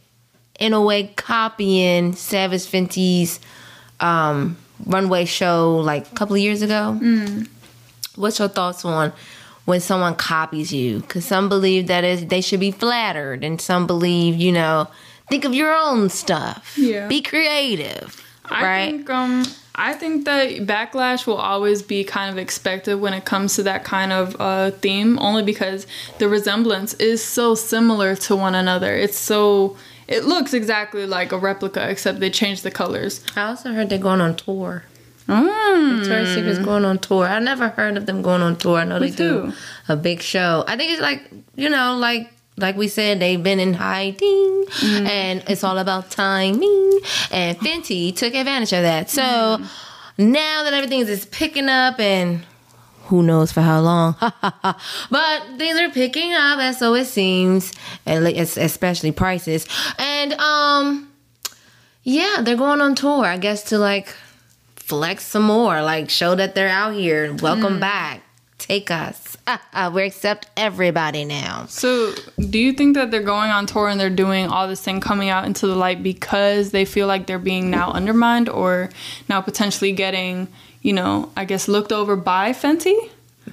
in 0.59 0.73
a 0.73 0.81
way 0.81 1.07
copying 1.15 2.13
Savage 2.13 2.61
Fenty's 2.65 3.39
um, 3.99 4.57
runway 4.85 5.25
show 5.25 5.77
like 5.77 6.11
a 6.11 6.15
couple 6.15 6.35
of 6.35 6.41
years 6.41 6.61
ago. 6.61 6.99
What's 8.15 8.39
your 8.39 8.49
thoughts 8.49 8.85
on 8.85 9.13
when 9.69 9.79
someone 9.79 10.15
copies 10.15 10.73
you? 10.73 10.99
Because 11.01 11.25
some 11.25 11.47
believe 11.47 11.85
that 11.87 12.03
is 12.03 12.25
they 12.25 12.41
should 12.41 12.59
be 12.59 12.71
flattered, 12.71 13.43
and 13.43 13.61
some 13.61 13.85
believe, 13.85 14.35
you 14.35 14.51
know, 14.51 14.87
think 15.29 15.45
of 15.45 15.53
your 15.53 15.71
own 15.71 16.09
stuff. 16.09 16.75
Yeah. 16.75 17.07
Be 17.07 17.21
creative. 17.21 18.21
I 18.45 18.63
right? 18.63 18.91
think 18.91 19.09
um 19.11 19.45
I 19.75 19.93
think 19.93 20.25
that 20.25 20.49
backlash 20.65 21.25
will 21.27 21.37
always 21.37 21.83
be 21.83 22.03
kind 22.03 22.31
of 22.31 22.37
expected 22.37 22.95
when 22.95 23.13
it 23.13 23.23
comes 23.23 23.55
to 23.55 23.63
that 23.63 23.85
kind 23.85 24.11
of 24.11 24.35
uh, 24.37 24.71
theme, 24.71 25.17
only 25.19 25.41
because 25.41 25.87
the 26.17 26.27
resemblance 26.27 26.95
is 26.95 27.23
so 27.23 27.55
similar 27.55 28.15
to 28.27 28.35
one 28.35 28.55
another. 28.55 28.93
It's 28.93 29.17
so 29.17 29.77
it 30.07 30.25
looks 30.25 30.55
exactly 30.55 31.05
like 31.05 31.31
a 31.31 31.37
replica, 31.37 31.87
except 31.87 32.19
they 32.19 32.31
changed 32.31 32.63
the 32.63 32.71
colors. 32.71 33.23
I 33.35 33.43
also 33.43 33.71
heard 33.71 33.89
they're 33.89 33.99
going 33.99 34.19
on 34.19 34.35
tour. 34.35 34.83
Mm. 35.29 35.99
Victoria's 35.99 36.33
Secret's 36.33 36.59
going 36.59 36.85
on 36.85 36.97
tour. 36.97 37.25
I 37.25 37.39
never 37.39 37.69
heard 37.69 37.97
of 37.97 38.07
them 38.07 38.23
going 38.23 38.41
on 38.41 38.55
tour. 38.57 38.79
I 38.79 38.83
know 38.83 38.99
they 38.99 39.11
do 39.11 39.53
a 39.87 39.95
big 39.95 40.21
show. 40.21 40.63
I 40.67 40.75
think 40.75 40.91
it's 40.91 41.01
like 41.01 41.29
you 41.55 41.69
know, 41.69 41.95
like 41.97 42.31
like 42.57 42.75
we 42.75 42.87
said, 42.87 43.19
they've 43.19 43.41
been 43.41 43.59
in 43.59 43.75
hiding, 43.75 44.65
and 44.83 45.43
it's 45.47 45.63
all 45.63 45.77
about 45.77 46.09
timing. 46.09 46.99
And 47.31 47.57
Fenty 47.59 48.15
took 48.15 48.33
advantage 48.33 48.73
of 48.73 48.81
that. 48.81 49.09
So 49.09 49.59
now 50.17 50.63
that 50.63 50.73
everything 50.73 51.01
is 51.01 51.25
picking 51.27 51.69
up, 51.69 51.99
and 51.99 52.43
who 53.03 53.21
knows 53.21 53.51
for 53.51 53.61
how 53.61 53.81
long, 53.81 54.15
but 54.19 55.43
things 55.57 55.79
are 55.79 55.91
picking 55.91 56.33
up, 56.33 56.59
and 56.59 56.75
so 56.75 56.95
it 56.95 57.05
seems, 57.05 57.71
and 58.05 58.25
especially 58.27 59.11
prices. 59.11 59.67
And 59.99 60.33
um, 60.33 61.11
yeah, 62.03 62.41
they're 62.41 62.57
going 62.57 62.81
on 62.81 62.95
tour. 62.95 63.25
I 63.25 63.37
guess 63.37 63.61
to 63.65 63.77
like 63.77 64.15
flex 64.89 65.23
some 65.23 65.43
more, 65.43 65.81
like 65.83 66.09
show 66.09 66.33
that 66.33 66.55
they're 66.55 66.67
out 66.67 66.93
here. 66.95 67.31
Welcome 67.35 67.77
Mm. 67.77 67.79
back. 67.79 68.23
Take 68.57 68.89
us. 68.89 69.37
we 69.93 70.03
accept 70.03 70.47
everybody 70.57 71.25
now. 71.25 71.65
So, 71.69 72.13
do 72.49 72.57
you 72.59 72.73
think 72.73 72.95
that 72.95 73.11
they're 73.11 73.21
going 73.21 73.51
on 73.51 73.67
tour 73.67 73.87
and 73.87 73.99
they're 73.99 74.09
doing 74.09 74.47
all 74.47 74.67
this 74.67 74.81
thing 74.81 74.99
coming 74.99 75.29
out 75.29 75.45
into 75.45 75.67
the 75.67 75.75
light 75.75 76.01
because 76.03 76.71
they 76.71 76.85
feel 76.85 77.05
like 77.07 77.27
they're 77.27 77.39
being 77.39 77.69
now 77.69 77.91
undermined 77.91 78.49
or 78.49 78.89
now 79.29 79.41
potentially 79.41 79.91
getting, 79.91 80.47
you 80.81 80.93
know, 80.93 81.31
I 81.37 81.45
guess 81.45 81.67
looked 81.67 81.91
over 81.91 82.15
by 82.15 82.51
Fenty? 82.51 82.97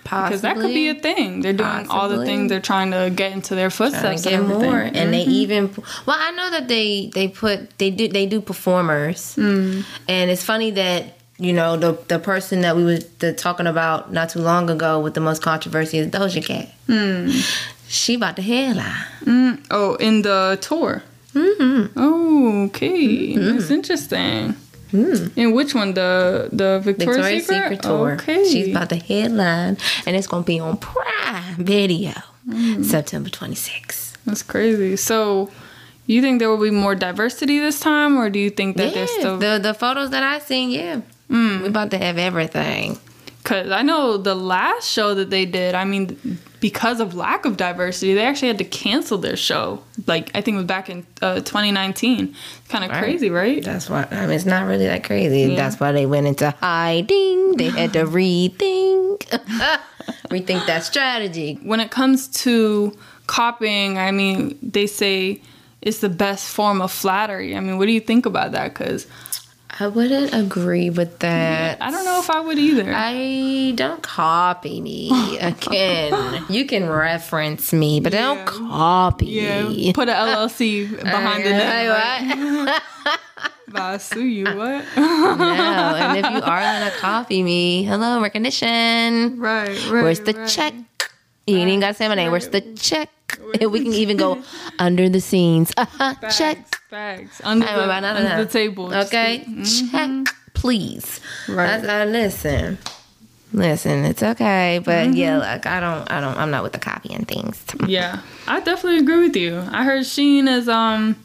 Possibly. 0.04 0.28
Because 0.28 0.40
that 0.42 0.56
could 0.56 0.74
be 0.74 0.88
a 0.88 0.94
thing. 0.94 1.40
They're 1.42 1.52
doing 1.54 1.86
all 1.88 2.08
the 2.08 2.24
things 2.24 2.50
they're 2.50 2.60
trying 2.60 2.90
to 2.92 3.10
get 3.14 3.32
into 3.32 3.54
their 3.54 3.70
footsteps 3.70 4.24
get 4.24 4.34
and 4.34 4.48
more, 4.48 4.78
and 4.80 5.12
they 5.14 5.24
Mhm. 5.24 5.28
even 5.28 5.70
well, 6.04 6.16
I 6.20 6.32
know 6.32 6.50
that 6.50 6.68
they 6.68 7.10
they 7.14 7.28
put 7.28 7.78
they 7.78 7.90
do 7.90 8.06
they 8.08 8.26
do 8.26 8.40
performers, 8.42 9.34
Mm. 9.38 9.84
and 10.08 10.30
it's 10.30 10.42
funny 10.42 10.70
that 10.72 11.16
you 11.38 11.52
know 11.52 11.76
the 11.76 11.92
the 12.08 12.18
person 12.18 12.62
that 12.62 12.76
we 12.76 12.84
were 12.84 12.98
the, 13.18 13.32
talking 13.32 13.66
about 13.66 14.12
not 14.12 14.30
too 14.30 14.40
long 14.40 14.70
ago 14.70 15.00
with 15.00 15.14
the 15.14 15.20
most 15.20 15.42
controversy 15.42 15.98
is 15.98 16.08
Doja 16.08 16.44
Cat. 16.44 16.68
Mm. 16.88 17.30
She 17.88 18.14
about 18.14 18.36
to 18.36 18.42
headline. 18.42 19.04
Mm. 19.22 19.66
Oh, 19.70 19.94
in 19.96 20.22
the 20.22 20.58
tour. 20.60 21.02
Mm-hmm. 21.34 21.98
Oh, 21.98 22.64
okay. 22.66 23.36
That's 23.36 23.70
interesting. 23.70 24.56
And 24.92 25.54
which 25.54 25.74
one? 25.74 25.92
The 25.94 26.48
the 26.52 26.80
Victoria's, 26.82 27.46
Victoria's 27.46 27.46
Secret, 27.46 27.82
tour. 27.82 28.12
Okay. 28.12 28.48
She's 28.48 28.68
about 28.68 28.88
to 28.88 28.96
headline, 28.96 29.76
and 30.06 30.16
it's 30.16 30.26
gonna 30.26 30.44
be 30.44 30.58
on 30.58 30.78
Prime 30.78 31.56
Video, 31.56 32.12
September 32.82 33.28
26th. 33.28 34.16
That's 34.24 34.42
crazy. 34.42 34.96
So, 34.96 35.50
you 36.06 36.22
think 36.22 36.38
there 36.38 36.48
will 36.48 36.62
be 36.62 36.70
more 36.70 36.94
diversity 36.94 37.58
this 37.58 37.80
time, 37.80 38.16
or 38.16 38.30
do 38.30 38.38
you 38.38 38.48
think 38.48 38.76
that 38.78 38.88
yeah, 38.88 38.94
there's 38.94 39.10
still? 39.10 39.38
the 39.38 39.58
the 39.62 39.74
photos 39.74 40.10
that 40.10 40.22
I 40.22 40.38
seen, 40.38 40.70
yeah, 40.70 41.00
we 41.28 41.66
about 41.66 41.90
to 41.92 41.98
have 41.98 42.18
everything. 42.18 42.98
Cause 43.44 43.70
I 43.70 43.82
know 43.82 44.16
the 44.16 44.34
last 44.34 44.90
show 44.90 45.14
that 45.14 45.30
they 45.30 45.44
did, 45.46 45.76
I 45.76 45.84
mean, 45.84 46.38
because 46.58 46.98
of 46.98 47.14
lack 47.14 47.44
of 47.44 47.56
diversity, 47.56 48.12
they 48.14 48.24
actually 48.26 48.48
had 48.48 48.58
to 48.58 48.64
cancel 48.64 49.18
their 49.18 49.36
show. 49.36 49.84
Like 50.08 50.32
I 50.34 50.40
think 50.40 50.56
it 50.56 50.58
was 50.58 50.66
back 50.66 50.90
in 50.90 51.06
uh, 51.22 51.36
2019. 51.36 52.34
Kind 52.68 52.84
of 52.84 52.90
Right. 52.90 52.98
crazy, 52.98 53.30
right? 53.30 53.62
That's 53.62 53.88
why. 53.88 54.08
I 54.10 54.22
mean, 54.22 54.30
it's 54.32 54.46
not 54.46 54.66
really 54.66 54.86
that 54.86 55.04
crazy. 55.04 55.42
Yeah. 55.52 55.56
That's 55.56 55.78
why 55.78 55.92
they 55.92 56.06
went 56.06 56.26
into 56.26 56.50
hiding. 56.60 57.56
They 57.56 57.68
had 57.70 57.92
to 57.92 58.04
rethink, 58.04 59.20
rethink 60.28 60.66
that 60.66 60.82
strategy. 60.84 61.60
When 61.62 61.78
it 61.78 61.92
comes 61.92 62.26
to 62.42 62.96
copying, 63.28 63.96
I 63.98 64.10
mean, 64.10 64.58
they 64.60 64.88
say 64.88 65.40
it's 65.82 66.00
the 66.00 66.08
best 66.08 66.48
form 66.48 66.80
of 66.82 66.90
flattery. 66.90 67.56
I 67.56 67.60
mean, 67.60 67.78
what 67.78 67.86
do 67.86 67.92
you 67.92 68.00
think 68.00 68.26
about 68.26 68.50
that? 68.52 68.74
Because 68.74 69.06
I 69.78 69.88
wouldn't 69.88 70.32
agree 70.32 70.88
with 70.88 71.18
that. 71.18 71.82
I 71.82 71.90
don't 71.90 72.06
know 72.06 72.18
if 72.18 72.30
I 72.30 72.40
would 72.40 72.58
either. 72.58 72.90
I 72.94 73.72
don't 73.74 74.02
copy 74.02 74.80
me 74.80 75.38
again. 75.40 76.46
you 76.48 76.64
can 76.64 76.88
reference 76.88 77.74
me, 77.74 78.00
but 78.00 78.12
don't 78.12 78.46
copy 78.46 79.26
yeah, 79.26 79.68
me. 79.68 79.92
put 79.92 80.08
an 80.08 80.14
LLC 80.14 80.90
behind 81.02 81.44
the 81.44 81.50
name. 81.50 81.60
Hey, 81.60 81.88
right? 81.88 82.80
I 83.74 83.98
sue 83.98 84.24
you, 84.24 84.44
what? 84.44 84.84
no, 84.96 85.94
and 85.98 86.16
if 86.16 86.24
you 86.24 86.40
are 86.40 86.60
gonna 86.60 86.92
copy 86.98 87.42
me, 87.42 87.82
hello 87.82 88.22
recognition. 88.22 89.38
Right, 89.38 89.68
right. 89.90 90.02
Where's 90.02 90.20
the 90.20 90.32
right. 90.32 90.48
check? 90.48 90.72
You 91.46 91.58
ain't 91.58 91.68
even 91.68 91.80
gotta 91.80 91.94
say 91.94 92.08
my 92.08 92.14
name. 92.16 92.30
Where's 92.32 92.48
the 92.48 92.60
check? 92.74 93.10
And 93.60 93.70
we 93.70 93.80
can 93.82 93.92
even 93.92 94.16
go 94.16 94.42
under 94.78 95.08
the 95.08 95.20
scenes. 95.20 95.72
Uh-huh, 95.76 96.14
check. 96.30 96.80
Bags 96.90 97.40
under, 97.44 97.66
the, 97.66 97.92
under 97.92 98.44
the 98.44 98.50
table. 98.50 98.92
Okay, 98.94 99.44
keep- 99.64 99.90
check, 99.90 100.34
please. 100.54 101.20
Right. 101.48 101.80
That's, 101.82 101.86
uh, 101.88 102.10
listen, 102.10 102.78
listen. 103.52 104.04
It's 104.04 104.22
okay, 104.22 104.80
but 104.84 105.08
Mm-hmm. 105.08 105.12
yeah, 105.16 105.38
like 105.38 105.66
I 105.66 105.80
don't, 105.80 106.10
I 106.10 106.20
don't, 106.20 106.36
I'm 106.38 106.50
not 106.50 106.62
with 106.62 106.72
the 106.72 106.78
copying 106.78 107.24
things. 107.24 107.62
Yeah, 107.86 108.20
I 108.46 108.60
definitely 108.60 108.98
agree 109.00 109.20
with 109.28 109.36
you. 109.36 109.58
I 109.70 109.84
heard 109.84 110.02
Shein 110.04 110.48
is 110.48 110.68
um 110.68 111.16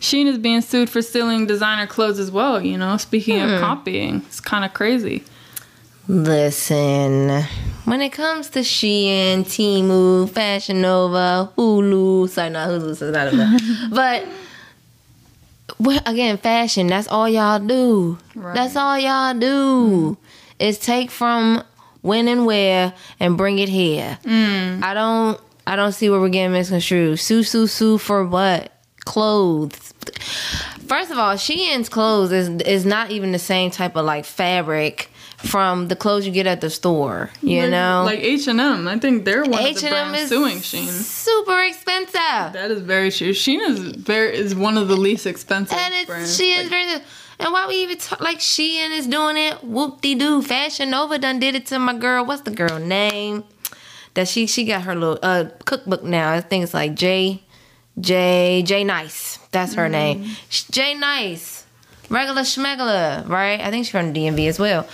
Shein 0.00 0.26
is 0.26 0.38
being 0.38 0.60
sued 0.60 0.90
for 0.90 1.00
stealing 1.02 1.46
designer 1.46 1.86
clothes 1.86 2.18
as 2.18 2.30
well. 2.30 2.60
You 2.60 2.76
know, 2.78 2.96
speaking 2.98 3.38
Hmm. 3.40 3.48
of 3.54 3.60
copying, 3.60 4.16
it's 4.26 4.40
kind 4.40 4.64
of 4.64 4.74
crazy. 4.74 5.24
Listen, 6.06 7.44
when 7.86 8.02
it 8.02 8.10
comes 8.10 8.50
to 8.50 8.58
Shein, 8.58 9.40
Temu, 9.40 10.28
Fashion 10.28 10.82
Nova, 10.82 11.50
Hulu, 11.56 12.28
sorry, 12.28 12.50
not 12.50 12.68
Hulu, 12.68 12.94
so 12.94 13.10
not 13.10 13.32
enough. 13.32 13.60
but 13.90 14.26
well, 15.78 16.00
again, 16.04 16.36
fashion, 16.36 16.88
that's 16.88 17.08
all 17.08 17.26
y'all 17.26 17.58
do. 17.58 18.18
That's 18.36 18.76
all 18.76 18.98
y'all 18.98 19.32
do. 19.32 19.46
Mm. 19.48 20.16
Is 20.58 20.78
take 20.78 21.10
from 21.10 21.64
when 22.02 22.28
and 22.28 22.44
where 22.44 22.92
and 23.18 23.38
bring 23.38 23.58
it 23.58 23.70
here. 23.70 24.18
Mm. 24.24 24.82
I 24.82 24.92
don't 24.92 25.40
I 25.66 25.74
don't 25.74 25.92
see 25.92 26.10
where 26.10 26.20
we're 26.20 26.28
getting 26.28 26.52
misconstrued. 26.52 27.18
Sue 27.18 27.42
sue 27.42 27.66
sue 27.66 27.96
for 27.96 28.26
what? 28.26 28.70
Clothes. 29.06 29.94
First 30.86 31.10
of 31.10 31.18
all, 31.18 31.34
Shein's 31.36 31.88
clothes 31.88 32.30
is 32.30 32.48
is 32.60 32.84
not 32.84 33.10
even 33.10 33.32
the 33.32 33.38
same 33.38 33.70
type 33.70 33.96
of 33.96 34.04
like 34.04 34.26
fabric 34.26 35.10
from 35.44 35.88
the 35.88 35.96
clothes 35.96 36.26
you 36.26 36.32
get 36.32 36.46
at 36.46 36.60
the 36.60 36.70
store. 36.70 37.30
You 37.42 37.62
Like- 37.62 37.70
know, 37.70 38.02
like 38.04 38.20
H 38.20 38.46
and 38.48 38.60
M. 38.60 38.88
I 38.88 38.98
think 38.98 39.24
they're 39.24 39.44
one 39.44 39.60
H&M 39.62 39.90
brands 39.90 40.20
is 40.22 40.28
suing 40.28 40.58
Shein. 40.58 40.88
super 40.88 41.62
expensive. 41.62 42.14
That 42.14 42.70
is 42.70 42.80
very 42.80 43.10
true. 43.10 43.30
Shein 43.32 43.60
is 43.68 43.78
very 43.78 44.36
is 44.36 44.54
one 44.54 44.76
of 44.78 44.88
the 44.88 44.96
least 44.96 45.26
expensive 45.26 45.76
And 45.78 45.94
it's 45.94 46.06
brands. 46.06 46.36
she 46.36 46.52
is 46.52 46.68
very 46.68 46.86
and 47.40 47.52
why 47.52 47.66
we 47.66 47.74
even 47.82 47.98
talk 47.98 48.20
like 48.20 48.38
Shein 48.38 48.90
is 48.96 49.06
doing 49.06 49.36
it? 49.36 49.62
Whoop 49.64 50.00
de 50.00 50.14
doo. 50.14 50.40
Fashion 50.42 50.90
Nova 50.90 51.18
done 51.18 51.38
did 51.40 51.54
it 51.54 51.66
to 51.66 51.78
my 51.78 51.94
girl. 51.94 52.24
What's 52.24 52.42
the 52.42 52.50
girl 52.52 52.78
name? 52.78 53.44
That 54.14 54.28
she 54.28 54.46
she 54.46 54.64
got 54.64 54.82
her 54.82 54.94
little 54.94 55.18
uh 55.22 55.46
cookbook 55.64 56.04
now. 56.04 56.32
I 56.32 56.40
think 56.40 56.62
it's 56.64 56.74
like 56.74 56.94
J 56.94 57.42
J 58.00 58.62
J 58.64 58.84
Nice. 58.84 59.38
That's 59.50 59.74
her 59.74 59.88
name. 59.88 60.30
J 60.70 60.94
Nice. 60.94 61.64
Regular 62.10 62.42
schmegler, 62.42 63.26
right? 63.28 63.60
I 63.60 63.70
think 63.70 63.86
she's 63.86 63.90
from 63.90 64.12
the 64.12 64.20
DMV 64.20 64.46
as 64.48 64.58
well. 64.58 64.86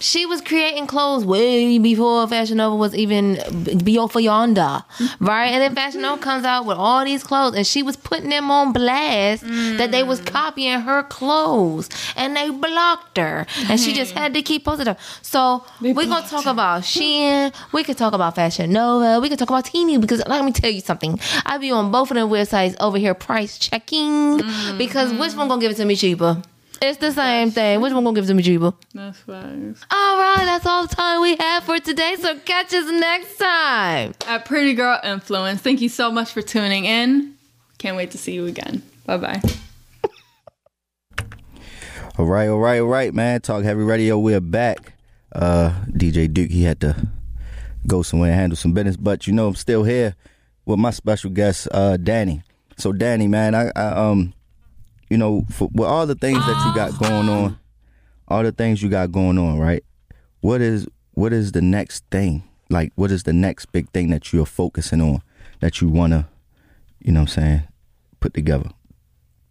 She 0.00 0.26
was 0.26 0.40
creating 0.40 0.86
clothes 0.86 1.24
way 1.24 1.78
before 1.78 2.26
Fashion 2.28 2.58
Nova 2.58 2.76
was 2.76 2.94
even 2.94 3.38
beyond 3.82 4.12
for 4.12 4.20
yonder, 4.20 4.82
right? 5.20 5.46
And 5.46 5.62
then 5.62 5.74
Fashion 5.74 6.02
Nova 6.02 6.20
comes 6.20 6.44
out 6.44 6.66
with 6.66 6.76
all 6.76 7.04
these 7.04 7.22
clothes, 7.24 7.54
and 7.54 7.66
she 7.66 7.82
was 7.82 7.96
putting 7.96 8.28
them 8.30 8.50
on 8.50 8.72
blast 8.72 9.42
that 9.78 9.90
they 9.92 10.02
was 10.02 10.20
copying 10.20 10.80
her 10.80 11.02
clothes, 11.04 11.88
and 12.16 12.36
they 12.36 12.50
blocked 12.50 13.16
her, 13.18 13.46
and 13.68 13.80
she 13.80 13.92
just 13.92 14.12
had 14.12 14.34
to 14.34 14.42
keep 14.42 14.64
posting 14.64 14.86
them. 14.86 14.96
So 15.22 15.64
we're 15.80 15.94
gonna 15.94 16.26
talk 16.26 16.46
about 16.46 16.82
Shein, 16.82 17.54
we 17.72 17.84
could 17.84 17.96
talk 17.96 18.12
about 18.12 18.34
Fashion 18.34 18.72
Nova, 18.72 19.20
we 19.20 19.28
could 19.28 19.38
talk 19.38 19.48
about 19.50 19.64
Teeny 19.66 19.98
because 19.98 20.22
let 20.26 20.44
me 20.44 20.52
tell 20.52 20.70
you 20.70 20.80
something, 20.80 21.18
I 21.46 21.58
be 21.58 21.70
on 21.70 21.90
both 21.90 22.10
of 22.10 22.16
them 22.16 22.28
websites 22.28 22.76
over 22.80 22.98
here 22.98 23.14
price 23.14 23.58
checking 23.58 24.38
because 24.76 25.12
which 25.12 25.34
one 25.34 25.48
gonna 25.48 25.60
give 25.60 25.70
it 25.70 25.76
to 25.76 25.84
me 25.84 25.96
cheaper? 25.96 26.42
It's 26.82 26.98
the 26.98 27.12
same 27.12 27.50
thing. 27.50 27.80
Which 27.80 27.92
one 27.92 28.04
gonna 28.04 28.14
give 28.14 28.24
it 28.24 28.28
to 28.28 28.34
me? 28.34 28.72
That's 28.92 29.18
facts. 29.18 29.86
All 29.90 30.18
right, 30.18 30.44
that's 30.44 30.66
all 30.66 30.86
the 30.86 30.94
time 30.94 31.20
we 31.22 31.36
have 31.36 31.64
for 31.64 31.78
today. 31.78 32.16
So 32.18 32.38
catch 32.40 32.74
us 32.74 32.90
next 32.90 33.38
time. 33.38 34.14
At 34.26 34.44
Pretty 34.44 34.74
Girl 34.74 34.98
Influence. 35.02 35.60
Thank 35.60 35.80
you 35.80 35.88
so 35.88 36.10
much 36.10 36.32
for 36.32 36.42
tuning 36.42 36.84
in. 36.84 37.34
Can't 37.78 37.96
wait 37.96 38.10
to 38.10 38.18
see 38.18 38.32
you 38.34 38.46
again. 38.46 38.82
Bye 39.06 39.16
bye. 39.16 39.42
All 42.16 42.26
right, 42.26 42.46
all 42.46 42.60
right, 42.60 42.78
all 42.78 42.86
right, 42.86 43.12
man. 43.12 43.40
Talk 43.40 43.64
Heavy 43.64 43.82
Radio. 43.82 44.16
We're 44.16 44.40
back. 44.40 44.92
Uh, 45.32 45.72
DJ 45.90 46.32
Duke, 46.32 46.52
he 46.52 46.62
had 46.62 46.80
to 46.82 47.08
go 47.88 48.02
somewhere 48.02 48.30
and 48.30 48.38
handle 48.38 48.56
some 48.56 48.72
business, 48.72 48.96
but 48.96 49.26
you 49.26 49.32
know 49.32 49.48
I'm 49.48 49.56
still 49.56 49.82
here 49.82 50.14
with 50.64 50.78
my 50.78 50.90
special 50.90 51.30
guest, 51.30 51.66
uh, 51.72 51.96
Danny. 51.96 52.42
So 52.76 52.92
Danny, 52.92 53.26
man, 53.26 53.56
I, 53.56 53.72
I 53.74 54.10
um, 54.10 54.32
you 55.14 55.18
know, 55.18 55.46
for, 55.48 55.68
with 55.72 55.88
all 55.88 56.08
the 56.08 56.16
things 56.16 56.44
that 56.44 56.64
you 56.66 56.74
got 56.74 56.98
going 56.98 57.28
on, 57.28 57.56
all 58.26 58.42
the 58.42 58.50
things 58.50 58.82
you 58.82 58.88
got 58.88 59.12
going 59.12 59.38
on, 59.38 59.60
right? 59.60 59.84
What 60.40 60.60
is 60.60 60.88
what 61.12 61.32
is 61.32 61.52
the 61.52 61.62
next 61.62 62.04
thing? 62.10 62.42
Like, 62.68 62.90
what 62.96 63.12
is 63.12 63.22
the 63.22 63.32
next 63.32 63.66
big 63.66 63.88
thing 63.90 64.10
that 64.10 64.32
you're 64.32 64.44
focusing 64.44 65.00
on 65.00 65.22
that 65.60 65.80
you 65.80 65.88
wanna, 65.88 66.28
you 66.98 67.12
know, 67.12 67.20
what 67.20 67.28
I'm 67.38 67.42
saying, 67.42 67.62
put 68.18 68.34
together? 68.34 68.70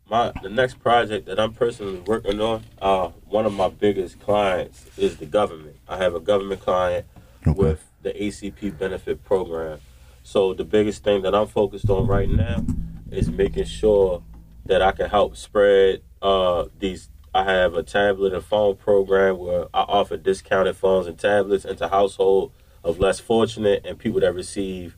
my 0.10 0.34
the 0.42 0.50
next 0.50 0.82
project 0.82 1.28
that 1.28 1.40
I'm 1.40 1.54
personally 1.54 2.00
working 2.00 2.42
on, 2.42 2.66
uh, 2.82 3.08
one 3.24 3.46
of 3.46 3.54
my 3.54 3.70
biggest 3.70 4.20
clients 4.20 4.86
is 4.98 5.16
the 5.16 5.26
government. 5.26 5.78
I 5.88 5.96
have 5.96 6.14
a 6.14 6.20
government 6.20 6.60
client 6.60 7.06
with 7.46 7.82
the 8.02 8.12
ACP 8.12 8.78
benefit 8.78 9.24
program. 9.24 9.80
So 10.24 10.54
the 10.54 10.66
biggest 10.66 11.06
thing 11.06 11.22
that 11.22 11.34
I'm 11.34 11.48
focused 11.48 11.90
on 11.90 12.06
right 12.06 12.30
now 12.30 12.66
is 13.12 13.30
making 13.30 13.64
sure 13.64 14.22
that 14.66 14.82
I 14.82 14.92
can 14.92 15.10
help 15.10 15.36
spread 15.38 16.02
uh, 16.22 16.66
these. 16.80 17.10
I 17.36 17.44
have 17.46 17.74
a 17.74 17.82
tablet 17.84 18.34
and 18.34 18.44
phone 18.44 18.76
program 18.76 19.40
where 19.40 19.64
I 19.74 19.82
offer 19.82 20.18
discounted 20.18 20.76
phones 20.78 21.08
and 21.08 21.18
tablets 21.18 21.66
into 21.66 21.88
household 21.88 22.52
of 22.84 23.00
less 23.00 23.20
fortunate 23.20 23.84
and 23.86 23.98
people 23.98 24.20
that 24.20 24.36
receive 24.36 24.96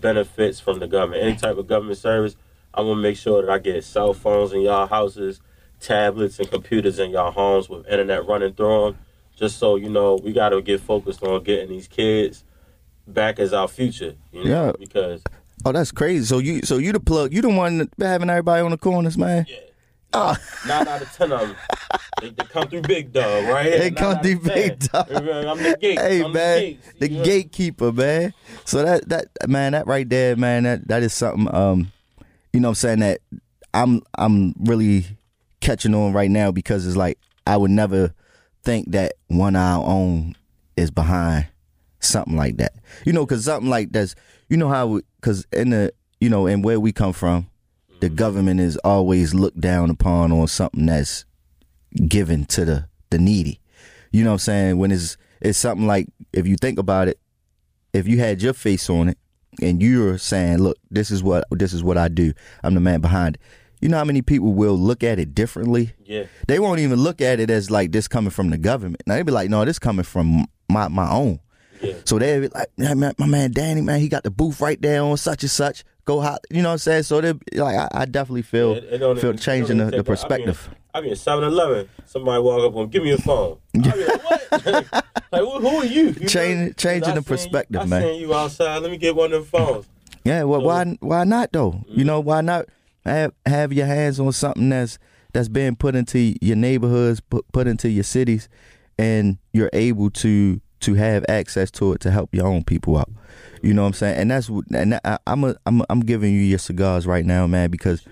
benefits 0.00 0.58
from 0.58 0.80
the 0.80 0.88
government, 0.88 1.22
any 1.22 1.36
type 1.36 1.56
of 1.56 1.68
government 1.68 1.98
service. 1.98 2.34
I 2.74 2.80
want 2.80 2.98
to 2.98 3.02
make 3.02 3.16
sure 3.16 3.40
that 3.40 3.50
I 3.50 3.58
get 3.58 3.84
cell 3.84 4.12
phones 4.14 4.52
in 4.52 4.62
y'all 4.62 4.86
houses, 4.88 5.40
tablets 5.80 6.38
and 6.40 6.50
computers 6.50 6.98
in 6.98 7.10
y'all 7.10 7.30
homes 7.30 7.68
with 7.68 7.86
internet 7.86 8.26
running 8.26 8.52
through 8.54 8.86
them. 8.86 8.98
Just 9.36 9.58
so 9.58 9.76
you 9.76 9.88
know, 9.88 10.16
we 10.16 10.32
got 10.32 10.48
to 10.50 10.60
get 10.62 10.80
focused 10.80 11.22
on 11.22 11.42
getting 11.44 11.68
these 11.68 11.86
kids 11.88 12.42
back 13.06 13.38
as 13.38 13.52
our 13.52 13.68
future. 13.68 14.14
You 14.32 14.44
know, 14.44 14.50
Yeah. 14.50 14.72
because 14.78 15.22
Oh, 15.64 15.72
that's 15.72 15.92
crazy. 15.92 16.24
So 16.24 16.38
you, 16.38 16.62
so 16.62 16.78
you 16.78 16.92
the 16.92 17.00
plug, 17.00 17.32
you 17.32 17.42
the 17.42 17.48
one 17.48 17.88
having 17.98 18.30
everybody 18.30 18.62
on 18.62 18.70
the 18.70 18.78
corners, 18.78 19.16
man. 19.18 19.46
Yeah. 19.48 19.56
Oh, 20.12 20.36
nine 20.66 20.86
out 20.88 21.02
of 21.02 21.12
ten 21.12 21.32
of 21.32 21.40
them, 21.40 21.56
they, 22.20 22.30
they 22.30 22.44
come 22.44 22.68
through 22.68 22.82
big 22.82 23.12
dog, 23.12 23.44
right? 23.48 23.64
They 23.70 23.90
Nine 23.90 23.94
come 23.96 24.18
through 24.22 24.38
big 24.38 24.78
dog. 24.78 25.10
I'm 25.10 25.58
the 25.62 25.76
gate. 25.80 25.98
hey 25.98 26.22
I'm 26.24 26.32
man, 26.32 26.78
the, 26.98 27.08
the 27.08 27.14
know? 27.16 27.24
gatekeeper, 27.24 27.92
man. 27.92 28.32
So 28.64 28.82
that 28.82 29.08
that 29.08 29.26
man, 29.48 29.72
that 29.72 29.86
right 29.86 30.08
there, 30.08 30.36
man, 30.36 30.62
that 30.62 30.88
that 30.88 31.02
is 31.02 31.12
something. 31.12 31.52
Um, 31.54 31.92
you 32.52 32.60
know, 32.60 32.68
what 32.68 32.70
I'm 32.70 32.74
saying 32.76 33.00
that 33.00 33.20
I'm 33.74 34.00
I'm 34.16 34.54
really 34.60 35.06
catching 35.60 35.94
on 35.94 36.12
right 36.12 36.30
now 36.30 36.50
because 36.50 36.86
it's 36.86 36.96
like 36.96 37.18
I 37.46 37.56
would 37.56 37.72
never 37.72 38.14
think 38.64 38.92
that 38.92 39.14
one 39.26 39.56
eye 39.56 39.76
own 39.76 40.34
is 40.76 40.90
behind 40.90 41.48
something 42.06 42.36
like 42.36 42.56
that. 42.58 42.74
You 43.04 43.12
know, 43.12 43.26
because 43.26 43.44
something 43.44 43.70
like 43.70 43.92
that's 43.92 44.14
you 44.48 44.56
know 44.56 44.68
how 44.68 45.00
because 45.20 45.46
in 45.52 45.70
the 45.70 45.92
you 46.20 46.28
know 46.28 46.46
and 46.46 46.64
where 46.64 46.80
we 46.80 46.92
come 46.92 47.12
from, 47.12 47.48
the 48.00 48.06
mm-hmm. 48.06 48.16
government 48.16 48.60
is 48.60 48.76
always 48.78 49.34
looked 49.34 49.60
down 49.60 49.90
upon 49.90 50.32
on 50.32 50.46
something 50.48 50.86
that's 50.86 51.24
given 52.08 52.44
to 52.46 52.64
the 52.64 52.88
the 53.10 53.18
needy. 53.18 53.60
You 54.12 54.24
know 54.24 54.30
what 54.30 54.34
I'm 54.34 54.38
saying? 54.38 54.78
When 54.78 54.92
it's 54.92 55.16
it's 55.40 55.58
something 55.58 55.86
like 55.86 56.08
if 56.32 56.46
you 56.46 56.56
think 56.56 56.78
about 56.78 57.08
it, 57.08 57.18
if 57.92 58.06
you 58.06 58.18
had 58.18 58.42
your 58.42 58.52
face 58.52 58.88
on 58.88 59.08
it 59.10 59.18
and 59.60 59.82
you're 59.82 60.18
saying, 60.18 60.58
"Look, 60.58 60.78
this 60.90 61.10
is 61.10 61.22
what 61.22 61.44
this 61.50 61.72
is 61.72 61.82
what 61.82 61.98
I 61.98 62.08
do. 62.08 62.32
I'm 62.62 62.74
the 62.74 62.80
man 62.80 63.00
behind 63.00 63.36
it." 63.36 63.40
You 63.80 63.90
know 63.90 63.98
how 63.98 64.04
many 64.04 64.22
people 64.22 64.54
will 64.54 64.76
look 64.78 65.04
at 65.04 65.18
it 65.18 65.34
differently? 65.34 65.92
Yeah. 66.04 66.24
They 66.48 66.58
won't 66.58 66.80
even 66.80 66.98
look 66.98 67.20
at 67.20 67.40
it 67.40 67.50
as 67.50 67.70
like 67.70 67.92
this 67.92 68.08
coming 68.08 68.30
from 68.30 68.50
the 68.50 68.58
government. 68.58 69.02
Now 69.06 69.16
they 69.16 69.22
be 69.22 69.32
like, 69.32 69.50
"No, 69.50 69.64
this 69.64 69.78
coming 69.78 70.04
from 70.04 70.46
my 70.68 70.88
my 70.88 71.10
own. 71.10 71.40
Yeah. 71.80 71.94
So 72.04 72.18
they 72.18 72.40
be 72.40 72.48
like, 72.48 72.68
"Man, 72.76 72.98
man, 72.98 73.14
my 73.18 73.26
man 73.26 73.52
Danny, 73.52 73.80
man, 73.80 74.00
he 74.00 74.08
got 74.08 74.22
the 74.22 74.30
booth 74.30 74.60
right 74.60 74.80
there 74.80 75.02
on 75.02 75.16
such 75.16 75.42
and 75.42 75.50
such. 75.50 75.84
Go 76.04 76.20
hot, 76.20 76.40
you 76.50 76.62
know 76.62 76.68
what 76.68 76.74
I'm 76.74 76.78
saying? 76.78 77.02
So 77.02 77.20
they 77.20 77.32
like, 77.54 77.76
I, 77.76 77.88
I 77.92 78.04
definitely 78.04 78.42
feel 78.42 78.74
It- 78.74 78.84
it 78.84 78.98
don't 78.98 79.18
feel 79.18 79.34
changing 79.34 79.80
it 79.80 79.86
the, 79.86 79.90
the 79.90 79.96
even 79.96 80.04
take- 80.04 80.24
I 80.24 80.38
mean, 80.38 80.46
perspective. 80.46 80.70
I 80.94 81.00
mean, 81.02 81.16
7 81.16 81.44
Eleven, 81.44 81.88
somebody 82.06 82.40
walk 82.42 82.62
up 82.64 82.76
on, 82.76 82.88
give 82.88 83.02
me 83.02 83.10
your 83.10 83.18
phone. 83.18 83.58
I 83.74 83.78
like, 83.78 84.24
what? 84.24 85.04
like, 85.32 85.40
who, 85.40 85.58
who 85.58 85.68
are 85.68 85.84
you? 85.84 86.04
you 86.04 86.20
know? 86.20 86.26
Change- 86.26 86.76
changing 86.76 87.14
the 87.16 87.22
perspective, 87.22 87.82
you, 87.82 87.88
man. 87.88 88.02
I 88.02 88.06
seen 88.06 88.20
you 88.20 88.34
outside. 88.34 88.78
Let 88.78 88.90
me 88.90 88.96
get 88.98 89.16
one 89.16 89.32
of 89.32 89.50
them 89.50 89.64
phones. 89.66 89.86
Yeah, 90.24 90.42
well, 90.42 90.60
why 90.62 90.96
why 91.00 91.22
not 91.22 91.52
though? 91.52 91.84
You 91.86 92.02
mm. 92.02 92.06
know, 92.06 92.20
why 92.20 92.40
not 92.40 92.66
have 93.04 93.32
have 93.44 93.72
your 93.72 93.86
hands 93.86 94.18
on 94.18 94.32
something 94.32 94.68
that's 94.70 94.98
that's 95.32 95.48
being 95.48 95.76
put 95.76 95.94
into 95.94 96.34
your 96.40 96.56
neighborhoods, 96.56 97.20
put 97.20 97.46
put 97.52 97.68
into 97.68 97.88
your 97.88 98.02
cities, 98.02 98.48
and 98.98 99.38
you're 99.52 99.70
able 99.72 100.10
to 100.10 100.60
to 100.80 100.94
have 100.94 101.24
access 101.28 101.70
to 101.72 101.92
it 101.92 102.00
to 102.00 102.10
help 102.10 102.34
your 102.34 102.46
own 102.46 102.64
people 102.64 102.96
out. 102.96 103.10
You 103.62 103.74
know 103.74 103.82
what 103.82 103.88
I'm 103.88 103.94
saying? 103.94 104.18
And 104.18 104.30
that's 104.30 104.48
and 104.48 105.00
I, 105.04 105.18
I'm 105.26 105.44
a, 105.44 105.56
I'm 105.66 105.80
a, 105.80 105.86
I'm 105.88 106.00
giving 106.00 106.32
you 106.32 106.40
your 106.40 106.58
cigars 106.58 107.06
right 107.06 107.24
now, 107.24 107.46
man, 107.46 107.70
because 107.70 108.04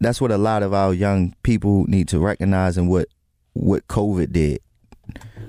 that's 0.00 0.20
what 0.20 0.30
a 0.30 0.38
lot 0.38 0.62
of 0.62 0.72
our 0.72 0.94
young 0.94 1.34
people 1.42 1.84
need 1.86 2.08
to 2.08 2.18
recognize 2.18 2.76
and 2.76 2.88
what 2.88 3.08
what 3.52 3.86
COVID 3.88 4.32
did. 4.32 4.60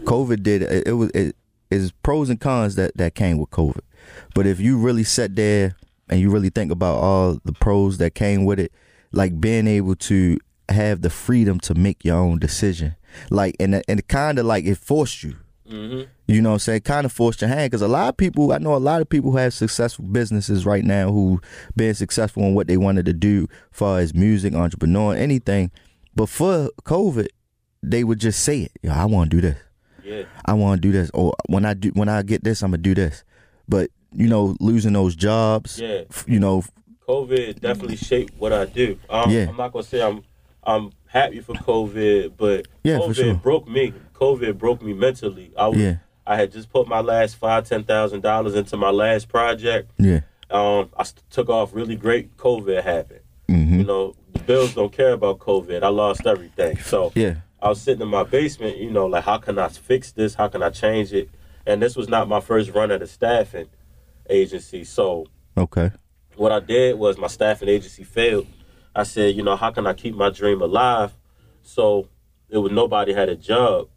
COVID 0.03 0.43
did 0.43 0.63
it, 0.63 0.87
it 0.87 0.93
was 0.93 1.11
it 1.11 1.35
is 1.69 1.91
pros 1.91 2.29
and 2.29 2.39
cons 2.39 2.75
that 2.75 2.95
that 2.97 3.15
came 3.15 3.37
with 3.37 3.49
COVID. 3.49 3.81
But 4.33 4.47
if 4.47 4.59
you 4.59 4.77
really 4.77 5.03
sat 5.03 5.35
there 5.35 5.75
and 6.09 6.19
you 6.19 6.29
really 6.29 6.49
think 6.49 6.71
about 6.71 6.95
all 6.95 7.39
the 7.43 7.53
pros 7.53 7.97
that 7.99 8.15
came 8.15 8.45
with 8.45 8.59
it, 8.59 8.71
like 9.11 9.39
being 9.39 9.67
able 9.67 9.95
to 9.95 10.37
have 10.69 11.01
the 11.01 11.09
freedom 11.09 11.59
to 11.61 11.73
make 11.73 12.03
your 12.03 12.17
own 12.17 12.39
decision, 12.39 12.95
like 13.29 13.55
and 13.59 13.81
and 13.87 14.07
kind 14.07 14.39
of 14.39 14.45
like 14.45 14.65
it 14.65 14.77
forced 14.77 15.23
you. 15.23 15.35
Mm-hmm. 15.69 16.09
You 16.31 16.41
know 16.41 16.49
what 16.49 16.55
I'm 16.55 16.59
saying? 16.59 16.81
Kind 16.81 17.05
of 17.05 17.11
forced 17.11 17.41
your 17.41 17.49
hand 17.49 17.69
because 17.71 17.81
a 17.81 17.87
lot 17.87 18.09
of 18.09 18.17
people, 18.17 18.53
I 18.53 18.57
know 18.57 18.75
a 18.75 18.77
lot 18.77 19.01
of 19.01 19.09
people 19.09 19.31
who 19.31 19.37
have 19.37 19.53
successful 19.53 20.05
businesses 20.05 20.65
right 20.65 20.83
now 20.83 21.11
who 21.11 21.41
been 21.75 21.93
successful 21.93 22.43
in 22.43 22.55
what 22.55 22.67
they 22.67 22.77
wanted 22.77 23.05
to 23.07 23.13
do, 23.13 23.47
far 23.71 23.99
as 23.99 24.13
music, 24.13 24.53
entrepreneur, 24.53 25.13
anything. 25.15 25.71
Before 26.15 26.69
COVID, 26.83 27.27
they 27.83 28.03
would 28.03 28.19
just 28.19 28.43
say 28.43 28.61
it. 28.61 28.71
Yo, 28.81 28.91
I 28.91 29.05
want 29.05 29.31
to 29.31 29.37
do 29.37 29.41
this. 29.41 29.57
Yeah. 30.03 30.23
I 30.45 30.53
want 30.53 30.81
to 30.81 30.87
do 30.87 30.91
this. 30.91 31.09
Or 31.13 31.33
when 31.47 31.65
I 31.65 31.73
do, 31.73 31.89
when 31.89 32.09
I 32.09 32.21
get 32.21 32.43
this, 32.43 32.61
I'm 32.63 32.71
gonna 32.71 32.81
do 32.81 32.95
this. 32.95 33.23
But 33.67 33.89
you 34.13 34.27
know, 34.27 34.55
losing 34.59 34.93
those 34.93 35.15
jobs. 35.15 35.79
Yeah. 35.79 36.03
You 36.27 36.39
know, 36.39 36.63
COVID 37.07 37.59
definitely 37.59 37.97
shaped 37.97 38.33
what 38.37 38.53
I 38.53 38.65
do. 38.65 38.97
Um, 39.09 39.29
Yeah. 39.31 39.47
I'm 39.49 39.57
not 39.57 39.71
gonna 39.73 39.83
say 39.83 40.01
I'm 40.01 40.23
I'm 40.63 40.91
happy 41.07 41.39
for 41.39 41.53
COVID, 41.55 42.33
but 42.37 42.67
Yeah, 42.83 42.97
COVID 42.99 43.15
sure. 43.15 43.33
broke 43.35 43.67
me. 43.67 43.93
COVID 44.13 44.57
broke 44.57 44.81
me 44.81 44.93
mentally. 44.93 45.51
I 45.57 45.67
was, 45.67 45.77
Yeah. 45.77 45.95
I 46.31 46.37
had 46.37 46.49
just 46.53 46.71
put 46.71 46.87
my 46.87 47.01
last 47.01 47.35
five 47.35 47.67
ten 47.67 47.83
thousand 47.83 48.21
dollars 48.21 48.55
into 48.55 48.77
my 48.77 48.89
last 48.89 49.27
project. 49.27 49.91
yeah, 49.97 50.21
Um, 50.49 50.89
I 50.97 51.03
took 51.29 51.49
off 51.49 51.73
really 51.73 51.97
great. 51.97 52.37
COVID 52.37 52.81
happened. 52.81 53.19
Mm-hmm. 53.49 53.79
You 53.79 53.83
know, 53.85 54.15
the 54.31 54.39
bills 54.39 54.73
don't 54.73 54.93
care 54.93 55.11
about 55.11 55.39
COVID. 55.39 55.83
I 55.83 55.89
lost 55.89 56.25
everything. 56.25 56.77
So 56.77 57.11
yeah, 57.15 57.35
I 57.61 57.67
was 57.67 57.81
sitting 57.81 58.01
in 58.01 58.07
my 58.07 58.23
basement, 58.23 58.77
you 58.77 58.89
know, 58.89 59.07
like 59.07 59.25
how 59.25 59.39
can 59.39 59.59
I 59.59 59.67
fix 59.67 60.13
this? 60.13 60.35
How 60.35 60.47
can 60.47 60.63
I 60.63 60.69
change 60.69 61.11
it? 61.11 61.29
And 61.65 61.81
this 61.81 61.97
was 61.97 62.07
not 62.07 62.29
my 62.29 62.39
first 62.39 62.71
run 62.71 62.91
at 62.91 63.01
a 63.01 63.07
staffing 63.07 63.67
agency. 64.29 64.85
So 64.85 65.25
okay, 65.57 65.91
what 66.37 66.53
I 66.53 66.61
did 66.61 66.97
was 66.97 67.17
my 67.17 67.27
staffing 67.27 67.67
agency 67.67 68.05
failed. 68.05 68.47
I 68.95 69.03
said, 69.03 69.35
you 69.35 69.43
know, 69.43 69.57
how 69.57 69.71
can 69.71 69.85
I 69.85 69.91
keep 69.93 70.15
my 70.15 70.29
dream 70.29 70.61
alive? 70.61 71.13
So 71.61 72.07
it 72.49 72.57
was 72.57 72.71
nobody 72.71 73.11
had 73.11 73.27
a 73.27 73.35
job. 73.35 73.89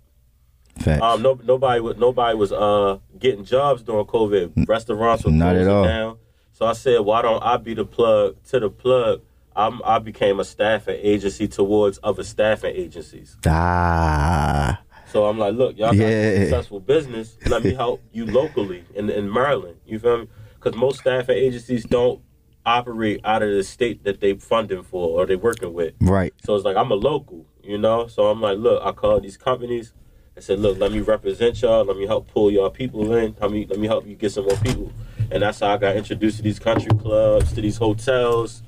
Facts. 0.79 1.03
Um, 1.03 1.23
no, 1.23 1.39
nobody 1.45 1.81
was 1.81 1.97
nobody 1.97 2.37
was 2.37 2.53
uh 2.53 2.99
getting 3.19 3.45
jobs 3.45 3.83
during 3.83 4.07
COVID. 4.07 4.69
Restaurants 4.69 5.25
were 5.25 5.31
Not 5.31 5.57
at 5.57 5.69
all. 5.69 5.85
down. 5.85 6.19
So 6.53 6.67
I 6.67 6.73
said, 6.73 7.01
why 7.01 7.23
don't 7.23 7.43
I 7.43 7.57
be 7.57 7.75
the 7.75 7.85
plug 7.85 8.37
to 8.51 8.61
the 8.61 8.71
plug? 8.71 9.23
I'm, 9.57 9.81
I 9.85 10.01
became 10.01 10.41
a 10.41 10.45
staffing 10.45 10.99
agency 11.01 11.47
towards 11.47 12.01
other 12.03 12.25
staffing 12.25 12.75
agencies. 12.75 13.37
ah, 13.47 14.81
So 15.07 15.27
I'm 15.27 15.39
like, 15.39 15.55
look, 15.55 15.77
y'all 15.79 15.93
got 15.95 16.01
a 16.01 16.41
successful 16.41 16.81
business. 16.81 17.37
Let 17.47 17.63
me 17.63 17.73
help 17.75 18.03
you 18.13 18.27
locally 18.27 18.85
in 18.95 19.11
in 19.11 19.33
Maryland. 19.33 19.77
You 19.87 19.99
feel 19.99 20.19
me? 20.19 20.29
Because 20.55 20.75
most 20.77 21.01
staffing 21.01 21.37
agencies 21.37 21.85
don't 21.85 22.21
operate 22.67 23.21
out 23.25 23.43
of 23.43 23.51
the 23.51 23.63
state 23.63 24.05
that 24.05 24.21
they 24.21 24.35
funding 24.35 24.83
for 24.83 25.21
or 25.21 25.27
they 25.27 25.37
working 25.37 25.73
with. 25.75 25.95
right, 26.01 26.33
So 26.45 26.55
it's 26.57 26.65
like 26.65 26.77
I'm 26.77 26.91
a 26.91 26.95
local, 26.97 27.47
you 27.63 27.79
know. 27.79 28.07
So 28.07 28.27
I'm 28.31 28.41
like, 28.41 28.59
look, 28.59 28.83
I 28.85 28.93
call 28.93 29.21
these 29.21 29.37
companies. 29.37 29.93
I 30.37 30.41
said, 30.41 30.59
look, 30.59 30.79
let 30.79 30.91
me 30.91 31.01
represent 31.01 31.63
y'all. 31.63 31.85
Let 31.85 31.97
me 31.97 32.07
help 32.07 32.27
pull 32.27 32.51
y'all 32.51 32.71
people 32.71 33.15
in. 33.15 33.37
Let 33.41 33.51
me 33.53 33.67
let 33.71 33.79
me 33.79 33.87
help 33.87 34.07
you 34.07 34.17
get 34.17 34.33
some 34.33 34.47
more 34.47 34.57
people. 34.57 34.93
And 35.31 35.43
that's 35.43 35.61
how 35.61 35.75
I 35.75 35.77
got 35.77 35.97
introduced 35.97 36.39
to 36.39 36.43
these 36.43 36.59
country 36.59 36.91
clubs, 36.99 37.53
to 37.53 37.61
these 37.61 37.77
hotels, 37.77 38.63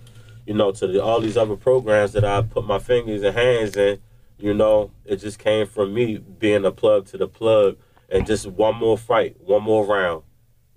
you 0.46 0.54
know, 0.54 0.70
to 0.72 0.86
the, 0.86 1.02
all 1.02 1.20
these 1.20 1.36
other 1.36 1.56
programs 1.56 2.12
that 2.12 2.24
I 2.24 2.42
put 2.42 2.64
my 2.64 2.78
fingers 2.78 3.22
and 3.22 3.36
hands 3.36 3.76
in. 3.76 4.00
You 4.38 4.54
know, 4.54 4.92
it 5.04 5.16
just 5.16 5.38
came 5.38 5.66
from 5.66 5.92
me 5.92 6.18
being 6.18 6.64
a 6.64 6.70
plug 6.70 7.06
to 7.06 7.18
the 7.18 7.26
plug, 7.26 7.78
and 8.08 8.26
just 8.26 8.46
one 8.46 8.76
more 8.76 8.96
fight, 8.96 9.36
one 9.40 9.62
more 9.62 9.84
round, 9.84 10.22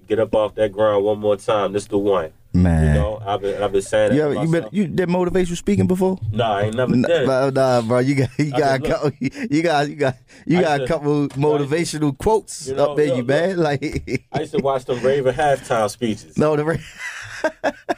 get 0.07 0.17
up 0.17 0.33
off 0.33 0.55
that 0.55 0.71
ground 0.71 1.05
one 1.05 1.19
more 1.19 1.37
time. 1.37 1.73
This 1.73 1.85
the 1.85 1.97
one. 1.97 2.33
Man. 2.53 2.95
You 2.95 3.01
know, 3.01 3.21
I've 3.25 3.41
been 3.41 3.61
I've 3.61 3.71
been 3.71 3.81
saying 3.81 4.09
that. 4.09 4.15
you 4.15 4.21
ever, 4.23 4.33
you 4.33 4.47
myself. 4.47 4.71
been 4.71 4.81
you 4.81 4.87
did 4.87 5.09
motivational 5.09 5.57
speaking 5.57 5.87
before? 5.87 6.17
Nah, 6.31 6.57
I 6.57 6.61
ain't 6.63 6.75
never 6.75 6.93
did. 6.93 7.27
nah, 7.27 7.49
nah, 7.49 7.81
bro. 7.81 7.99
You 7.99 8.15
got 8.15 8.29
you 8.39 8.51
got 8.51 8.79
a 8.79 8.87
couple, 8.87 9.11
you 9.19 9.61
got 9.61 9.89
you 9.89 9.95
got 9.95 10.15
you 10.45 10.57
I 10.59 10.61
got 10.61 10.81
a 10.81 10.87
couple 10.87 11.27
motivational 11.29 12.17
quotes 12.17 12.67
You 12.67 12.75
know, 12.75 12.93
up 12.93 12.99
in 12.99 13.15
you, 13.17 13.23
man. 13.23 13.57
Like 13.57 14.27
I 14.31 14.41
used 14.41 14.53
to 14.53 14.59
watch 14.59 14.85
the 14.85 14.95
Raven 14.95 15.35
halftime 15.35 15.89
speeches. 15.89 16.37
no, 16.37 16.55
the 16.55 16.65
Ray, 16.65 16.79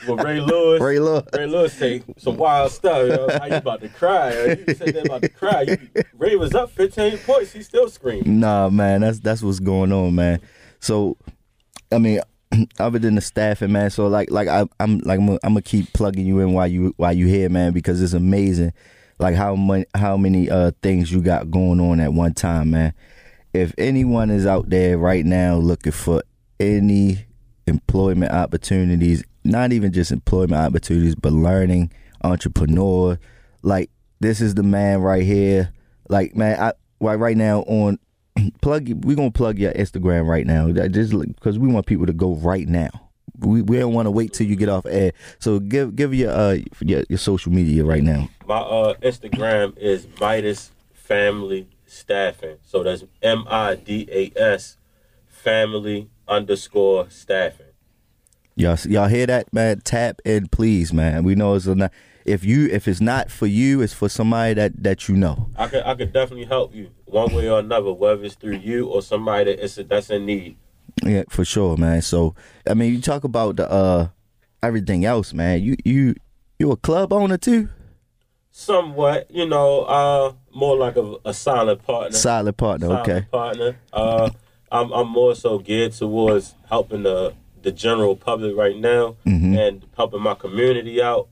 With 0.07 0.23
Ray 0.23 0.39
Lewis. 0.39 0.81
Ray 0.81 0.99
Lewis. 0.99 1.23
Ray 1.33 1.47
Lewis 1.47 1.73
say 1.73 2.03
some 2.17 2.37
wild 2.37 2.71
stuff. 2.71 3.03
You 3.03 3.09
know, 3.09 3.29
how 3.29 3.45
you 3.45 3.55
about 3.55 3.81
to 3.81 3.89
cry? 3.89 4.33
You 4.33 4.73
said 4.75 4.93
that 4.93 5.05
about 5.05 5.21
to 5.23 5.29
cry. 5.29 5.61
You, 5.61 5.77
Ray 6.17 6.35
was 6.35 6.53
up 6.53 6.71
15 6.71 7.17
points. 7.19 7.53
He 7.53 7.63
still 7.63 7.89
screaming. 7.89 8.39
Nah, 8.39 8.69
man, 8.69 9.01
that's 9.01 9.19
that's 9.19 9.41
what's 9.41 9.59
going 9.59 9.91
on, 9.91 10.15
man. 10.15 10.39
So, 10.79 11.17
I 11.91 11.97
mean, 11.97 12.21
other 12.79 12.99
than 12.99 13.15
the 13.15 13.21
staffing, 13.21 13.71
man. 13.71 13.89
So 13.89 14.07
like 14.07 14.31
like 14.31 14.47
I, 14.47 14.65
I'm 14.79 14.99
like 14.99 15.19
I'm 15.19 15.37
gonna, 15.37 15.61
keep 15.61 15.91
plugging 15.93 16.25
you 16.25 16.39
in 16.39 16.53
while 16.53 16.67
you 16.67 16.93
while 16.97 17.13
you 17.13 17.27
here, 17.27 17.49
man, 17.49 17.73
because 17.73 18.01
it's 18.01 18.13
amazing, 18.13 18.73
like 19.19 19.35
how 19.35 19.55
many 19.55 19.85
how 19.95 20.17
many 20.17 20.49
uh 20.49 20.71
things 20.81 21.11
you 21.11 21.21
got 21.21 21.51
going 21.51 21.79
on 21.79 21.99
at 21.99 22.13
one 22.13 22.33
time, 22.33 22.71
man. 22.71 22.93
If 23.53 23.73
anyone 23.77 24.29
is 24.29 24.45
out 24.45 24.69
there 24.69 24.97
right 24.97 25.25
now 25.25 25.57
looking 25.57 25.91
for 25.91 26.23
any 26.59 27.25
employment 27.67 28.31
opportunities, 28.31 29.23
not 29.43 29.73
even 29.73 29.91
just 29.91 30.11
employment 30.11 30.61
opportunities, 30.61 31.15
but 31.15 31.33
learning, 31.33 31.91
entrepreneur, 32.23 33.19
like 33.61 33.89
this 34.19 34.41
is 34.41 34.55
the 34.55 34.63
man 34.63 35.01
right 35.01 35.23
here. 35.23 35.73
Like 36.09 36.35
man, 36.35 36.59
I 36.59 36.73
right 36.99 37.15
right 37.15 37.37
now 37.37 37.61
on 37.61 37.99
plug 38.61 39.05
we 39.05 39.15
gonna 39.15 39.31
plug 39.31 39.59
your 39.59 39.73
Instagram 39.73 40.27
right 40.27 40.45
now. 40.45 40.69
Just 40.87 41.11
because 41.17 41.59
we 41.59 41.67
want 41.67 41.85
people 41.85 42.05
to 42.05 42.13
go 42.13 42.35
right 42.35 42.67
now. 42.67 42.89
We 43.39 43.61
we 43.61 43.79
don't 43.79 43.93
want 43.93 44.05
to 44.07 44.11
wait 44.11 44.33
till 44.33 44.47
you 44.47 44.55
get 44.55 44.69
off 44.69 44.85
air. 44.85 45.13
So 45.39 45.59
give 45.59 45.95
give 45.95 46.13
your 46.13 46.31
uh 46.31 46.57
your, 46.79 47.03
your 47.09 47.17
social 47.17 47.51
media 47.51 47.83
right 47.83 48.03
now. 48.03 48.29
My 48.45 48.59
uh, 48.59 48.93
Instagram 48.95 49.77
is 49.77 50.07
Midas 50.19 50.71
Family 50.93 51.69
Staffing. 51.85 52.57
So 52.63 52.83
that's 52.83 53.03
M 53.21 53.45
I 53.49 53.75
D 53.75 54.07
A 54.11 54.31
S 54.39 54.77
Family 55.27 56.09
underscore 56.27 57.09
Staffing. 57.09 57.67
Y'all 58.55 58.77
y'all 58.87 59.07
hear 59.07 59.25
that 59.25 59.51
man? 59.53 59.79
Tap 59.79 60.21
in, 60.25 60.47
please, 60.47 60.93
man. 60.93 61.23
We 61.23 61.35
know 61.35 61.55
it's 61.55 61.67
a 61.67 61.75
not, 61.75 61.91
if 62.25 62.43
you 62.43 62.67
if 62.67 62.87
it's 62.87 63.01
not 63.01 63.31
for 63.31 63.47
you, 63.47 63.81
it's 63.81 63.93
for 63.93 64.09
somebody 64.09 64.53
that 64.55 64.83
that 64.83 65.07
you 65.07 65.15
know. 65.15 65.49
I 65.57 65.67
could 65.67 65.83
I 65.83 65.95
could 65.95 66.13
definitely 66.13 66.45
help 66.45 66.75
you 66.75 66.91
one 67.11 67.33
way 67.33 67.49
or 67.49 67.59
another, 67.59 67.91
whether 67.93 68.23
it's 68.23 68.35
through 68.35 68.57
you 68.57 68.87
or 68.87 69.01
somebody 69.01 69.45
that 69.55 69.63
is 69.63 69.75
that's 69.75 70.09
in 70.09 70.25
need. 70.25 70.57
Yeah, 71.03 71.23
for 71.29 71.45
sure, 71.45 71.77
man. 71.77 72.01
So 72.01 72.35
I 72.67 72.73
mean, 72.73 72.93
you 72.93 73.01
talk 73.01 73.23
about 73.23 73.57
the 73.57 73.69
uh 73.69 74.07
everything 74.63 75.05
else, 75.05 75.33
man. 75.33 75.61
You 75.61 75.75
you 75.85 76.15
you 76.59 76.71
a 76.71 76.77
club 76.77 77.11
owner 77.13 77.37
too? 77.37 77.69
Somewhat, 78.53 79.31
you 79.31 79.47
know, 79.47 79.81
uh, 79.83 80.33
more 80.53 80.75
like 80.77 80.97
a, 80.97 81.15
a 81.23 81.33
silent 81.33 81.83
partner. 81.85 82.17
Solid 82.17 82.57
partner, 82.57 82.87
Silent 82.87 83.09
okay. 83.09 83.27
partner. 83.31 83.75
Uh, 83.93 84.29
I'm 84.71 84.91
I'm 84.91 85.07
more 85.07 85.35
so 85.35 85.57
geared 85.59 85.93
towards 85.93 86.55
helping 86.69 87.03
the 87.03 87.33
the 87.61 87.71
general 87.71 88.15
public 88.15 88.55
right 88.57 88.75
now 88.77 89.15
Mhm. 89.25 89.55
and 89.57 89.85
helping 89.95 90.21
my 90.21 90.33
community 90.33 91.01
out. 91.01 91.29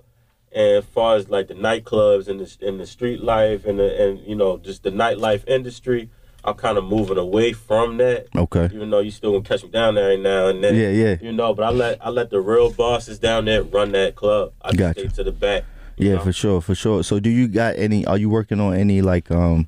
And 0.52 0.78
as 0.78 0.86
far 0.86 1.16
as 1.16 1.30
like 1.30 1.47
the 1.47 1.54
nightclubs 1.54 2.28
and 2.28 2.39
the 2.39 2.68
and 2.68 2.80
the 2.80 2.88
street 2.88 3.22
life 3.24 3.66
and 3.66 3.80
the 3.80 4.04
and 4.04 4.20
you 4.26 4.36
know 4.36 4.58
just 4.58 4.84
the 4.84 4.91
nightlife 4.91 5.47
industry, 5.47 6.10
I'm 6.43 6.56
kind 6.56 6.78
of 6.78 6.86
moving 6.86 7.18
away 7.18 7.54
from 7.54 7.97
that. 7.97 8.28
Okay. 8.36 8.70
Even 8.74 8.89
though 8.89 9.00
you 9.00 9.12
still 9.12 9.32
gonna 9.32 9.43
catch 9.43 9.64
me 9.64 9.70
down 9.70 9.95
there 9.95 10.12
every 10.12 10.24
now 10.24 10.47
and 10.47 10.64
then. 10.64 10.76
Yeah, 10.76 10.89
yeah. 10.89 11.16
You 11.22 11.32
know, 11.32 11.54
but 11.54 11.66
I 11.66 11.70
let 11.70 12.04
I 12.06 12.10
let 12.10 12.30
the 12.30 12.41
real 12.41 12.72
bosses 12.72 13.20
down 13.20 13.45
there 13.45 13.64
run 13.64 13.91
that 13.91 14.16
club. 14.16 14.54
I 14.62 14.70
just 14.70 14.80
Gotcha. 14.80 15.00
stay 15.02 15.16
to 15.18 15.24
the 15.24 15.32
back. 15.32 15.66
Yeah, 15.97 16.18
for 16.20 16.32
sure, 16.32 16.62
for 16.62 16.76
sure. 16.76 17.04
So 17.04 17.20
do 17.20 17.30
you 17.30 17.47
got 17.47 17.76
any 17.78 18.06
are 18.06 18.18
you 18.18 18.30
working 18.30 18.60
on 18.60 18.74
any 18.74 19.02
like 19.02 19.30
um 19.32 19.68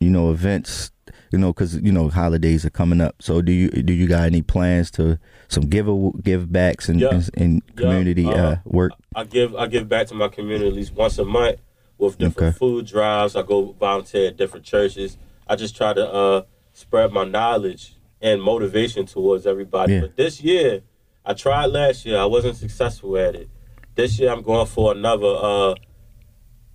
you 0.00 0.10
know 0.10 0.30
events 0.30 0.90
You 1.30 1.38
know, 1.38 1.52
because 1.52 1.76
you 1.76 1.92
know 1.92 2.08
holidays 2.08 2.64
are 2.64 2.70
coming 2.70 3.00
up. 3.02 3.16
So 3.20 3.42
do 3.42 3.52
you 3.52 3.68
do 3.68 3.92
you 3.92 4.06
got 4.08 4.24
any 4.24 4.42
plans 4.42 4.90
to 4.92 5.18
some 5.48 5.64
give 5.64 5.88
give 6.22 6.50
backs 6.52 6.88
and 6.88 7.00
Yeah. 7.00 7.10
and, 7.14 7.30
and 7.36 7.62
Yeah, 7.76 7.82
community 7.82 8.26
uh, 8.26 8.30
uh, 8.30 8.56
work? 8.64 8.92
I 9.14 9.24
give 9.24 9.54
I 9.56 9.66
give 9.66 9.88
back 9.88 10.06
to 10.08 10.14
my 10.14 10.28
community 10.28 10.68
at 10.68 10.74
least 10.74 10.94
once 10.94 11.18
a 11.18 11.24
month 11.24 11.60
with 11.96 12.18
different 12.18 12.48
Okay. 12.50 12.58
food 12.58 12.86
drives. 12.86 13.34
I 13.34 13.42
go 13.42 13.72
volunteer 13.72 14.28
at 14.28 14.36
different 14.36 14.64
churches. 14.64 15.16
I 15.48 15.56
just 15.56 15.74
try 15.76 15.92
to 15.94 16.12
uh, 16.12 16.42
spread 16.74 17.10
my 17.12 17.24
knowledge 17.24 17.94
and 18.20 18.42
motivation 18.42 19.06
towards 19.06 19.46
everybody. 19.46 19.94
Yeah. 19.94 20.00
But 20.02 20.16
this 20.16 20.40
year, 20.42 20.82
I 21.24 21.32
tried 21.34 21.66
last 21.66 22.04
year. 22.04 22.18
I 22.18 22.26
wasn't 22.26 22.56
successful 22.56 23.16
at 23.16 23.34
it. 23.34 23.48
This 23.94 24.18
year, 24.18 24.30
I'm 24.30 24.42
going 24.42 24.66
for 24.66 24.92
another 24.92 25.26
uh, 25.26 25.74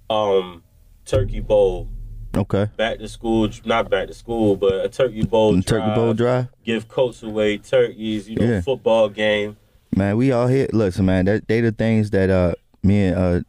um, 0.09 0.63
turkey 1.05 1.39
bowl. 1.39 1.89
Okay. 2.35 2.67
Back 2.77 2.97
to 2.99 3.07
school, 3.07 3.49
not 3.63 3.89
back 3.89 4.07
to 4.07 4.13
school, 4.13 4.55
but 4.55 4.83
a 4.85 4.89
turkey 4.89 5.23
bowl. 5.23 5.61
Turkey 5.61 5.93
bowl 5.93 6.13
drive? 6.13 6.47
Give 6.65 6.87
coats 6.87 7.21
away, 7.21 7.59
turkeys. 7.59 8.27
You 8.27 8.37
know, 8.37 8.45
Yeah. 8.45 8.61
football 8.61 9.09
game. 9.09 9.57
Man, 9.95 10.17
we 10.17 10.31
all 10.31 10.47
here. 10.47 10.67
Listen, 10.73 11.05
man, 11.05 11.25
that 11.25 11.47
they 11.47 11.61
the 11.61 11.71
things 11.71 12.09
that 12.09 12.29
uh 12.31 12.53
me 12.81 13.05
and 13.05 13.17
uh 13.17 13.41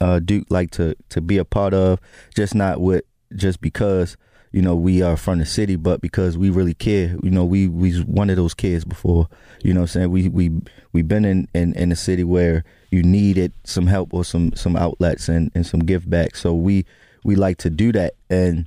uh 0.00 0.18
Duke 0.18 0.46
like 0.48 0.70
to 0.72 0.94
to 1.10 1.20
be 1.20 1.36
a 1.36 1.44
part 1.44 1.74
of. 1.74 1.98
Just 2.34 2.54
not 2.54 2.80
with 2.80 3.04
just 3.36 3.60
because 3.60 4.16
you 4.52 4.62
know 4.62 4.74
we 4.74 5.02
are 5.02 5.18
from 5.18 5.38
the 5.38 5.44
city, 5.44 5.76
but 5.76 6.00
because 6.00 6.38
we 6.38 6.48
really 6.48 6.72
care. 6.72 7.14
You 7.22 7.30
know, 7.30 7.44
we 7.44 7.68
we 7.68 7.98
one 8.00 8.30
of 8.30 8.36
those 8.36 8.54
kids 8.54 8.86
before. 8.86 9.28
You 9.62 9.74
know, 9.74 9.80
what 9.80 9.94
I'm 9.94 10.00
saying 10.00 10.10
we 10.10 10.28
we 10.30 10.50
we 10.94 11.02
been 11.02 11.26
in 11.26 11.48
in 11.52 11.74
in 11.74 11.92
a 11.92 11.96
city 11.96 12.24
where 12.24 12.64
you 12.90 13.02
needed 13.02 13.52
some 13.64 13.86
help 13.86 14.14
or 14.14 14.24
some 14.24 14.52
some 14.54 14.74
outlets 14.76 15.28
and 15.28 15.50
and 15.54 15.66
some 15.66 15.80
give 15.80 16.08
back. 16.08 16.34
So 16.34 16.54
we 16.54 16.86
we 17.24 17.36
like 17.36 17.58
to 17.58 17.70
do 17.70 17.92
that 17.92 18.14
and 18.28 18.66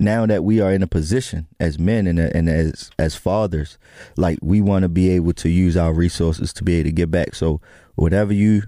now 0.00 0.24
that 0.24 0.42
we 0.42 0.60
are 0.60 0.72
in 0.72 0.82
a 0.82 0.86
position 0.86 1.46
as 1.60 1.78
men 1.78 2.06
and, 2.06 2.18
and 2.18 2.48
as 2.48 2.90
as 2.98 3.14
fathers, 3.14 3.78
like 4.16 4.38
we 4.40 4.60
want 4.60 4.82
to 4.82 4.88
be 4.88 5.10
able 5.10 5.34
to 5.34 5.48
use 5.48 5.76
our 5.76 5.92
resources 5.92 6.52
to 6.54 6.64
be 6.64 6.76
able 6.76 6.88
to 6.88 6.92
get 6.92 7.10
back. 7.10 7.34
So 7.34 7.60
whatever 7.94 8.32
you 8.32 8.62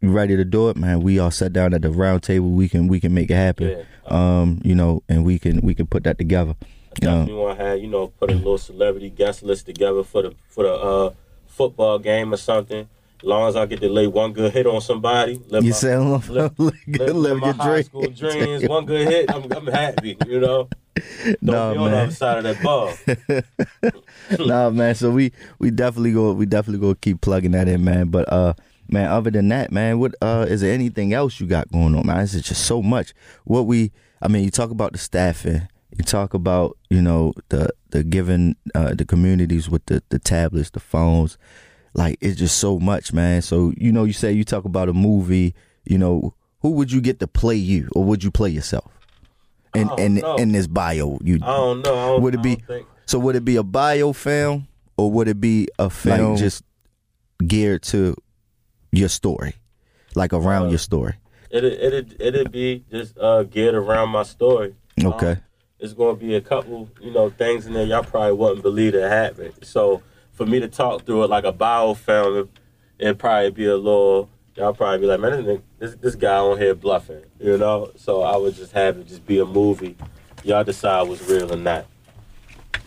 you 0.00 0.10
ready 0.10 0.36
to 0.36 0.44
do 0.44 0.70
it, 0.70 0.76
man, 0.76 1.00
we 1.02 1.18
all 1.18 1.30
sat 1.30 1.52
down 1.52 1.74
at 1.74 1.82
the 1.82 1.90
round 1.90 2.22
table. 2.22 2.50
We 2.50 2.68
can 2.68 2.88
we 2.88 2.98
can 2.98 3.14
make 3.14 3.30
it 3.30 3.36
happen. 3.36 3.86
Um, 4.06 4.60
you 4.64 4.74
know, 4.74 5.02
and 5.08 5.24
we 5.24 5.38
can 5.38 5.60
we 5.60 5.74
can 5.74 5.86
put 5.86 6.04
that 6.04 6.18
together. 6.18 6.54
Um, 6.60 6.96
definitely 7.00 7.34
want 7.34 7.58
to 7.58 7.64
have 7.64 7.78
you 7.80 7.88
know 7.88 8.08
put 8.08 8.30
a 8.30 8.34
little 8.34 8.58
celebrity 8.58 9.10
guest 9.10 9.42
list 9.42 9.66
together 9.66 10.02
for 10.02 10.22
the 10.22 10.34
for 10.48 10.64
the 10.64 10.74
uh, 10.74 11.10
football 11.46 11.98
game 11.98 12.32
or 12.32 12.38
something. 12.38 12.88
As 13.24 13.28
long 13.28 13.48
as 13.48 13.56
I 13.56 13.64
get 13.64 13.80
to 13.80 13.88
lay 13.88 14.06
one 14.06 14.34
good 14.34 14.52
hit 14.52 14.66
on 14.66 14.82
somebody, 14.82 15.40
You 15.50 15.62
my, 15.62 15.70
say 15.70 15.96
live- 15.96 16.28
live, 16.28 16.58
live- 16.58 17.16
live 17.16 17.38
my 17.40 17.52
high 17.52 17.72
dream. 17.72 17.82
school 17.84 18.08
dreams. 18.10 18.68
One 18.68 18.84
good 18.84 19.08
hit, 19.08 19.30
I'm, 19.34 19.50
I'm 19.50 19.66
happy. 19.66 20.18
You 20.26 20.40
know, 20.40 20.68
don't 20.94 21.40
Nah, 21.40 21.72
be 21.72 21.78
on 21.78 21.84
the 21.86 21.90
man. 21.90 22.02
other 22.02 22.12
side 22.12 22.44
of 22.44 22.44
that 22.44 22.62
ball. 22.62 22.92
nah, 24.46 24.68
man. 24.68 24.94
So 24.94 25.10
we 25.10 25.32
we 25.58 25.70
definitely 25.70 26.12
go 26.12 26.34
we 26.34 26.44
definitely 26.44 26.86
go 26.86 26.94
keep 26.94 27.22
plugging 27.22 27.52
that 27.52 27.66
in, 27.66 27.82
man. 27.82 28.08
But 28.08 28.30
uh, 28.30 28.52
man, 28.90 29.08
other 29.10 29.30
than 29.30 29.48
that, 29.48 29.72
man, 29.72 29.98
what 29.98 30.14
uh 30.20 30.44
is 30.46 30.60
there 30.60 30.74
anything 30.74 31.14
else 31.14 31.40
you 31.40 31.46
got 31.46 31.72
going 31.72 31.94
on, 31.94 32.06
man? 32.06 32.20
It's 32.20 32.32
just 32.34 32.66
so 32.66 32.82
much. 32.82 33.14
What 33.44 33.62
we, 33.66 33.90
I 34.20 34.28
mean, 34.28 34.44
you 34.44 34.50
talk 34.50 34.70
about 34.70 34.92
the 34.92 34.98
staffing. 34.98 35.66
You 35.96 36.04
talk 36.04 36.34
about 36.34 36.76
you 36.90 37.00
know 37.00 37.32
the 37.48 37.70
the 37.88 38.04
giving 38.04 38.56
uh, 38.74 38.92
the 38.92 39.06
communities 39.06 39.70
with 39.70 39.86
the 39.86 40.02
the 40.10 40.18
tablets, 40.18 40.68
the 40.68 40.80
phones. 40.80 41.38
Like 41.94 42.18
it's 42.20 42.38
just 42.38 42.58
so 42.58 42.78
much, 42.78 43.12
man. 43.12 43.40
So 43.42 43.72
you 43.76 43.92
know, 43.92 44.04
you 44.04 44.12
say 44.12 44.32
you 44.32 44.44
talk 44.44 44.64
about 44.64 44.88
a 44.88 44.92
movie. 44.92 45.54
You 45.84 45.98
know, 45.98 46.34
who 46.60 46.70
would 46.72 46.90
you 46.90 47.00
get 47.00 47.20
to 47.20 47.26
play 47.26 47.56
you, 47.56 47.88
or 47.94 48.04
would 48.04 48.24
you 48.24 48.30
play 48.30 48.50
yourself? 48.50 48.90
And 49.74 49.90
I 49.90 49.96
don't 49.96 50.00
in 50.18 50.24
in 50.40 50.52
this 50.52 50.66
bio, 50.66 51.18
you 51.22 51.36
I 51.42 51.46
don't 51.46 51.82
know. 51.84 51.94
I 51.94 52.06
don't, 52.08 52.22
would 52.22 52.34
it 52.34 52.42
be 52.42 52.56
think- 52.56 52.86
so? 53.06 53.18
Would 53.18 53.36
it 53.36 53.44
be 53.44 53.56
a 53.56 53.62
bio 53.62 54.12
film 54.12 54.68
or 54.96 55.10
would 55.10 55.28
it 55.28 55.40
be 55.40 55.68
a 55.78 55.90
film 55.90 56.30
Like, 56.32 56.38
just 56.38 56.62
geared 57.44 57.82
to 57.82 58.14
your 58.92 59.08
story, 59.08 59.54
like 60.14 60.32
around 60.32 60.66
Uh, 60.66 60.70
your 60.70 60.78
story? 60.78 61.14
It'd 61.50 61.72
it'd 61.72 62.16
it'd 62.20 62.50
be 62.52 62.84
just 62.90 63.16
uh, 63.18 63.42
geared 63.44 63.74
around 63.74 64.10
my 64.10 64.22
story. 64.24 64.74
Okay. 65.02 65.32
Um, 65.32 65.38
it's 65.80 65.92
going 65.92 66.16
to 66.16 66.24
be 66.24 66.34
a 66.34 66.40
couple, 66.40 66.88
you 67.00 67.10
know, 67.10 67.28
things 67.30 67.66
in 67.66 67.74
there 67.74 67.84
y'all 67.84 68.02
probably 68.04 68.32
wouldn't 68.32 68.62
believe 68.62 68.92
that 68.94 69.08
happened. 69.10 69.54
So 69.62 70.02
for 70.34 70.44
me 70.46 70.60
to 70.60 70.68
talk 70.68 71.06
through 71.06 71.24
it 71.24 71.30
like 71.30 71.44
a 71.44 71.52
biofilm, 71.52 72.48
it'd 72.98 73.18
probably 73.18 73.50
be 73.50 73.66
a 73.66 73.76
little. 73.76 74.28
Y'all 74.56 74.72
probably 74.72 74.98
be 74.98 75.06
like, 75.06 75.18
man, 75.18 75.62
this, 75.80 75.96
this 75.96 76.14
guy 76.14 76.36
on 76.36 76.58
here 76.58 76.74
bluffing, 76.76 77.24
you 77.40 77.58
know. 77.58 77.90
So 77.96 78.22
I 78.22 78.36
would 78.36 78.54
just 78.54 78.72
have 78.72 78.98
it 78.98 79.08
just 79.08 79.26
be 79.26 79.40
a 79.40 79.44
movie. 79.44 79.96
Y'all 80.44 80.62
decide 80.62 81.08
what's 81.08 81.28
real 81.28 81.52
or 81.52 81.56
not. 81.56 81.86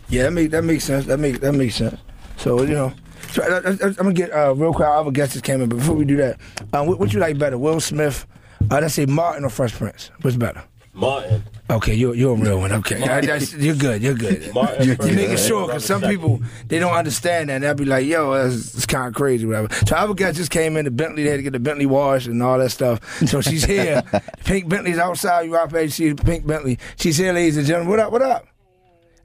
Yeah, 0.07 0.23
that 0.23 0.31
make 0.31 0.51
that 0.51 0.63
makes 0.63 0.85
sense. 0.85 1.05
That 1.05 1.19
makes 1.19 1.39
that 1.39 1.53
makes 1.53 1.75
sense. 1.75 1.99
So 2.37 2.61
you 2.61 2.73
know, 2.73 2.93
so 3.31 3.43
I, 3.43 3.85
I'm 3.87 3.93
gonna 3.93 4.13
get 4.13 4.31
uh, 4.31 4.53
real 4.55 4.73
quick. 4.73 4.87
I 4.87 4.97
have 4.97 5.07
a 5.07 5.11
guest 5.11 5.33
that 5.33 5.43
came 5.43 5.61
in, 5.61 5.67
but 5.67 5.77
before 5.77 5.95
we 5.95 6.05
do 6.05 6.15
that, 6.17 6.39
um, 6.71 6.87
what, 6.87 6.99
what 6.99 7.13
you 7.13 7.19
like 7.19 7.37
better, 7.37 7.57
Will 7.57 7.79
Smith? 7.81 8.25
Uh, 8.71 8.79
let's 8.81 8.93
say 8.93 9.05
Martin 9.05 9.43
or 9.43 9.49
Fresh 9.49 9.73
Prince. 9.73 10.11
What's 10.21 10.37
better? 10.37 10.63
Martin. 10.97 11.43
Okay, 11.69 11.93
you're 11.93 12.15
you're 12.15 12.33
a 12.35 12.39
real 12.39 12.59
one. 12.59 12.71
Okay, 12.71 13.01
I, 13.03 13.21
that's- 13.21 13.53
you're 13.53 13.75
good. 13.75 14.01
You're 14.01 14.13
good. 14.15 14.53
Martin 14.53 14.87
You're, 14.87 14.97
making 15.13 15.37
sure 15.37 15.67
because 15.67 15.85
some 15.85 16.01
people 16.01 16.41
they 16.67 16.79
don't 16.79 16.93
understand 16.93 17.49
that. 17.49 17.55
and 17.55 17.63
They'll 17.63 17.73
be 17.75 17.85
like, 17.85 18.05
"Yo, 18.05 18.33
that's, 18.33 18.73
it's 18.73 18.85
kind 18.85 19.07
of 19.07 19.13
crazy, 19.13 19.45
whatever." 19.45 19.67
So 19.85 19.95
our 19.95 20.13
guest 20.13 20.37
just 20.37 20.49
came 20.49 20.75
in 20.77 20.85
the 20.85 20.91
Bentley. 20.91 21.23
They 21.23 21.29
had 21.29 21.37
to 21.37 21.43
get 21.43 21.53
the 21.53 21.59
Bentley 21.59 21.85
washed 21.85 22.27
and 22.27 22.41
all 22.41 22.57
that 22.57 22.69
stuff. 22.71 23.01
So 23.27 23.41
she's 23.41 23.63
here. 23.65 24.01
pink 24.45 24.69
Bentley's 24.69 24.97
outside. 24.97 25.41
You 25.43 25.55
out 25.57 25.69
there? 25.69 25.87
See 25.89 26.11
the 26.11 26.23
pink 26.23 26.47
Bentley. 26.47 26.79
She's 26.95 27.17
here, 27.17 27.33
ladies 27.33 27.57
and 27.57 27.67
gentlemen. 27.67 27.89
What 27.89 27.99
up? 27.99 28.11
What 28.11 28.21
up? 28.21 28.47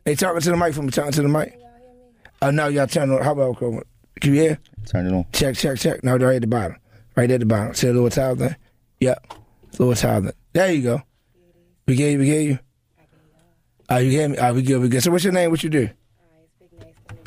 Hey, 0.05 0.15
talking 0.17 0.41
to 0.41 0.51
the 0.51 0.57
mic 0.57 0.75
from 0.75 0.91
talking 0.91 1.13
to 1.13 1.23
the 1.23 1.29
mic. 1.29 1.59
Uh, 2.43 2.51
now 2.51 2.67
y'all 2.67 2.89
turn 2.89 3.11
on. 3.11 3.23
How 3.23 3.33
about 3.33 3.57
can 4.21 4.35
you 4.35 4.41
hear? 4.41 4.59
Turn 4.87 5.07
it 5.07 5.13
on. 5.13 5.25
Check, 5.33 5.57
check, 5.57 5.79
check. 5.79 6.03
No, 6.03 6.17
right 6.17 6.35
at 6.37 6.41
the 6.43 6.49
bottom. 6.49 6.77
Right 7.15 7.31
at 7.31 7.39
the 7.41 7.47
bottom. 7.47 7.73
See 7.75 7.87
the 7.87 7.93
little 7.95 8.11
tile 8.11 8.35
thing? 8.35 8.57
Yep. 9.01 9.35
Little 9.79 9.95
tile 9.95 10.23
thing. 10.23 10.33
There 10.53 10.73
you 10.73 10.83
go. 10.83 11.03
We 11.87 11.97
get 11.97 12.13
you, 12.13 12.19
we 12.19 12.27
get 12.27 12.43
you. 12.43 12.59
Oh, 13.89 13.99
you 13.99 14.11
hear 14.11 14.29
me? 14.29 14.39
Oh, 14.39 14.55
we 14.55 14.63
good, 14.63 14.81
we 14.81 14.89
good. 14.89 15.03
So 15.03 15.11
what's 15.11 15.25
your 15.25 15.33
name? 15.33 15.51
What 15.51 15.63
you 15.63 15.71
do? 15.71 15.91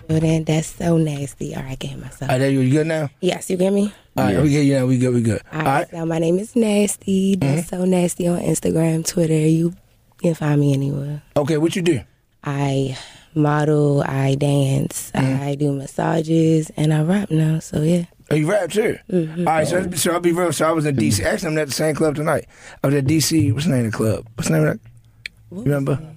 Building, 0.07 0.43
that's 0.43 0.67
so 0.67 0.97
nasty. 0.97 1.55
All 1.55 1.63
right, 1.63 1.77
get 1.77 1.97
myself. 1.99 2.31
Oh, 2.31 2.37
there 2.37 2.49
you 2.49 2.59
go. 2.59 2.63
You 2.63 2.71
good 2.71 2.87
now? 2.87 3.09
Yes, 3.21 3.49
you 3.49 3.57
get 3.57 3.73
me? 3.73 3.93
All 4.15 4.23
right, 4.23 4.41
we 4.41 4.49
get 4.49 4.65
you 4.65 4.79
now. 4.79 4.85
We 4.85 4.97
good, 4.97 5.13
we 5.13 5.21
good. 5.21 5.41
All 5.51 5.61
right, 5.61 5.89
so 5.89 6.05
my 6.05 6.19
name 6.19 6.37
is 6.39 6.55
Nasty. 6.55 7.35
That's 7.35 7.67
mm-hmm. 7.67 7.75
so 7.81 7.85
nasty 7.85 8.27
on 8.27 8.39
Instagram, 8.39 9.05
Twitter. 9.05 9.33
You 9.33 9.73
can 10.17 10.35
find 10.35 10.61
me 10.61 10.73
anywhere. 10.73 11.21
Okay, 11.35 11.57
what 11.57 11.75
you 11.75 11.81
do? 11.81 12.01
I 12.43 12.97
model, 13.33 14.03
I 14.03 14.35
dance, 14.35 15.11
mm-hmm. 15.11 15.43
I 15.43 15.55
do 15.55 15.73
massages, 15.73 16.71
and 16.77 16.93
I 16.93 17.03
rap 17.03 17.29
now. 17.31 17.59
So 17.59 17.81
yeah. 17.81 18.05
Oh, 18.31 18.35
you 18.35 18.49
rap 18.49 18.71
too? 18.71 18.97
Mm-hmm. 19.11 19.47
All 19.47 19.53
right, 19.53 19.67
so, 19.67 19.91
so 19.91 20.11
I'll 20.13 20.19
be 20.19 20.31
real. 20.31 20.51
So 20.51 20.67
I 20.67 20.71
was 20.71 20.85
in 20.85 20.95
DC. 20.95 21.23
Actually, 21.23 21.49
I'm 21.49 21.57
at 21.59 21.67
the 21.67 21.73
same 21.73 21.95
club 21.95 22.15
tonight. 22.15 22.45
I 22.83 22.87
was 22.87 22.95
at 22.95 23.05
DC. 23.05 23.53
What's 23.53 23.65
the 23.65 23.71
name 23.71 23.85
of 23.85 23.91
the 23.91 23.97
club? 23.97 24.27
What's 24.35 24.49
the 24.49 24.57
name 24.57 24.67
of 24.67 24.73
that? 24.73 24.91
Remember? 25.51 26.14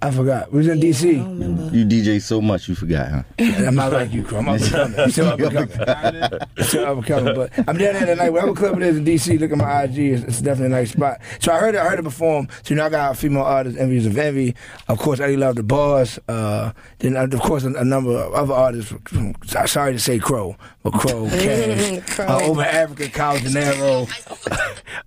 I 0.00 0.12
forgot. 0.12 0.52
We 0.52 0.58
was 0.58 0.68
in 0.68 0.78
DC. 0.78 1.72
You 1.74 1.84
DJ 1.84 2.22
so 2.22 2.40
much 2.40 2.68
you 2.68 2.76
forgot, 2.76 3.08
huh? 3.10 3.22
I'm 3.66 3.74
not 3.74 3.92
like 3.92 4.12
you, 4.12 4.22
Crow. 4.22 4.38
I'm 4.38 4.48
up 4.48 4.60
and 4.60 4.70
coming. 4.70 4.98
You 5.00 5.10
still 5.10 5.26
up 5.26 5.40
and 5.40 5.52
coming. 5.72 6.30
You 6.56 6.62
still 6.62 6.84
up 6.86 6.96
and 6.98 7.06
coming. 7.06 7.34
But 7.34 7.52
I'm 7.58 7.76
down 7.76 7.94
there 7.94 8.06
tonight. 8.06 8.30
Whatever 8.30 8.54
club 8.54 8.76
it 8.76 8.82
is 8.84 8.96
in 8.98 9.04
DC, 9.04 9.40
look 9.40 9.50
at 9.50 9.58
my 9.58 9.82
IG. 9.82 9.98
It's, 9.98 10.22
it's 10.22 10.40
definitely 10.40 10.66
a 10.76 10.78
nice 10.80 10.92
spot. 10.92 11.20
So 11.40 11.50
I 11.52 11.58
heard 11.58 11.74
it. 11.74 11.78
I 11.80 11.84
heard 11.88 11.98
it 11.98 12.04
perform. 12.04 12.46
So 12.62 12.74
you 12.74 12.76
know, 12.76 12.86
I 12.86 12.90
got 12.90 13.10
a 13.10 13.14
female 13.16 13.42
artists, 13.42 13.76
Envies 13.76 14.06
of 14.06 14.16
Envy. 14.16 14.54
Of 14.86 14.98
course, 15.00 15.18
Eddie 15.18 15.36
Love 15.36 15.56
the 15.56 15.64
Boss. 15.64 16.20
Uh, 16.28 16.70
then, 17.00 17.16
uh, 17.16 17.24
of 17.24 17.40
course, 17.40 17.64
a, 17.64 17.72
a 17.74 17.84
number 17.84 18.12
of 18.16 18.32
other 18.34 18.54
artists. 18.54 18.94
from- 19.04 19.34
Sorry 19.46 19.92
to 19.94 19.98
say 19.98 20.20
Crow, 20.20 20.56
but 20.84 20.92
Crow, 20.92 21.28
Cash, 21.30 22.20
uh, 22.20 22.38
over 22.44 22.62
Africa, 22.62 23.08
Cal 23.08 23.36
Janero, 23.36 24.08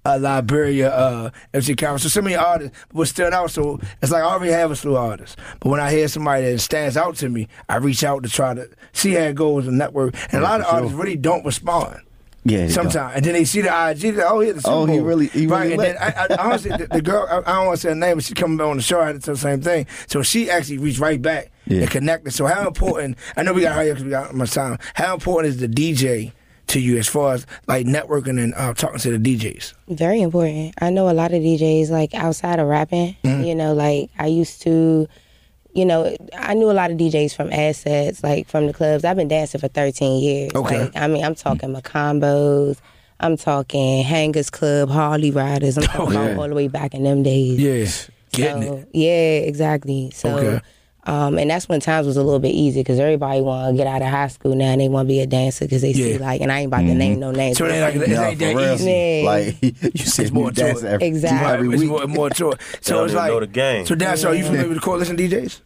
uh, 0.05 0.17
Liberia, 0.19 0.89
uh, 0.93 1.29
MC 1.53 1.75
Cameron. 1.75 1.99
So 1.99 2.09
so 2.09 2.21
many 2.21 2.35
artists, 2.35 2.77
but 2.93 3.07
still 3.07 3.33
out. 3.33 3.51
So 3.51 3.79
it's 4.01 4.11
like 4.11 4.21
I 4.21 4.25
already 4.25 4.51
have 4.51 4.71
a 4.71 4.80
of 4.89 4.95
artists. 4.95 5.35
But 5.59 5.69
when 5.69 5.79
I 5.79 5.91
hear 5.91 6.07
somebody 6.07 6.51
that 6.51 6.59
stands 6.59 6.97
out 6.97 7.15
to 7.17 7.29
me, 7.29 7.47
I 7.69 7.77
reach 7.77 8.03
out 8.03 8.23
to 8.23 8.29
try 8.29 8.53
to 8.53 8.67
see 8.93 9.13
how 9.13 9.21
it 9.23 9.35
goes 9.35 9.67
and 9.67 9.77
network. 9.77 10.15
And 10.33 10.41
a 10.41 10.43
lot 10.43 10.59
of 10.61 10.65
sure. 10.65 10.75
artists 10.75 10.95
really 10.97 11.15
don't 11.17 11.45
respond. 11.45 12.01
Yeah, 12.43 12.69
Sometimes, 12.69 13.15
and 13.17 13.23
then 13.23 13.33
they 13.33 13.45
see 13.45 13.61
the 13.61 13.67
IG, 13.67 14.15
like, 14.15 14.25
oh, 14.27 14.39
yeah, 14.39 14.53
the 14.53 14.61
Super 14.61 14.73
Oh, 14.75 14.85
he 14.87 14.97
really- 14.97 15.27
he 15.27 15.45
right. 15.45 15.61
really 15.61 15.73
and 15.73 15.81
then. 15.83 15.97
I, 15.99 16.25
I, 16.27 16.35
honestly, 16.43 16.71
the, 16.71 16.87
the 16.87 17.01
girl, 17.01 17.27
I, 17.29 17.37
I 17.37 17.57
don't 17.57 17.67
want 17.67 17.77
to 17.77 17.81
say 17.83 17.89
her 17.89 17.95
name, 17.95 18.15
but 18.17 18.23
she 18.23 18.33
coming 18.33 18.59
on 18.59 18.77
the 18.77 18.81
show. 18.81 18.99
I 18.99 19.05
had 19.07 19.15
to 19.17 19.21
tell 19.21 19.35
the 19.35 19.39
same 19.39 19.61
thing. 19.61 19.85
So 20.07 20.23
she 20.23 20.49
actually 20.49 20.79
reached 20.79 20.97
right 20.99 21.21
back 21.21 21.51
Yeah. 21.67 21.81
and 21.81 21.91
connected. 21.91 22.31
So 22.33 22.47
how 22.47 22.65
important? 22.67 23.15
I 23.37 23.43
know 23.43 23.53
we 23.53 23.61
got 23.61 23.75
hurry 23.75 23.91
up 23.91 23.97
because 23.97 24.05
we 24.05 24.09
got 24.09 24.33
much 24.33 24.51
time. 24.53 24.79
How 24.95 25.13
important 25.13 25.53
is 25.53 25.59
the 25.61 25.67
DJ 25.67 26.31
to 26.71 26.79
you 26.79 26.97
as 26.97 27.07
far 27.07 27.33
as 27.33 27.45
like 27.67 27.85
networking 27.85 28.41
and 28.41 28.53
uh, 28.55 28.73
talking 28.73 28.99
to 28.99 29.17
the 29.17 29.37
DJs? 29.37 29.73
Very 29.89 30.21
important. 30.21 30.73
I 30.81 30.89
know 30.89 31.09
a 31.09 31.13
lot 31.13 31.31
of 31.33 31.41
DJs 31.41 31.89
like 31.89 32.13
outside 32.13 32.59
of 32.59 32.67
rapping. 32.67 33.15
Mhm. 33.23 33.45
You 33.47 33.55
know, 33.55 33.73
like 33.73 34.09
I 34.19 34.27
used 34.27 34.61
to. 34.63 35.07
You 35.73 35.85
know, 35.85 36.13
I 36.37 36.53
knew 36.53 36.69
a 36.69 36.73
lot 36.73 36.91
of 36.91 36.97
DJs 36.97 37.33
from 37.33 37.49
assets, 37.53 38.21
like 38.25 38.49
from 38.49 38.67
the 38.67 38.73
clubs. 38.73 39.05
I've 39.05 39.15
been 39.15 39.29
dancing 39.29 39.61
for 39.61 39.69
13 39.69 40.19
years. 40.21 40.51
Okay. 40.53 40.81
Like, 40.81 40.97
I 40.97 41.07
mean, 41.07 41.23
I'm 41.23 41.33
talking 41.33 41.69
Macombos. 41.73 42.77
I'm 43.21 43.37
talking 43.37 44.03
Hangers 44.03 44.49
Club, 44.49 44.89
Harley 44.89 45.31
Riders. 45.31 45.77
I'm 45.77 45.85
talking 45.85 46.01
Okay. 46.17 46.31
about 46.33 46.41
all 46.41 46.49
the 46.49 46.55
way 46.55 46.67
back 46.67 46.93
in 46.93 47.03
them 47.03 47.23
days. 47.23 47.57
Yes. 47.57 48.11
Getting 48.33 48.63
so, 48.63 48.85
Yeah, 48.91 49.37
exactly. 49.47 50.11
So, 50.13 50.37
Okay. 50.37 50.65
Um, 51.05 51.37
and 51.39 51.49
that's 51.49 51.67
when 51.67 51.79
times 51.79 52.05
was 52.07 52.17
a 52.17 52.23
little 52.23 52.39
bit 52.39 52.49
easier 52.53 52.83
because 52.83 52.99
everybody 52.99 53.41
want 53.41 53.73
to 53.73 53.77
get 53.77 53.87
out 53.87 54.01
of 54.01 54.09
high 54.09 54.27
school 54.27 54.53
now 54.55 54.65
and 54.71 54.81
they 54.81 54.87
want 54.89 55.07
to 55.07 55.13
be 55.13 55.19
a 55.19 55.25
dancer 55.25 55.65
because 55.65 55.81
they 55.81 55.93
see 55.93 56.13
Yeah. 56.13 56.17
like, 56.19 56.41
and 56.41 56.51
I 56.51 56.59
ain't 56.59 56.67
about 56.67 56.81
to 56.81 56.93
name 56.93 57.19
no 57.19 57.31
names. 57.31 57.57
So 57.57 57.65
it 57.65 57.71
ain't 57.71 57.81
like- 57.81 57.95
it 57.95 58.13
Nah, 58.13 58.23
ain't 58.25 58.39
that 58.39 58.55
real. 58.55 58.73
easy. 58.73 58.91
Yeah. 58.91 59.23
Like 59.25 59.55
you 59.61 60.05
said, 60.05 60.25
It's 60.25 60.31
more 60.31 60.43
more 60.43 60.51
dancing 60.51 60.87
every, 60.87 61.07
Exactly. 61.07 61.51
every 61.53 61.69
It's 61.73 61.81
week. 61.81 61.89
more, 61.89 62.07
more 62.07 62.29
to 62.29 62.51
it. 62.51 62.61
So 62.81 63.03
it's 63.05 63.13
like 63.13 63.31
know 63.31 63.39
the 63.39 63.47
game. 63.47 63.85
So 63.85 63.95
that's 63.95 64.23
are 64.23 64.35
you 64.35 64.43
familiar 64.45 64.67
with 64.69 64.77
the 64.77 64.81
coalition 64.81 65.17
DJs? 65.17 65.61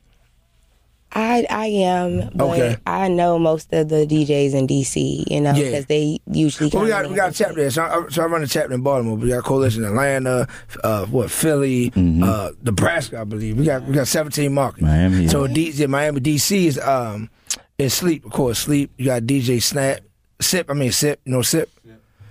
I 1.12 1.46
I 1.50 1.66
am, 1.68 2.30
but 2.36 2.46
Okay. 2.50 2.78
I 2.86 3.08
know 3.08 3.40
most 3.40 3.72
of 3.72 3.88
the 3.88 4.06
DJs 4.06 4.54
in 4.54 4.68
DC, 4.68 5.24
you 5.32 5.40
know, 5.40 5.54
Yeah. 5.54 5.64
because 5.66 5.86
they 5.86 6.20
usually. 6.30 6.70
Well, 6.74 6.84
we 6.84 6.90
got 6.90 7.10
we 7.10 7.16
got 7.16 7.30
a 7.30 7.34
chapter 7.34 7.56
there. 7.56 7.70
So 7.72 7.84
I, 7.84 8.06
so 8.10 8.24
I 8.24 8.26
run 8.26 8.44
a 8.44 8.48
chapter 8.48 8.74
in 8.74 8.82
Baltimore. 8.82 9.16
We 9.16 9.30
got 9.30 9.38
a 9.40 9.42
coalition 9.42 9.84
in 9.84 9.90
Atlanta, 9.92 10.48
uh, 10.84 11.06
what 11.06 11.32
Philly, 11.32 11.94
uh, 11.96 12.52
Nebraska, 12.64 13.22
I 13.22 13.24
believe. 13.24 13.58
We 13.58 13.64
got 13.66 13.84
we 13.86 13.94
got 13.94 14.08
seventeen 14.08 14.54
markets. 14.54 14.82
Miami, 14.82 15.24
yeah. 15.24 15.30
So 15.30 15.48
DJ 15.48 15.88
Miami, 15.88 16.20
DC 16.20 16.66
is 16.66 16.80
um 16.80 17.30
is 17.78 17.94
sleep 17.94 18.26
of 18.26 18.32
course. 18.32 18.60
Sleep. 18.60 18.92
You 18.98 19.06
got 19.06 19.24
DJ 19.24 19.62
Snap, 19.64 20.02
Sip. 20.42 20.70
I 20.70 20.74
mean 20.74 20.92
Sip. 20.92 21.22
You 21.24 21.32
know 21.32 21.42
Sip. 21.44 21.70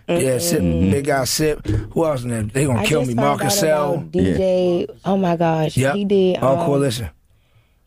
Yeah, 0.06 0.36
Sip. 0.36 0.60
Big 0.60 1.06
guy 1.06 1.24
Sip. 1.24 1.64
Who 1.66 2.04
else 2.04 2.24
in 2.24 2.28
there? 2.28 2.42
They 2.42 2.66
gonna 2.66 2.80
I 2.80 2.84
kill 2.84 3.00
just 3.00 3.08
me. 3.12 3.14
found 3.14 3.38
Marcus 3.40 3.56
out 3.58 3.60
Cell. 3.60 3.94
about 3.94 4.10
DJ. 4.12 4.86
Oh 5.06 5.16
my 5.16 5.36
gosh, 5.36 5.74
Yep. 5.78 5.94
he 5.94 6.04
did. 6.04 6.36
All 6.38 6.58
um, 6.58 6.66
coalition. 6.66 7.08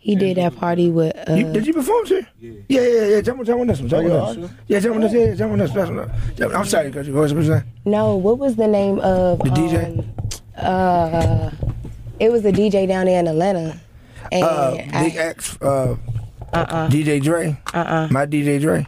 He 0.07 0.15
did 0.15 0.37
that 0.37 0.55
party 0.55 0.89
with. 0.89 1.13
Uh, 1.29 1.33
You, 1.33 1.51
did 1.51 1.67
you 1.67 1.73
perform 1.73 2.05
too? 2.05 2.23
Yeah, 2.39 2.51
yeah, 2.69 2.81
yeah. 2.81 3.05
yeah. 3.07 3.21
Jump 3.21 3.39
on, 3.39 3.45
jump 3.45 3.59
on 3.61 3.67
this 3.67 3.79
one. 3.81 3.89
Jump 3.89 4.07
Oh, 4.07 4.19
on 4.21 4.41
this. 4.41 4.51
Yeah, 4.67 4.79
jump 4.79 4.95
on 4.95 5.01
this. 5.01 5.11
Yeah, 5.13 5.33
jump 5.35 5.51
on 5.51 5.59
this. 5.59 5.71
That's 5.71 5.89
one. 5.91 6.11
Jump- 6.37 6.55
I'm 6.55 6.65
sorry, 6.65 6.87
because 6.87 7.07
you 7.07 7.13
go. 7.13 7.19
What's 7.19 7.33
that? 7.49 7.65
No, 7.83 8.15
what 8.15 8.37
was 8.39 8.55
the 8.55 8.67
name 8.67 8.99
of 8.99 9.39
The 9.39 9.49
DJ? 9.49 9.99
Um, 9.99 10.65
uh, 10.65 11.51
it 12.21 12.31
was 12.31 12.45
a 12.45 12.51
DJ 12.53 12.87
down 12.87 13.05
there 13.07 13.19
in 13.19 13.27
Atlanta. 13.27 13.77
And 14.31 14.43
Uh, 14.43 14.71
Big 14.77 15.17
I, 15.17 15.27
X. 15.35 15.57
Uh, 15.61 15.97
uh-uh, 16.53 16.87
DJ 16.89 17.21
Dre. 17.21 17.57
uh-uh, 17.73 18.07
My 18.09 18.25
DJ 18.25 18.61
Dre. 18.61 18.87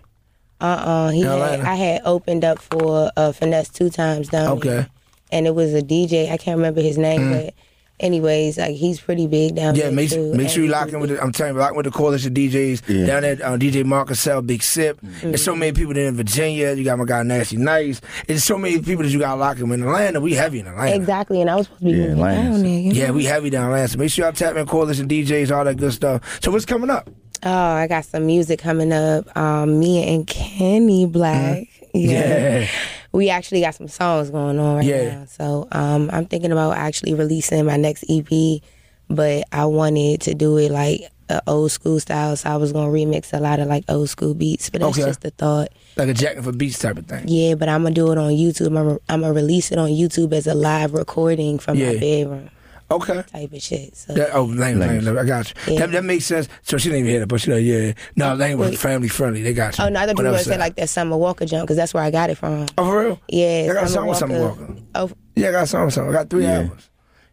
uh-uh. 0.62 1.10
He 1.10 1.22
had, 1.22 1.34
Atlanta. 1.34 1.70
I 1.70 1.76
had 1.76 2.02
opened 2.06 2.46
up 2.46 2.60
for 2.60 3.12
uh, 3.18 3.34
Finesse 3.34 3.70
two 3.70 3.90
times 3.90 4.30
down 4.30 4.46
there. 4.46 4.54
Okay. 4.56 4.70
there. 4.70 4.88
And 5.34 5.46
it 5.48 5.54
was 5.54 5.74
a 5.74 5.82
DJ. 5.82 6.32
I 6.32 6.38
can't 6.38 6.56
remember 6.58 6.80
his 6.82 6.98
name, 6.98 7.22
Mm. 7.22 7.32
but 7.46 7.54
anyways, 8.00 8.58
like 8.58 8.76
he's 8.76 9.00
pretty 9.00 9.28
big 9.28 9.56
down 9.56 9.76
Yeah, 9.76 9.84
there 9.86 9.92
make, 9.92 10.10
too. 10.10 10.34
make 10.34 10.50
sure 10.50 10.64
you 10.64 10.70
lock 10.70 10.90
in 10.90 11.00
with 11.00 11.10
the, 11.12 11.22
I'm 11.22 11.32
telling 11.32 11.54
you, 11.54 11.60
lock 11.60 11.72
in 11.72 11.78
with 11.78 11.86
the 11.86 11.92
coalition 11.92 12.34
DJs 12.34 12.82
Yeah. 12.88 13.06
down 13.06 13.22
there. 13.24 13.38
Uh, 13.44 13.58
DJ 13.58 13.84
Marcus 13.86 14.20
Cell, 14.20 14.42
Big 14.42 14.64
Sip. 14.64 15.00
Mm-hmm. 15.02 15.30
There's 15.30 15.44
so 15.44 15.56
many 15.56 15.72
people 15.72 15.94
there 15.94 16.08
in 16.08 16.16
Virginia. 16.16 16.74
You 16.74 16.84
got 16.84 16.98
my 16.98 17.06
guy 17.06 17.24
Nasty 17.24 17.58
Nice. 17.58 18.02
There's 18.28 18.44
so 18.44 18.58
many 18.58 18.80
people 18.82 19.04
that 19.04 19.10
you 19.12 19.20
got 19.20 19.36
to 19.36 19.40
lock 19.40 19.60
in. 19.60 19.72
In 19.72 19.84
Atlanta, 19.84 20.20
we 20.22 20.34
heavy 20.34 20.60
in 20.60 20.68
Atlanta. 20.68 20.96
Exactly, 20.96 21.42
and 21.42 21.50
I 21.50 21.56
was 21.56 21.66
supposed 21.68 21.82
to 21.82 21.86
be 21.86 21.92
Yeah, 21.92 21.98
moving 21.98 22.12
Atlanta's- 22.24 22.52
down 22.54 22.64
there. 22.64 22.94
Yeah, 22.94 23.12
we 23.12 23.26
heavy 23.26 23.50
down 23.50 23.66
Atlanta. 23.66 23.88
So 23.90 23.98
make 24.00 24.12
sure 24.12 24.26
y'all 24.26 24.34
tap 24.34 24.56
in 24.56 24.66
coalition 24.66 25.08
DJs, 25.08 25.56
all 25.56 25.64
that 25.66 25.78
good 25.78 25.94
stuff. 25.94 26.40
So 26.44 26.52
what's 26.52 26.66
coming 26.66 26.90
up? 26.90 27.10
Oh, 27.42 27.50
I 27.52 27.88
got 27.88 28.04
some 28.06 28.26
music 28.26 28.60
coming 28.60 28.92
up. 28.92 29.36
Um, 29.38 29.80
me 29.80 30.14
and 30.14 30.28
Kenney 30.28 31.06
Black. 31.06 31.68
Mm-hmm. 31.96 32.00
Yeah. 32.10 32.68
We 33.12 33.30
actually 33.30 33.62
got 33.62 33.76
some 33.76 33.88
songs 33.88 34.30
going 34.30 34.60
on 34.60 34.78
right 34.78 34.86
Yeah. 34.86 35.16
now. 35.20 35.26
So 35.26 35.68
um, 35.72 36.10
I'm 36.14 36.26
thinking 36.26 36.52
about 36.52 36.78
actually 36.78 37.14
releasing 37.16 37.66
my 37.66 37.78
next 37.78 38.06
EP, 38.10 38.62
but 39.10 39.44
I 39.52 39.66
wanted 39.66 40.22
to 40.22 40.34
do 40.36 40.58
it 40.58 40.72
like 40.72 41.02
a 41.30 41.42
old 41.48 41.72
school 41.72 42.00
style. 42.00 42.36
So 42.36 42.50
I 42.50 42.58
was 42.58 42.72
gonna 42.72 42.92
remix 42.92 43.34
a 43.34 43.40
lot 43.40 43.60
of 43.60 43.68
like 43.68 43.84
old 43.90 44.10
school 44.10 44.34
beats. 44.34 44.70
But 44.70 44.82
that's 44.82 44.98
Okay. 44.98 45.08
just 45.08 45.26
a 45.26 45.32
thought. 45.32 45.70
Like 45.96 46.10
a 46.10 46.14
Jackin' 46.14 46.44
for 46.44 46.52
Beats 46.52 46.80
type 46.80 46.98
of 46.98 47.06
thing. 47.08 47.26
Yeah, 47.28 47.56
but 47.56 47.68
I'm 47.70 47.84
gonna 47.84 47.96
do 47.96 48.12
it 48.12 48.18
on 48.18 48.32
YouTube. 48.32 48.68
I'm 48.68 48.74
gonna, 48.76 48.98
I'm 49.10 49.22
gonna 49.22 49.34
release 49.34 49.72
it 49.72 49.78
on 49.80 49.90
YouTube 49.90 50.32
as 50.34 50.46
a 50.48 50.54
live 50.54 50.94
recording 50.94 51.58
from 51.60 51.78
Yeah. 51.78 51.94
my 51.94 51.98
bedroom 52.00 52.50
Okay. 52.92 53.24
type 53.24 53.54
of 53.54 53.62
shit. 53.62 53.96
So 53.96 54.14
That, 54.14 54.30
oh, 54.34 54.44
lame, 54.46 54.80
lame, 54.80 54.90
Lame. 54.90 55.06
lame. 55.06 55.18
I 55.18 55.24
got 55.24 55.50
you. 55.68 55.74
Yeah. 55.74 55.80
That, 55.82 55.92
that 55.92 56.04
makes 56.04 56.26
sense. 56.26 56.48
So 56.64 56.78
she 56.78 56.90
didn't 56.90 57.02
even 57.02 57.12
hear 57.12 57.20
that, 57.22 57.28
but 57.28 57.40
she 57.42 57.52
like, 57.54 57.64
yeah. 57.64 57.94
No, 58.16 58.34
Lane 58.34 58.58
was 58.58 58.72
Wait. 58.72 58.80
family 58.80 59.08
friendly. 59.10 59.44
They 59.44 59.54
got 59.54 59.78
you. 59.78 59.84
Oh 59.84 59.90
no, 59.90 60.00
I 60.00 60.06
thought 60.06 60.10
you 60.10 60.16
Whatever 60.16 60.24
were 60.24 60.32
gonna 60.32 60.44
say 60.44 60.52
said. 60.52 60.60
like 60.60 60.76
that 60.76 60.90
Summer 60.90 61.18
Walker 61.18 61.46
jump 61.46 61.64
because 61.68 61.78
that's 61.78 61.94
where 61.94 62.04
I 62.04 62.12
got 62.12 62.30
it 62.30 62.36
from. 62.36 62.66
Oh, 62.78 62.86
for 62.86 63.00
real? 63.00 63.22
Yeah, 63.28 63.68
I 63.70 63.74
got 63.74 63.84
a 63.84 63.88
Summer 63.88 63.90
song 63.90 64.08
with 64.08 64.18
Summer 64.18 64.40
Walker. 64.40 64.62
Walker. 64.66 64.82
Oh, 64.96 65.12
Yeah, 65.36 65.50
I 65.50 65.52
got 65.52 65.64
a 65.64 65.68
song 65.68 65.86
with 65.86 65.94
Summer. 65.94 66.10
I 66.10 66.14
got 66.14 66.30
three 66.30 66.44
Yeah. 66.44 66.54
albums. 66.62 66.90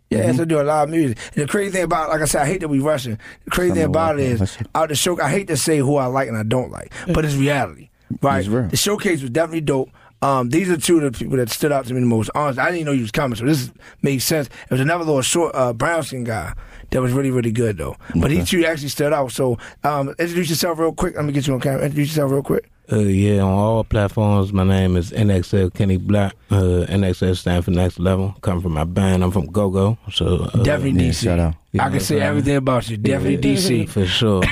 Yeah, 0.09 0.27
mm-hmm. 0.27 0.37
so 0.37 0.45
do 0.45 0.61
a 0.61 0.63
lot 0.63 0.85
of 0.85 0.91
music. 0.91 1.19
And 1.35 1.43
the 1.43 1.49
crazy 1.49 1.73
thing 1.73 1.83
about, 1.83 2.11
like 2.11 2.21
I 2.21 2.27
said, 2.27 2.43
I 2.43 2.47
hate 2.47 2.61
that 2.61 2.69
we 2.69 2.79
rushing. 2.79 3.19
The 3.45 3.51
crazy 3.51 3.75
thing 3.75 3.83
about 3.85 4.21
it 4.21 4.23
Walker, 4.39 4.45
is, 4.45 4.53
that's- 4.55 4.69
out 4.75 4.89
the 4.91 4.95
show, 4.95 5.21
I 5.21 5.29
hate 5.31 5.49
to 5.49 5.57
say 5.57 5.79
who 5.79 5.97
I 5.97 6.07
like 6.07 6.29
and 6.29 6.37
I 6.37 6.45
don't 6.45 6.71
like, 6.71 6.93
but 7.13 7.25
it's 7.25 7.35
mm-hmm. 7.35 7.43
reality, 7.43 7.89
right? 8.23 8.39
It's 8.39 8.49
real. 8.49 8.69
The 8.69 8.77
showcase 8.77 9.21
was 9.23 9.31
definitely 9.31 9.63
dope. 9.63 9.91
Um, 10.27 10.49
these 10.49 10.69
are 10.71 10.77
two 10.77 10.97
of 10.99 11.13
the 11.13 11.17
people 11.17 11.37
that 11.37 11.51
stood 11.51 11.71
out 11.71 11.87
to 11.87 11.95
me 11.95 12.01
the 12.01 12.07
most. 12.07 12.31
Honestly, 12.35 12.61
I 12.61 12.67
didn't 12.67 12.79
even 12.81 12.87
know 12.87 12.93
you 12.93 13.03
was 13.03 13.13
coming, 13.13 13.37
so 13.37 13.45
this 13.45 13.71
made 14.03 14.19
sense. 14.19 14.49
It 14.49 14.71
was 14.71 14.81
another 14.81 15.05
little 15.05 15.23
short 15.23 15.55
uh, 15.55 15.73
brown 15.73 16.03
skin 16.03 16.25
guy 16.25 16.53
that 16.91 17.01
was 17.01 17.13
really, 17.13 17.31
really 17.31 17.53
good 17.53 17.79
though. 17.79 17.97
But 18.15 18.31
these 18.31 18.49
two 18.49 18.65
actually 18.65 18.89
stood 18.89 19.13
out. 19.13 19.31
So, 19.31 19.57
um, 19.85 20.09
introduce 20.19 20.51
yourself 20.51 20.79
real 20.81 20.93
quick. 20.93 21.15
Let 21.15 21.25
me 21.27 21.33
get 21.33 21.47
you 21.47 21.55
on 21.55 21.61
camera. 21.61 21.83
Introduce 21.85 22.09
yourself 22.09 22.33
real 22.33 22.43
quick. 22.43 22.69
Uh, 22.91 22.99
yeah, 22.99 23.41
on 23.41 23.51
all 23.53 23.83
platforms, 23.85 24.53
my 24.53 24.63
name 24.63 24.97
is 24.97 25.11
NXL 25.11 25.75
Kenney 25.75 25.97
Black. 25.97 26.35
Uh, 26.51 26.87
NXL 26.89 27.37
stand 27.37 27.65
for 27.65 27.73
next 27.73 27.99
level. 27.99 28.35
Come 28.43 28.61
from 28.61 28.73
my 28.73 28.85
band. 28.85 29.25
I'm 29.25 29.33
from 29.33 29.47
Go 29.47 29.71
Go. 29.71 29.99
So 30.13 30.49
uh, 30.55 30.63
Definitely 30.63 31.05
yeah, 31.05 31.11
DC. 31.11 31.23
shout 31.25 31.39
out. 31.41 31.55
You 31.73 31.81
I 31.81 31.91
can 31.91 32.01
say 32.01 32.21
everything 32.21 32.57
about 32.57 32.89
you. 32.89 32.97
Definitely 32.97 33.51
Yeah. 33.51 33.57
DC. 33.59 33.89
for 33.95 34.07
sure. 34.07 34.43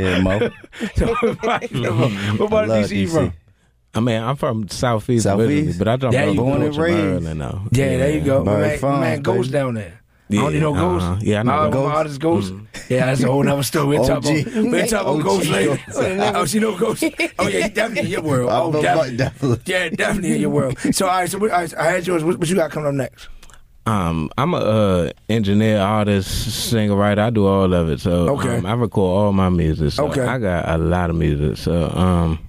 Yeah, 0.00 0.20
Mo. 0.20 0.50
So, 0.96 1.06
what 1.14 2.46
about 2.48 2.68
DC 2.68 2.96
you 2.96 3.08
from? 3.08 3.32
I 3.96 4.00
mean, 4.00 4.22
I'm 4.22 4.36
from 4.36 4.68
Southeast, 4.68 5.24
Southeast? 5.24 5.48
originally, 5.50 5.78
but 5.78 5.88
I 5.88 5.96
jumped 5.96 6.12
There 6.12 6.28
up 6.28 6.34
you 6.34 6.40
born 6.40 6.60
go. 6.60 6.66
and 6.66 6.74
Born 6.76 6.90
and 6.90 6.96
raised. 6.98 7.24
raised. 7.24 7.36
Now. 7.38 7.62
Yeah, 7.72 7.96
there 7.98 8.10
you 8.10 8.20
go. 8.20 8.44
My 8.44 8.52
man, 8.52 8.60
my 8.62 8.76
Farms, 8.76 9.00
man 9.00 9.22
Ghost 9.22 9.50
down 9.52 9.74
there. 9.74 10.00
Yeah, 10.28 10.40
I 10.40 10.42
don't 10.44 10.54
you 10.54 10.60
know 10.60 10.74
Ghost. 10.74 11.04
uh-huh. 11.04 11.18
Yeah, 11.22 11.40
I 11.40 11.42
know 11.44 11.52
my, 11.64 11.70
Ghost. 11.70 11.88
My 11.88 11.94
artist 11.94 12.20
Ghost. 12.20 12.52
Mm. 12.52 12.66
Yeah, 12.90 13.06
that's 13.06 13.22
a 13.22 13.26
whole 13.28 13.42
nother 13.44 13.62
story. 13.62 13.86
We'll 13.98 14.06
talk 14.06 14.18
about, 14.24 14.54
we'll 14.54 14.86
talk 14.86 15.02
about 15.02 15.26
OG 15.26 15.44
later. 15.46 15.78
Oh, 16.36 16.44
she 16.46 16.58
know 16.58 16.76
ghosts. 16.76 17.04
Oh 17.38 17.48
yeah, 17.48 17.68
definitely 17.68 18.00
in 18.02 18.06
your 18.08 18.22
world. 18.22 18.50
Oh, 18.52 18.82
definitely. 18.82 19.16
definitely. 19.16 19.60
Yeah, 19.66 19.88
definitely 19.90 20.32
in 20.34 20.40
your 20.40 20.50
world. 20.50 20.78
So, 20.92 21.06
all 21.06 21.12
right, 21.20 21.30
so 21.30 21.38
what, 21.38 21.50
all 21.52 21.60
right, 21.60 21.74
I 21.74 21.90
had 21.92 22.06
yours. 22.06 22.22
What, 22.24 22.38
what 22.38 22.48
you 22.48 22.56
got 22.56 22.70
coming 22.72 22.88
up 22.88 22.94
next? 22.94 23.28
Um, 23.86 24.30
I'm 24.36 24.52
a 24.52 24.56
uh, 24.56 25.10
engineer, 25.28 25.78
artist, 25.78 26.68
singer, 26.70 26.96
writer. 26.96 27.20
I 27.22 27.30
do 27.30 27.46
all 27.46 27.72
of 27.72 27.88
it. 27.88 28.00
So 28.00 28.30
Okay. 28.30 28.56
um, 28.56 28.66
I 28.66 28.72
record 28.74 29.08
all 29.26 29.32
my 29.32 29.48
music. 29.48 29.92
So 29.92 30.08
Okay. 30.08 30.22
I 30.22 30.38
got 30.38 30.68
a 30.68 30.76
lot 30.76 31.08
of 31.08 31.14
music. 31.14 31.56
So 31.56 31.88
um, 31.94 32.40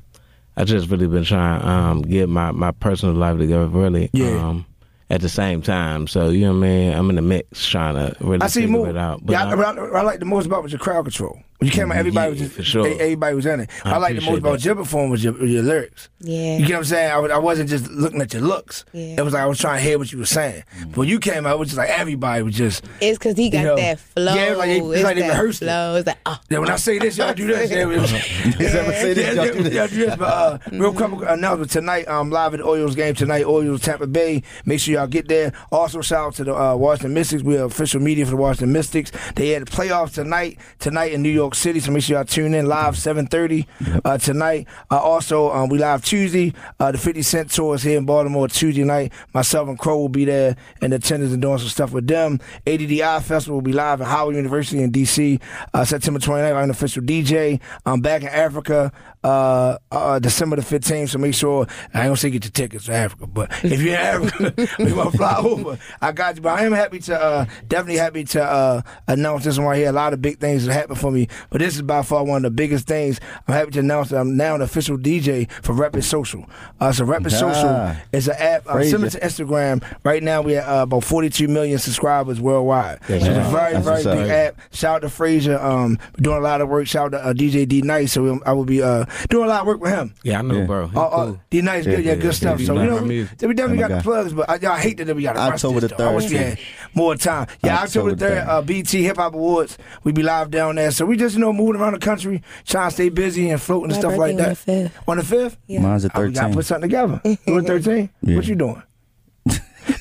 I 0.58 0.64
just 0.66 0.90
really 0.90 1.08
been 1.08 1.24
trying 1.24 1.64
um 1.64 2.02
get 2.02 2.28
my 2.28 2.52
my 2.52 2.72
personal 2.72 3.16
life 3.16 3.38
together 3.38 3.68
really. 3.68 4.10
Yeah. 4.12 4.50
Um, 4.50 4.66
at 5.10 5.22
the 5.22 5.30
same 5.30 5.62
time. 5.62 6.06
So 6.08 6.30
you 6.30 6.42
know 6.42 6.52
what 6.52 6.66
I 6.66 6.70
mean. 6.70 6.94
I'm 6.94 7.10
in 7.10 7.16
the 7.16 7.22
mix 7.22 7.66
trying 7.70 7.96
to 7.96 8.14
really 8.20 8.42
I 8.42 8.48
see 8.48 8.64
figure 8.64 8.78
move. 8.78 8.90
it 8.90 8.98
out. 8.98 9.22
Yeah, 9.26 9.46
I, 9.46 9.54
I, 9.54 9.72
I 9.72 10.02
like 10.02 10.20
the 10.20 10.26
most 10.26 10.48
about 10.48 10.64
was 10.64 10.74
your 10.74 10.80
crowd 10.80 11.06
control. 11.06 11.40
When 11.60 11.66
you 11.68 11.72
came 11.72 11.92
out, 11.92 11.98
everybody 11.98 12.30
was 12.32 12.40
just, 12.40 12.54
for 12.54 12.62
sure. 12.64 12.86
everybody 12.88 13.36
was 13.36 13.46
in 13.48 13.62
it. 13.62 13.70
I 13.84 13.94
I, 13.94 13.98
like 13.98 14.10
the 14.16 14.22
most 14.22 14.24
appreciate 14.26 14.38
about 14.38 14.52
that. 14.60 14.66
your 14.66 14.76
performance 14.76 15.12
was 15.12 15.24
your, 15.24 15.44
your 15.46 15.64
lyrics. 15.64 16.08
yeah. 16.20 16.58
You 16.58 16.66
get 16.68 16.74
what 16.74 16.78
I'm 16.80 16.84
saying? 16.86 17.12
I, 17.12 17.18
was- 17.18 17.32
I 17.32 17.38
wasn't 17.40 17.70
just 17.72 17.90
looking 17.90 18.22
at 18.22 18.32
your 18.32 18.44
looks. 18.44 18.86
Yeah. 18.94 19.16
It 19.18 19.22
was 19.24 19.34
like 19.34 19.42
I 19.42 19.48
was 19.48 19.58
trying 19.58 19.78
to 19.78 19.82
hear 19.90 19.98
what 19.98 20.12
you 20.12 20.20
were 20.20 20.26
saying. 20.28 20.64
But 20.90 20.98
when 20.98 21.10
you 21.10 21.20
came 21.20 21.48
out, 21.48 21.56
it 21.56 21.60
was 21.60 21.70
just 21.70 21.78
like 21.80 21.90
everybody 21.90 22.44
was 22.44 22.54
just. 22.56 22.86
It's 23.02 23.18
because 23.18 23.36
he 23.36 23.50
got 23.50 23.64
know, 23.64 23.76
that 23.76 24.00
flow. 24.00 24.36
yeah, 24.36 24.44
it's 24.52 24.58
like 24.60 24.68
they- 24.70 24.78
it's 24.82 24.94
it's 24.98 25.04
like 25.04 25.16
they 25.16 25.22
that 25.24 25.30
rehearsed 25.30 25.62
it. 25.64 25.66
flow. 25.66 25.96
It's 25.96 26.06
like, 26.08 26.18
oh. 26.28 26.40
Yeah, 26.50 26.60
when 26.60 26.70
I 26.70 26.76
say 26.76 27.00
this, 27.00 27.18
y'all 27.18 27.34
do 27.34 27.48
this. 27.48 27.72
Yeah, 27.78 27.88
Is 27.90 28.74
that 28.74 28.86
say 29.02 29.14
this? 29.14 29.36
yeah, 29.36 29.44
Y'all 29.44 29.54
do 29.54 29.64
this? 29.64 29.74
yeah, 29.74 29.88
do 29.88 29.96
this. 30.06 30.16
But 30.16 30.26
uh, 30.28 30.58
real 30.72 30.94
couple 30.94 31.24
announcement 31.24 31.72
tonight. 31.72 32.08
Um, 32.08 32.30
live 32.30 32.54
at 32.54 32.60
the 32.60 32.66
Orioles 32.66 32.96
game 32.96 33.16
tonight. 33.16 33.44
Orioles 33.46 33.82
Tampa 33.82 34.06
Bay. 34.06 34.44
Make 34.66 34.80
sure 34.80 34.94
y'all 34.94 35.08
get 35.08 35.28
there. 35.28 35.54
Also, 35.72 36.02
shout 36.02 36.28
out 36.28 36.34
to 36.36 36.44
the 36.44 36.56
uh, 36.56 36.76
Washington 36.76 37.16
Mystics. 37.16 37.42
We 37.42 37.58
are 37.58 37.66
official 37.66 38.00
media 38.00 38.26
for 38.26 38.32
the 38.32 38.38
Washington 38.38 38.72
Mystics. 38.74 39.12
They 39.36 39.50
had 39.50 39.66
the 39.66 39.72
playoffs 39.72 40.14
tonight. 40.14 40.60
Tonight 40.80 41.14
in 41.14 41.24
New 41.24 41.30
York 41.30 41.47
City. 41.56 41.80
So 41.80 41.92
make 41.92 42.04
sure 42.04 42.18
y'all 42.18 42.26
tune 42.26 42.54
in 42.54 42.66
live 42.68 42.98
seven 42.98 43.28
thirty 43.28 43.68
uh, 44.04 44.18
tonight. 44.18 44.68
Uh, 44.90 45.00
also, 45.00 45.52
um, 45.52 45.70
we 45.70 45.78
live 45.78 46.04
Tuesday. 46.04 46.54
Uh, 46.80 46.92
the 46.92 46.98
Fifty 46.98 47.22
Cent 47.22 47.52
tour 47.52 47.76
is 47.76 47.84
here 47.84 47.98
in 47.98 48.06
Baltimore 48.06 48.48
Tuesday 48.48 48.84
night. 48.84 49.14
Myself 49.34 49.70
and 49.70 49.78
Crow 49.78 49.98
will 49.98 50.10
be 50.10 50.26
there 50.26 50.56
in 50.82 50.94
attendance 50.94 51.34
and 51.34 51.42
doing 51.42 51.58
some 51.58 51.68
stuff 51.70 51.92
with 51.92 52.08
them. 52.08 52.40
ADDI 52.66 53.22
Festival 53.24 53.56
will 53.56 53.62
be 53.62 53.74
live 53.74 54.02
at 54.02 54.08
Howard 54.08 54.36
University 54.36 54.82
in 54.82 54.92
DC 54.92 55.42
uh, 55.74 55.86
September 55.86 56.20
29th. 56.20 56.56
I'm 56.56 56.64
an 56.66 56.70
official 56.70 57.02
DJ. 57.02 57.60
I'm 57.86 58.02
back 58.02 58.22
in 58.22 58.30
Africa 58.30 58.92
uh, 59.24 59.78
uh, 59.92 60.20
December 60.20 60.56
the 60.58 60.62
15th. 60.62 61.10
So 61.10 61.18
make 61.18 61.34
sure 61.34 61.68
I 61.94 62.00
ain't 62.00 62.08
gonna 62.08 62.18
say 62.18 62.30
get 62.30 62.46
your 62.46 62.52
tickets 62.52 62.86
to 62.86 62.94
Africa, 62.94 63.28
but 63.28 63.52
if 63.64 63.82
you're 63.82 63.96
in 63.96 64.00
Africa, 64.00 64.54
we 64.80 64.92
gonna 64.92 65.12
fly 65.12 65.38
over. 65.38 65.78
I 66.02 66.12
got 66.12 66.36
you. 66.36 66.42
But 66.42 66.60
I 66.60 66.64
am 66.66 66.72
happy 66.72 67.00
to 67.00 67.20
uh, 67.20 67.46
definitely 67.68 67.98
happy 67.98 68.24
to 68.26 68.44
uh, 68.44 68.82
announce 69.08 69.44
this 69.44 69.58
one 69.58 69.68
right 69.68 69.78
here. 69.78 69.90
A 69.90 69.92
lot 69.94 70.14
of 70.14 70.22
big 70.22 70.40
things 70.40 70.66
that 70.66 70.74
happened 70.74 71.00
for 71.00 71.12
me 71.12 71.28
But 71.50 71.60
this 71.60 71.76
is 71.76 71.82
by 71.82 72.02
far 72.04 72.24
one 72.24 72.38
of 72.38 72.44
the 72.44 72.56
biggest 72.56 72.88
things. 72.88 73.20
I'm 73.48 73.54
happy 73.54 73.72
to 73.72 73.80
announce 73.80 74.10
that 74.10 74.20
I'm 74.20 74.38
now 74.38 74.56
an 74.56 74.62
official 74.62 74.98
DJ 74.98 75.50
for 75.64 75.74
Rapid 75.74 76.04
Social. 76.04 76.46
Uh, 76.80 76.92
so 76.92 77.06
Rapid. 77.06 77.32
Social 77.32 77.96
is 78.12 78.28
an 78.28 78.36
app. 78.38 78.68
Uh, 78.68 78.84
similar 78.84 79.10
to 79.10 79.20
Instagram. 79.20 79.84
Right 80.04 80.24
now 80.24 80.42
we 80.42 80.54
have 80.54 80.68
uh, 80.68 80.84
about 80.84 81.04
42 81.04 81.48
million 81.48 81.78
subscribers 81.78 82.40
worldwide. 82.40 83.00
Yes, 83.10 83.24
so 83.24 83.30
it's 83.32 83.48
a 83.48 83.52
very 83.52 83.74
That's 83.74 84.04
very 84.04 84.18
big 84.22 84.30
app. 84.30 84.60
Shout 84.72 84.96
out 84.98 85.02
to 85.02 85.10
Frazier. 85.10 85.60
Um, 85.60 86.00
doing 86.18 86.38
a 86.38 86.42
lot 86.42 86.62
of 86.62 86.70
work. 86.70 86.88
Shout 86.88 87.14
out 87.14 87.18
to 87.18 87.26
uh, 87.30 87.34
DJ 87.34 87.68
D 87.68 87.82
Nice. 87.82 88.14
So 88.14 88.40
I 88.46 88.54
will 88.54 88.66
be 88.66 88.82
uh, 88.82 89.06
doing 89.30 89.46
a 89.46 89.48
lot 89.48 89.62
of 89.62 89.68
work 89.68 89.82
with 89.82 89.92
him. 89.94 90.14
Yeah, 90.24 90.40
I 90.40 90.42
know, 90.42 90.66
bro. 90.66 90.88
He 90.88 90.96
Uh, 90.98 91.02
uh, 91.02 91.26
cool. 91.26 91.40
D 91.50 91.62
Nice, 91.62 91.86
good, 91.86 92.04
yeah, 92.06 92.12
Yeah, 92.12 92.16
good 92.16 92.24
yeah, 92.26 92.32
stuff. 92.32 92.58
so 92.62 92.74
you 92.74 92.80
like 92.80 92.90
know, 92.90 92.96
my 92.98 93.02
we, 93.02 93.08
music. 93.08 93.42
we 93.42 93.54
definitely 93.54 93.84
Oh, 93.84 93.88
got 93.88 93.92
my 93.92 93.98
the 93.98 94.04
plugs, 94.04 94.34
but 94.34 94.50
I, 94.66 94.74
I 94.74 94.80
hate 94.80 94.98
that 94.98 95.16
we 95.16 95.24
got 95.24 95.34
to 95.34 95.40
rush 95.40 95.54
October 95.54 95.80
this, 95.82 95.90
the 95.92 95.98
though. 95.98 96.10
I 96.10 96.16
wish 96.16 96.26
3rd, 96.26 96.30
we 96.32 96.38
too. 96.38 96.44
had 96.44 96.60
more 96.94 97.16
time. 97.16 97.48
Yeah, 97.64 97.76
October, 97.82 98.12
October 98.12 98.12
the 98.12 98.18
third, 98.18 98.48
uh, 98.48 98.62
BET 98.62 98.88
Hip 98.90 99.18
Hop 99.18 99.34
Awards. 99.34 99.78
We 100.04 100.12
be 100.12 100.24
live 100.24 100.52
down 100.52 100.76
there, 100.76 100.92
so 100.92 101.06
we 101.06 101.18
just 101.18 101.36
you 101.36 101.42
know 101.42 101.54
moving 101.54 101.82
around 101.82 101.94
the 101.94 102.00
country, 102.00 102.42
trying 102.66 102.90
to 102.90 102.94
stay 102.94 103.10
busy 103.10 103.50
and 103.50 103.62
floating 103.62 103.92
and 103.92 104.00
stuff 104.00 104.18
like 104.18 104.38
that. 104.38 104.92
On 105.08 105.18
the 105.18 105.24
fifth, 105.24 105.58
Yeah. 105.68 105.82
Mine's 105.82 106.06
a 106.06 106.12
Oh, 106.18 106.26
we 106.26 106.32
gotta 106.32 106.54
put 106.54 106.66
something 106.66 106.90
together. 106.90 107.22
You 107.48 107.58
at 107.60 107.66
thirteen? 107.66 108.10
What 108.22 108.46
you 108.48 108.56
doing? 108.56 108.82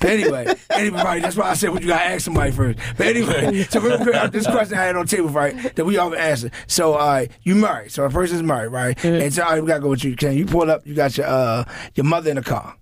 But 0.01 0.11
anyway, 0.11 0.47
anyway, 0.71 1.21
that's 1.21 1.37
why 1.37 1.51
I 1.51 1.55
said 1.55 1.71
what 1.71 1.83
you 1.83 1.89
gotta 1.89 2.05
ask 2.05 2.25
somebody 2.25 2.51
first. 2.53 2.79
But 2.97 3.07
anyway, 3.09 3.63
so 3.65 3.81
real 3.81 3.99
quick, 3.99 4.15
uh, 4.15 4.27
this 4.29 4.47
question 4.47 4.79
I 4.79 4.85
had 4.85 4.97
on 4.97 5.07
the 5.07 5.17
table, 5.17 5.29
right, 5.29 5.75
that 5.77 5.85
we 5.85 5.97
all 5.99 6.11
been 6.11 6.19
answer. 6.21 6.51
So, 6.67 6.95
uh, 6.95 7.27
you 7.43 7.55
married, 7.55 7.93
so 7.93 8.05
a 8.05 8.11
person's 8.11 8.43
married, 8.43 8.69
right? 8.73 9.03
And 9.05 9.33
so, 9.33 9.43
all 9.45 9.51
right, 9.53 9.61
we 9.63 9.69
gotta 9.69 9.81
go 9.81 9.91
with 9.91 10.05
you. 10.05 10.17
Can 10.17 10.37
you 10.37 10.47
pull 10.47 10.71
up? 10.71 10.87
You 10.87 10.95
got 10.95 11.17
your 11.17 11.27
uh, 11.27 11.65
your 11.95 12.05
mother 12.05 12.31
in 12.31 12.37
the 12.37 12.43
car, 12.43 12.77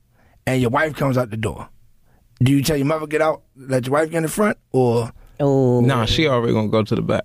and 0.46 0.60
your 0.60 0.70
wife 0.70 0.94
comes 0.96 1.16
out 1.18 1.30
the 1.30 1.36
door. 1.36 1.68
Do 2.42 2.52
you 2.52 2.62
tell 2.62 2.76
your 2.76 2.86
mother 2.86 3.06
get 3.06 3.22
out, 3.22 3.42
let 3.56 3.86
your 3.86 3.92
wife 3.92 4.10
get 4.10 4.18
in 4.18 4.22
the 4.24 4.28
front, 4.28 4.58
or 4.72 5.12
Oh, 5.40 5.80
Nah, 5.80 6.04
she 6.04 6.28
already 6.28 6.52
gonna 6.52 6.68
go 6.68 6.82
to 6.82 6.94
the 6.94 7.02
back. 7.02 7.24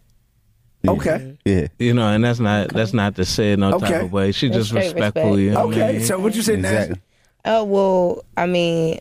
okay, 0.87 1.37
Yeah. 1.45 1.67
You 1.77 1.93
know, 1.93 2.07
and 2.07 2.23
that's 2.23 2.39
not 2.39 2.69
that's 2.69 2.93
not 2.93 3.15
to 3.17 3.25
say 3.25 3.53
it 3.53 3.59
no 3.59 3.71
type 3.79 3.83
Okay. 3.91 4.05
of 4.05 4.11
way. 4.13 4.31
She 4.31 4.47
That's 4.47 4.57
just 4.59 4.69
straight 4.69 4.93
respectful. 4.95 5.31
respect. 5.35 5.39
You 5.41 5.51
know 5.51 5.65
what 5.67 5.77
I 5.77 5.81
okay? 5.81 5.91
mean? 5.97 6.01
So 6.05 6.19
what 6.19 6.35
you 6.35 6.41
say, 6.41 6.55
Nancy? 6.55 6.75
Exactly. 6.77 7.01
Oh 7.45 7.63
well, 7.65 8.23
I 8.37 8.45
mean, 8.45 8.99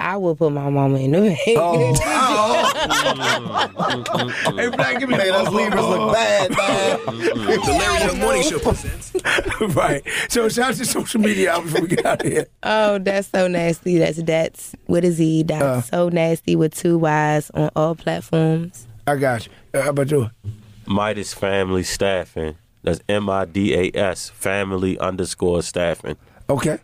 I 0.00 0.16
would 0.16 0.38
put 0.38 0.52
my 0.52 0.70
mama 0.70 0.98
in 0.98 1.10
the 1.12 1.20
bed. 1.20 1.38
Oh, 1.56 1.94
oh. 3.76 4.28
hey, 4.56 4.68
Black, 4.68 4.98
give 5.00 5.08
me 5.08 5.16
that. 5.16 5.26
those 5.26 5.48
Libras 5.52 5.84
look 5.84 6.12
bad, 6.12 6.50
man. 6.50 6.98
The 7.58 7.72
Larry 7.78 7.98
Young 8.00 8.18
Morning 8.20 8.42
Show 8.42 8.58
presents. 8.58 9.12
right. 9.74 10.02
So 10.28 10.48
shout 10.48 10.70
out 10.70 10.74
to 10.76 10.84
social 10.84 11.20
media 11.20 11.52
out 11.52 11.64
before 11.64 11.82
we 11.82 11.88
get 11.88 12.04
out 12.06 12.24
of 12.24 12.30
here. 12.30 12.46
Oh, 12.62 12.98
that's 12.98 13.28
so 13.28 13.48
nasty. 13.48 13.98
That's 13.98 14.22
that's 14.22 14.74
with 14.86 15.04
a 15.04 15.10
Z. 15.10 15.44
That's 15.44 15.62
Uh. 15.62 15.80
so 15.82 16.08
nasty 16.08 16.54
with 16.56 16.74
two 16.74 16.98
Y's 16.98 17.50
on 17.50 17.70
all 17.74 17.94
platforms. 17.94 18.86
I 19.06 19.16
got 19.16 19.46
you. 19.46 19.52
Uh, 19.74 19.82
how 19.82 19.90
about 19.90 20.10
you? 20.10 20.30
Midas 20.86 21.34
Family 21.34 21.82
Staffing. 21.82 22.56
That's 22.82 23.00
M 23.08 23.28
I 23.28 23.44
D 23.46 23.74
A 23.74 23.90
S 23.98 24.28
Family 24.30 24.98
underscore 24.98 25.62
Staffing. 25.62 26.16
Okay. 26.48 26.78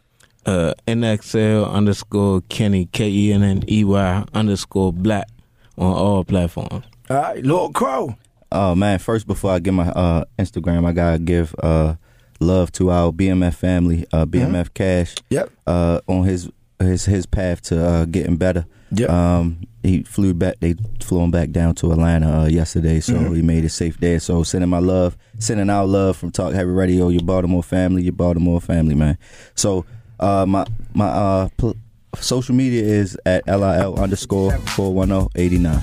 Uh, 0.47 0.75
NXL 0.87 1.71
underscore 1.71 2.43
Kenney 2.49 2.87
K 2.93 3.09
E 3.09 3.33
N 3.33 3.43
N 3.43 3.65
E 3.69 3.85
Y 3.85 4.25
underscore 4.35 4.93
Black 4.93 5.29
on 5.79 5.93
all 5.93 6.25
platforms. 6.25 6.85
All 7.11 7.17
right, 7.17 7.45
Lord 7.45 7.75
Crow. 7.75 8.17
Oh 8.53 8.75
man, 8.75 8.99
first 8.99 9.27
before 9.27 9.51
I 9.53 9.59
give 9.59 9.75
my 9.75 9.89
uh, 9.89 10.25
Instagram, 10.39 10.87
I 10.87 10.93
gotta 10.93 11.19
give 11.19 11.55
uh, 11.63 11.95
love 12.41 12.71
to 12.73 12.91
our 12.91 13.11
BMF 13.13 13.55
family, 13.55 14.07
uh, 14.13 14.27
BMF 14.27 14.73
Cash. 14.75 15.15
Yep. 15.31 15.51
Uh, 15.67 16.01
on 16.07 16.25
his 16.25 16.51
his 16.79 17.05
his 17.05 17.27
path 17.27 17.63
to 17.63 17.85
uh, 17.85 18.05
getting 18.05 18.37
better. 18.37 18.67
Yep. 18.93 19.11
Um, 19.11 19.59
he 19.83 20.03
flew 20.03 20.33
back. 20.35 20.61
They 20.61 20.77
flew 21.01 21.21
him 21.21 21.31
back 21.31 21.51
down 21.51 21.75
to 21.77 21.91
Atlanta 21.93 22.43
uh, 22.43 22.47
yesterday, 22.47 23.01
so 23.01 23.15
Mhm. 23.15 23.37
he 23.37 23.43
made 23.43 23.65
it 23.65 23.71
safe 23.71 23.99
there. 23.99 24.21
So 24.21 24.43
sending 24.45 24.71
my 24.71 24.79
love, 24.79 25.17
sending 25.39 25.69
out 25.69 25.89
love 25.89 26.17
from 26.17 26.31
Talk 26.31 26.53
Heavy 26.55 26.71
Radio, 26.71 27.09
your 27.09 27.23
Baltimore 27.23 27.63
family, 27.63 28.03
your 28.03 28.13
Baltimore 28.13 28.61
family, 28.61 28.95
man. 28.95 29.19
So 29.57 29.85
uh, 30.21 30.47
my 30.47 30.65
my 30.95 31.07
uh, 31.09 31.49
pl- 31.57 31.77
social 32.21 32.55
media 32.55 32.83
is 32.83 33.19
at 33.27 33.47
lil 33.47 33.99
underscore 33.99 34.53
41089. 34.77 35.83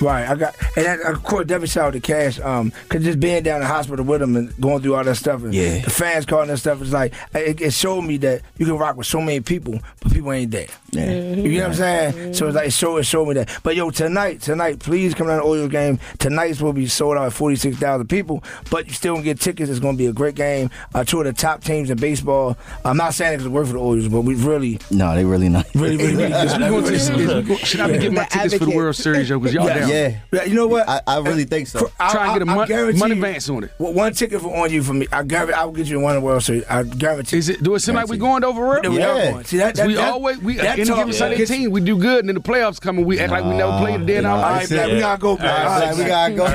Right, 0.00 0.28
I 0.28 0.34
got, 0.34 0.54
and 0.76 0.86
that, 0.86 1.00
of 1.02 1.22
course, 1.22 1.46
definitely 1.46 1.68
shout 1.68 1.86
out 1.88 1.92
to 1.94 2.00
Cash, 2.00 2.40
um, 2.40 2.72
cause 2.88 3.02
just 3.04 3.20
being 3.20 3.42
down 3.42 3.56
in 3.56 3.62
the 3.62 3.66
hospital 3.68 4.04
with 4.04 4.20
him 4.22 4.36
and 4.36 4.58
going 4.60 4.82
through 4.82 4.94
all 4.94 5.04
that 5.04 5.14
stuff, 5.16 5.42
and 5.42 5.54
Yeah. 5.54 5.78
the 5.80 5.90
fans 5.90 6.26
calling 6.26 6.48
that 6.48 6.58
stuff, 6.58 6.80
it's 6.82 6.92
like 6.92 7.12
it, 7.34 7.60
it 7.60 7.72
showed 7.72 8.02
me 8.02 8.16
that 8.18 8.42
you 8.58 8.66
can 8.66 8.76
rock 8.76 8.96
with 8.96 9.06
so 9.06 9.20
many 9.20 9.40
people, 9.40 9.78
but 10.00 10.12
people 10.12 10.32
ain't 10.32 10.50
there. 10.50 10.66
Yeah. 10.92 11.10
You 11.34 11.48
know 11.58 11.60
what 11.60 11.66
I'm 11.70 11.74
saying? 11.74 12.34
So 12.34 12.46
it's 12.46 12.56
like 12.56 12.68
it 12.68 12.72
showed, 12.72 12.98
it 12.98 13.04
showed 13.04 13.26
me 13.28 13.34
that. 13.34 13.50
But 13.62 13.74
yo, 13.76 13.90
tonight, 13.90 14.40
tonight, 14.42 14.78
please 14.78 15.14
come 15.14 15.26
down 15.26 15.38
to 15.38 15.42
the 15.42 15.48
Orioles 15.48 15.70
game. 15.72 15.98
Tonight's 16.18 16.60
will 16.60 16.72
be 16.72 16.86
sold 16.86 17.16
out 17.16 17.26
at 17.26 17.32
46,000 17.32 18.06
people, 18.08 18.42
but 18.70 18.86
you 18.86 18.92
still 18.92 19.14
can 19.16 19.24
get 19.24 19.40
tickets. 19.40 19.70
It's 19.70 19.80
going 19.80 19.94
to 19.96 19.98
be 19.98 20.06
a 20.06 20.12
great 20.12 20.34
game. 20.36 20.70
Uh, 20.94 21.02
two 21.04 21.18
of 21.20 21.24
the 21.26 21.32
top 21.32 21.62
teams 21.64 21.90
in 21.90 21.98
baseball. 21.98 22.56
I'm 22.84 22.96
not 22.96 23.14
saying 23.14 23.40
it's 23.40 23.48
work 23.48 23.66
for 23.66 23.72
the 23.74 23.78
Orioles, 23.80 24.08
but 24.08 24.20
we 24.22 24.34
really, 24.34 24.78
No, 24.90 25.14
they 25.14 25.24
really 25.24 25.48
not. 25.48 25.66
really, 25.74 25.96
really, 25.96 26.14
really 26.14 26.28
Yes, 26.30 26.52
good. 26.52 26.62
we 26.62 26.68
going 26.68 26.84
to 26.84 26.90
this, 26.90 27.10
we 27.48 27.56
should 27.64 27.80
I 27.80 27.86
be 27.88 27.92
getting 27.94 28.14
my 28.14 28.24
The 28.24 28.30
tickets 28.30 28.54
for 28.58 28.64
the. 28.66 28.74
World 28.76 28.96
Series, 28.96 29.28
yo? 29.28 29.38
Because 29.38 29.54
y'all 29.54 29.66
Yeah. 29.66 29.73
Down. 29.74 29.88
Yeah. 29.88 30.18
Yeah, 30.32 30.44
you 30.44 30.54
know 30.54 30.66
what? 30.66 30.88
I, 30.88 31.00
I 31.06 31.18
really 31.20 31.44
think 31.44 31.68
so. 31.68 31.90
I, 32.00 32.12
Try 32.12 32.26
and 32.26 32.38
get 32.38 32.48
a 32.48 32.50
I- 32.50 32.54
I 32.54 32.56
mon- 32.56 32.68
guarantee 32.68 32.98
money 32.98 33.12
advance 33.14 33.48
on 33.48 33.64
it. 33.64 33.70
Well, 33.78 33.92
one 33.92 34.12
ticket 34.14 34.40
for 34.40 34.54
on 34.54 34.70
you 34.72 34.82
for 34.82 34.94
me. 34.94 35.06
I 35.12 35.22
guarantee 35.22 35.54
I 35.54 35.64
will 35.64 35.72
get 35.72 35.86
you 35.86 36.00
one 36.00 36.20
World 36.22 36.42
Series. 36.42 36.64
I 36.66 36.82
guarantee. 36.84 37.38
Is 37.38 37.48
it? 37.48 37.62
Do 37.62 37.74
it 37.74 37.80
seem 37.80 37.94
like 37.94 38.08
we're 38.08 38.16
going 38.16 38.44
over 38.44 38.62
real? 38.62 38.82
That 38.82 38.90
we 38.90 38.98
Yeah. 38.98 39.08
are 39.28 39.32
going. 39.32 39.44
See 39.44 39.56
that? 39.58 39.74
that 39.76 39.86
we 39.86 39.94
that, 39.94 40.12
always 40.12 40.38
we 40.38 40.56
that 40.56 40.78
any 40.78 40.84
talk 40.88 40.98
given 40.98 41.12
Sunday 41.12 41.36
gets- 41.38 41.50
team 41.50 41.70
we 41.70 41.80
do 41.80 41.98
good, 41.98 42.20
and 42.20 42.28
then 42.28 42.34
the 42.36 42.40
playoffs 42.42 42.80
come 42.80 42.98
and 42.98 43.06
we 43.06 43.18
act 43.20 43.30
like 43.32 43.44
we 43.44 43.56
never 43.56 43.76
played 43.78 44.00
a 44.00 44.04
day 44.04 44.16
in 44.16 44.26
our 44.26 44.36
Nah, 44.38 44.44
All 44.46 44.52
right, 44.54 44.70
life. 44.70 44.90
We 44.92 44.98
gotta 45.00 45.20
go. 45.20 45.36
Black. 45.36 45.68
All 45.68 45.80
right, 45.80 45.96
we 45.96 46.04
gotta 46.04 46.34
go. 46.34 46.46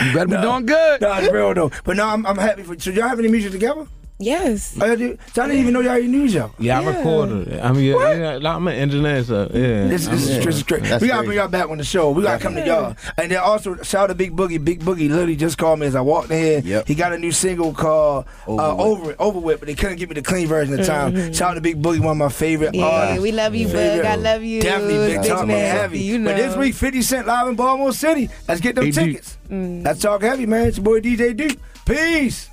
You 0.00 0.12
better 0.14 0.26
be 0.26 0.36
doing 0.40 0.66
good. 0.66 1.00
No, 1.02 1.12
it's 1.18 1.32
real 1.32 1.54
though. 1.54 1.70
But 1.84 1.96
no, 1.96 2.06
I'm, 2.06 2.26
I'm 2.26 2.36
happy 2.38 2.62
for. 2.62 2.78
So 2.78 2.90
y'all 2.90 3.08
have 3.08 3.18
any 3.18 3.28
music 3.28 3.52
together? 3.52 3.86
Yes. 4.22 4.76
Y'all? 4.76 4.86
So 5.32 5.42
I 5.42 5.46
didn't 5.46 5.60
even 5.60 5.72
know 5.74 5.80
y'all 5.80 5.98
even 5.98 6.10
knew 6.12 6.24
each 6.26 6.36
other. 6.36 6.52
Yeah, 6.58 6.78
I 6.78 6.82
Yeah. 6.82 6.96
recorded 6.96 7.48
it. 7.48 7.60
I 7.62 7.72
mean, 7.72 7.84
yeah, 7.84 8.12
yeah, 8.14 8.36
like, 8.36 8.54
I'm 8.56 8.66
an 8.68 8.74
engineer, 8.74 9.22
so 9.24 9.50
yeah. 9.52 9.86
This, 9.88 10.06
this, 10.06 10.28
is, 10.28 10.44
this 10.44 10.56
is 10.56 10.62
great. 10.62 10.82
That's 10.84 11.02
we 11.02 11.08
gotta 11.08 11.24
bring 11.24 11.38
y'all 11.38 11.48
back 11.48 11.68
on 11.68 11.78
the 11.78 11.84
show. 11.84 12.10
We 12.10 12.22
gotta 12.22 12.42
come 12.42 12.54
to 12.54 12.66
y'all. 12.66 12.96
And 13.18 13.30
then 13.30 13.38
also 13.38 13.76
shout 13.82 14.04
out 14.04 14.06
to 14.08 14.14
Big 14.14 14.34
Boogie. 14.36 14.62
Big 14.64 14.80
Boogie 14.80 15.08
literally 15.10 15.36
just 15.36 15.58
called 15.58 15.80
me 15.80 15.86
as 15.86 15.94
I 15.94 16.00
walked 16.00 16.30
in 16.30 16.38
here. 16.42 16.60
Yep. 16.64 16.88
He 16.88 16.94
got 16.94 17.12
a 17.12 17.18
new 17.18 17.32
single 17.32 17.72
called 17.72 18.24
uh, 18.46 18.52
Over 18.76 18.82
Over 19.02 19.10
It, 19.12 19.16
Over 19.18 19.38
With, 19.40 19.58
but 19.60 19.66
they 19.66 19.74
couldn't 19.74 19.96
give 19.98 20.08
me 20.08 20.14
the 20.14 20.22
clean 20.22 20.46
version 20.46 20.78
of 20.78 20.86
time. 20.86 21.32
Shout 21.32 21.50
out 21.50 21.54
to 21.54 21.60
Big 21.60 21.80
Boogie, 21.82 22.00
one 22.00 22.12
of 22.12 22.16
my 22.16 22.28
favorite 22.28 22.74
Yeah, 22.74 22.84
artists. 22.84 23.22
we 23.22 23.32
love 23.32 23.54
you, 23.54 23.66
Bug. 23.66 23.74
Favorite. 23.76 24.06
I 24.06 24.14
love 24.16 24.42
you. 24.42 24.62
Definitely 24.62 25.06
big 25.12 25.22
Big 25.22 25.30
talk 25.30 25.46
man. 25.46 25.76
heavy. 25.76 25.98
You 26.00 26.18
know. 26.18 26.30
But 26.30 26.36
this 26.36 26.56
week, 26.56 26.74
50 26.74 27.02
Cent 27.02 27.26
live 27.26 27.48
in 27.48 27.54
Baltimore 27.56 27.92
City. 27.92 28.28
Let's 28.48 28.60
get 28.60 28.74
them 28.76 28.86
AD. 28.86 28.94
tickets. 28.94 29.38
Let's 29.50 30.00
talk 30.00 30.22
heavy, 30.22 30.46
man. 30.46 30.68
It's 30.68 30.76
your 30.78 30.84
boy 30.84 31.00
DJ 31.00 31.36
Duke. 31.36 31.58
Peace. 31.84 32.48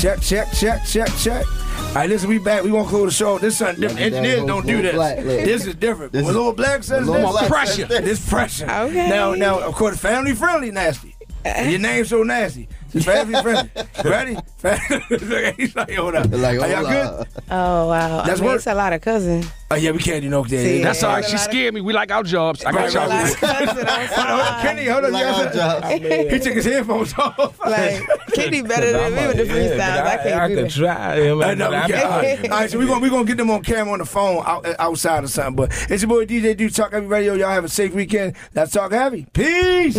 Check, 0.00 0.20
check, 0.22 0.50
check, 0.52 0.84
check, 0.86 1.08
check. 1.18 1.44
All 1.46 1.94
right, 1.94 2.08
listen, 2.08 2.28
we 2.30 2.38
back. 2.38 2.62
We 2.62 2.70
won't 2.70 2.88
close 2.88 3.06
the 3.10 3.14
show. 3.14 3.38
This 3.38 3.52
is 3.54 3.58
something 3.58 3.80
different. 3.82 4.00
Like 4.00 4.12
that 4.12 4.16
Engineers 4.18 4.46
don't 4.46 4.66
do 4.66 4.80
this. 4.80 4.94
black 4.94 5.16
lady. 5.18 5.44
This 5.44 5.66
is 5.66 5.74
different. 5.74 6.12
This 6.12 6.22
when 6.24 6.30
is- 6.30 6.36
Lil 6.36 6.52
Black 6.54 6.82
says 6.84 7.06
Lil 7.06 7.20
this, 7.20 7.30
Black 7.30 7.48
pressure. 7.48 7.72
says 7.72 7.88
this. 7.88 8.00
This 8.00 8.28
pressure. 8.28 8.64
Okay. 8.70 9.08
Now, 9.10 9.34
now, 9.34 9.58
of 9.60 9.74
course, 9.74 9.98
family 9.98 10.34
friendly 10.34 10.70
nasty. 10.70 11.09
And 11.44 11.70
your 11.70 11.80
name's 11.80 12.08
so 12.10 12.22
nasty. 12.22 12.68
It's 12.92 13.04
family 13.04 13.40
friendly. 13.42 13.70
Ready? 14.04 14.36
Family- 14.58 15.54
He's 15.56 15.74
like, 15.76 15.92
hold 15.94 16.14
up. 16.16 16.26
Like, 16.30 16.58
Are 16.60 16.68
y'all 16.68 16.82
good? 16.84 17.28
Oh 17.50 17.88
wow. 17.88 18.22
That's 18.22 18.40
I 18.40 18.42
mean, 18.42 18.50
work. 18.50 18.56
it's 18.56 18.66
a 18.66 18.74
lot 18.74 18.92
of 18.92 19.00
cousins. 19.00 19.46
Oh, 19.72 19.76
yeah, 19.76 19.92
we 19.92 20.00
can't 20.00 20.20
do 20.22 20.28
no 20.28 20.44
day. 20.44 20.78
See, 20.78 20.82
That's 20.82 21.00
all 21.04 21.12
right. 21.14 21.24
She 21.24 21.36
scared 21.38 21.72
me. 21.74 21.80
We 21.80 21.92
like 21.92 22.10
our 22.10 22.24
jobs. 22.24 22.64
I 22.64 22.72
got 22.72 22.80
Right, 22.80 22.92
y'all. 22.92 23.08
right, 23.08 23.20
A 23.20 23.22
lot 23.22 23.30
of 23.32 23.40
good. 23.40 23.48
cousins 23.48 23.78
on 23.78 23.86
Hold 23.86 24.18
on, 24.18 24.26
hold 24.26 24.40
on. 24.40 24.46
side. 24.46 24.62
Kenney, 24.62 24.84
hold 24.86 25.04
on. 25.04 25.12
Like 25.12 25.22
you 25.22 25.28
our 25.32 25.52
jobs. 25.52 25.88
He 26.32 26.38
took 26.40 26.54
his 26.54 26.64
headphones 26.64 27.14
off. 27.16 27.60
Like 27.64 28.02
Kenney 28.34 28.62
better 28.62 28.90
than 28.92 29.14
me 29.14 29.26
with 29.28 29.36
the 29.36 29.44
freestyles. 29.44 29.80
I 30.02 30.16
can't 30.16 30.40
I 30.40 30.48
do 30.48 30.54
could 30.56 30.64
that. 30.64 30.70
try. 30.72 31.18
You 31.20 31.42
I 31.44 31.54
know, 31.54 31.70
we 31.70 31.76
I 31.76 31.86
can't. 31.88 32.04
All 32.04 32.20
be- 32.20 32.26
right, 32.26 32.50
all 32.50 32.58
right, 32.58 32.70
so 32.70 32.78
we're 32.78 32.86
gonna, 32.88 33.00
we 33.00 33.08
gonna 33.10 33.24
get 33.24 33.36
them 33.36 33.50
on 33.50 33.62
camera 33.62 33.92
on 33.92 34.00
the 34.00 34.04
phone 34.04 34.42
outside 34.80 35.22
or 35.22 35.28
something. 35.28 35.54
But 35.54 35.70
it's 35.88 36.02
your 36.02 36.08
boy 36.08 36.26
DJ 36.26 36.56
Duke 36.56 36.72
Talk 36.72 36.92
Heavy 36.92 37.06
Radio. 37.06 37.34
Y'all 37.34 37.50
have 37.50 37.64
a 37.64 37.68
safe 37.68 37.94
weekend. 37.94 38.34
Let's 38.54 38.72
talk 38.72 38.90
heavy. 38.90 39.26
Peace. 39.32 39.96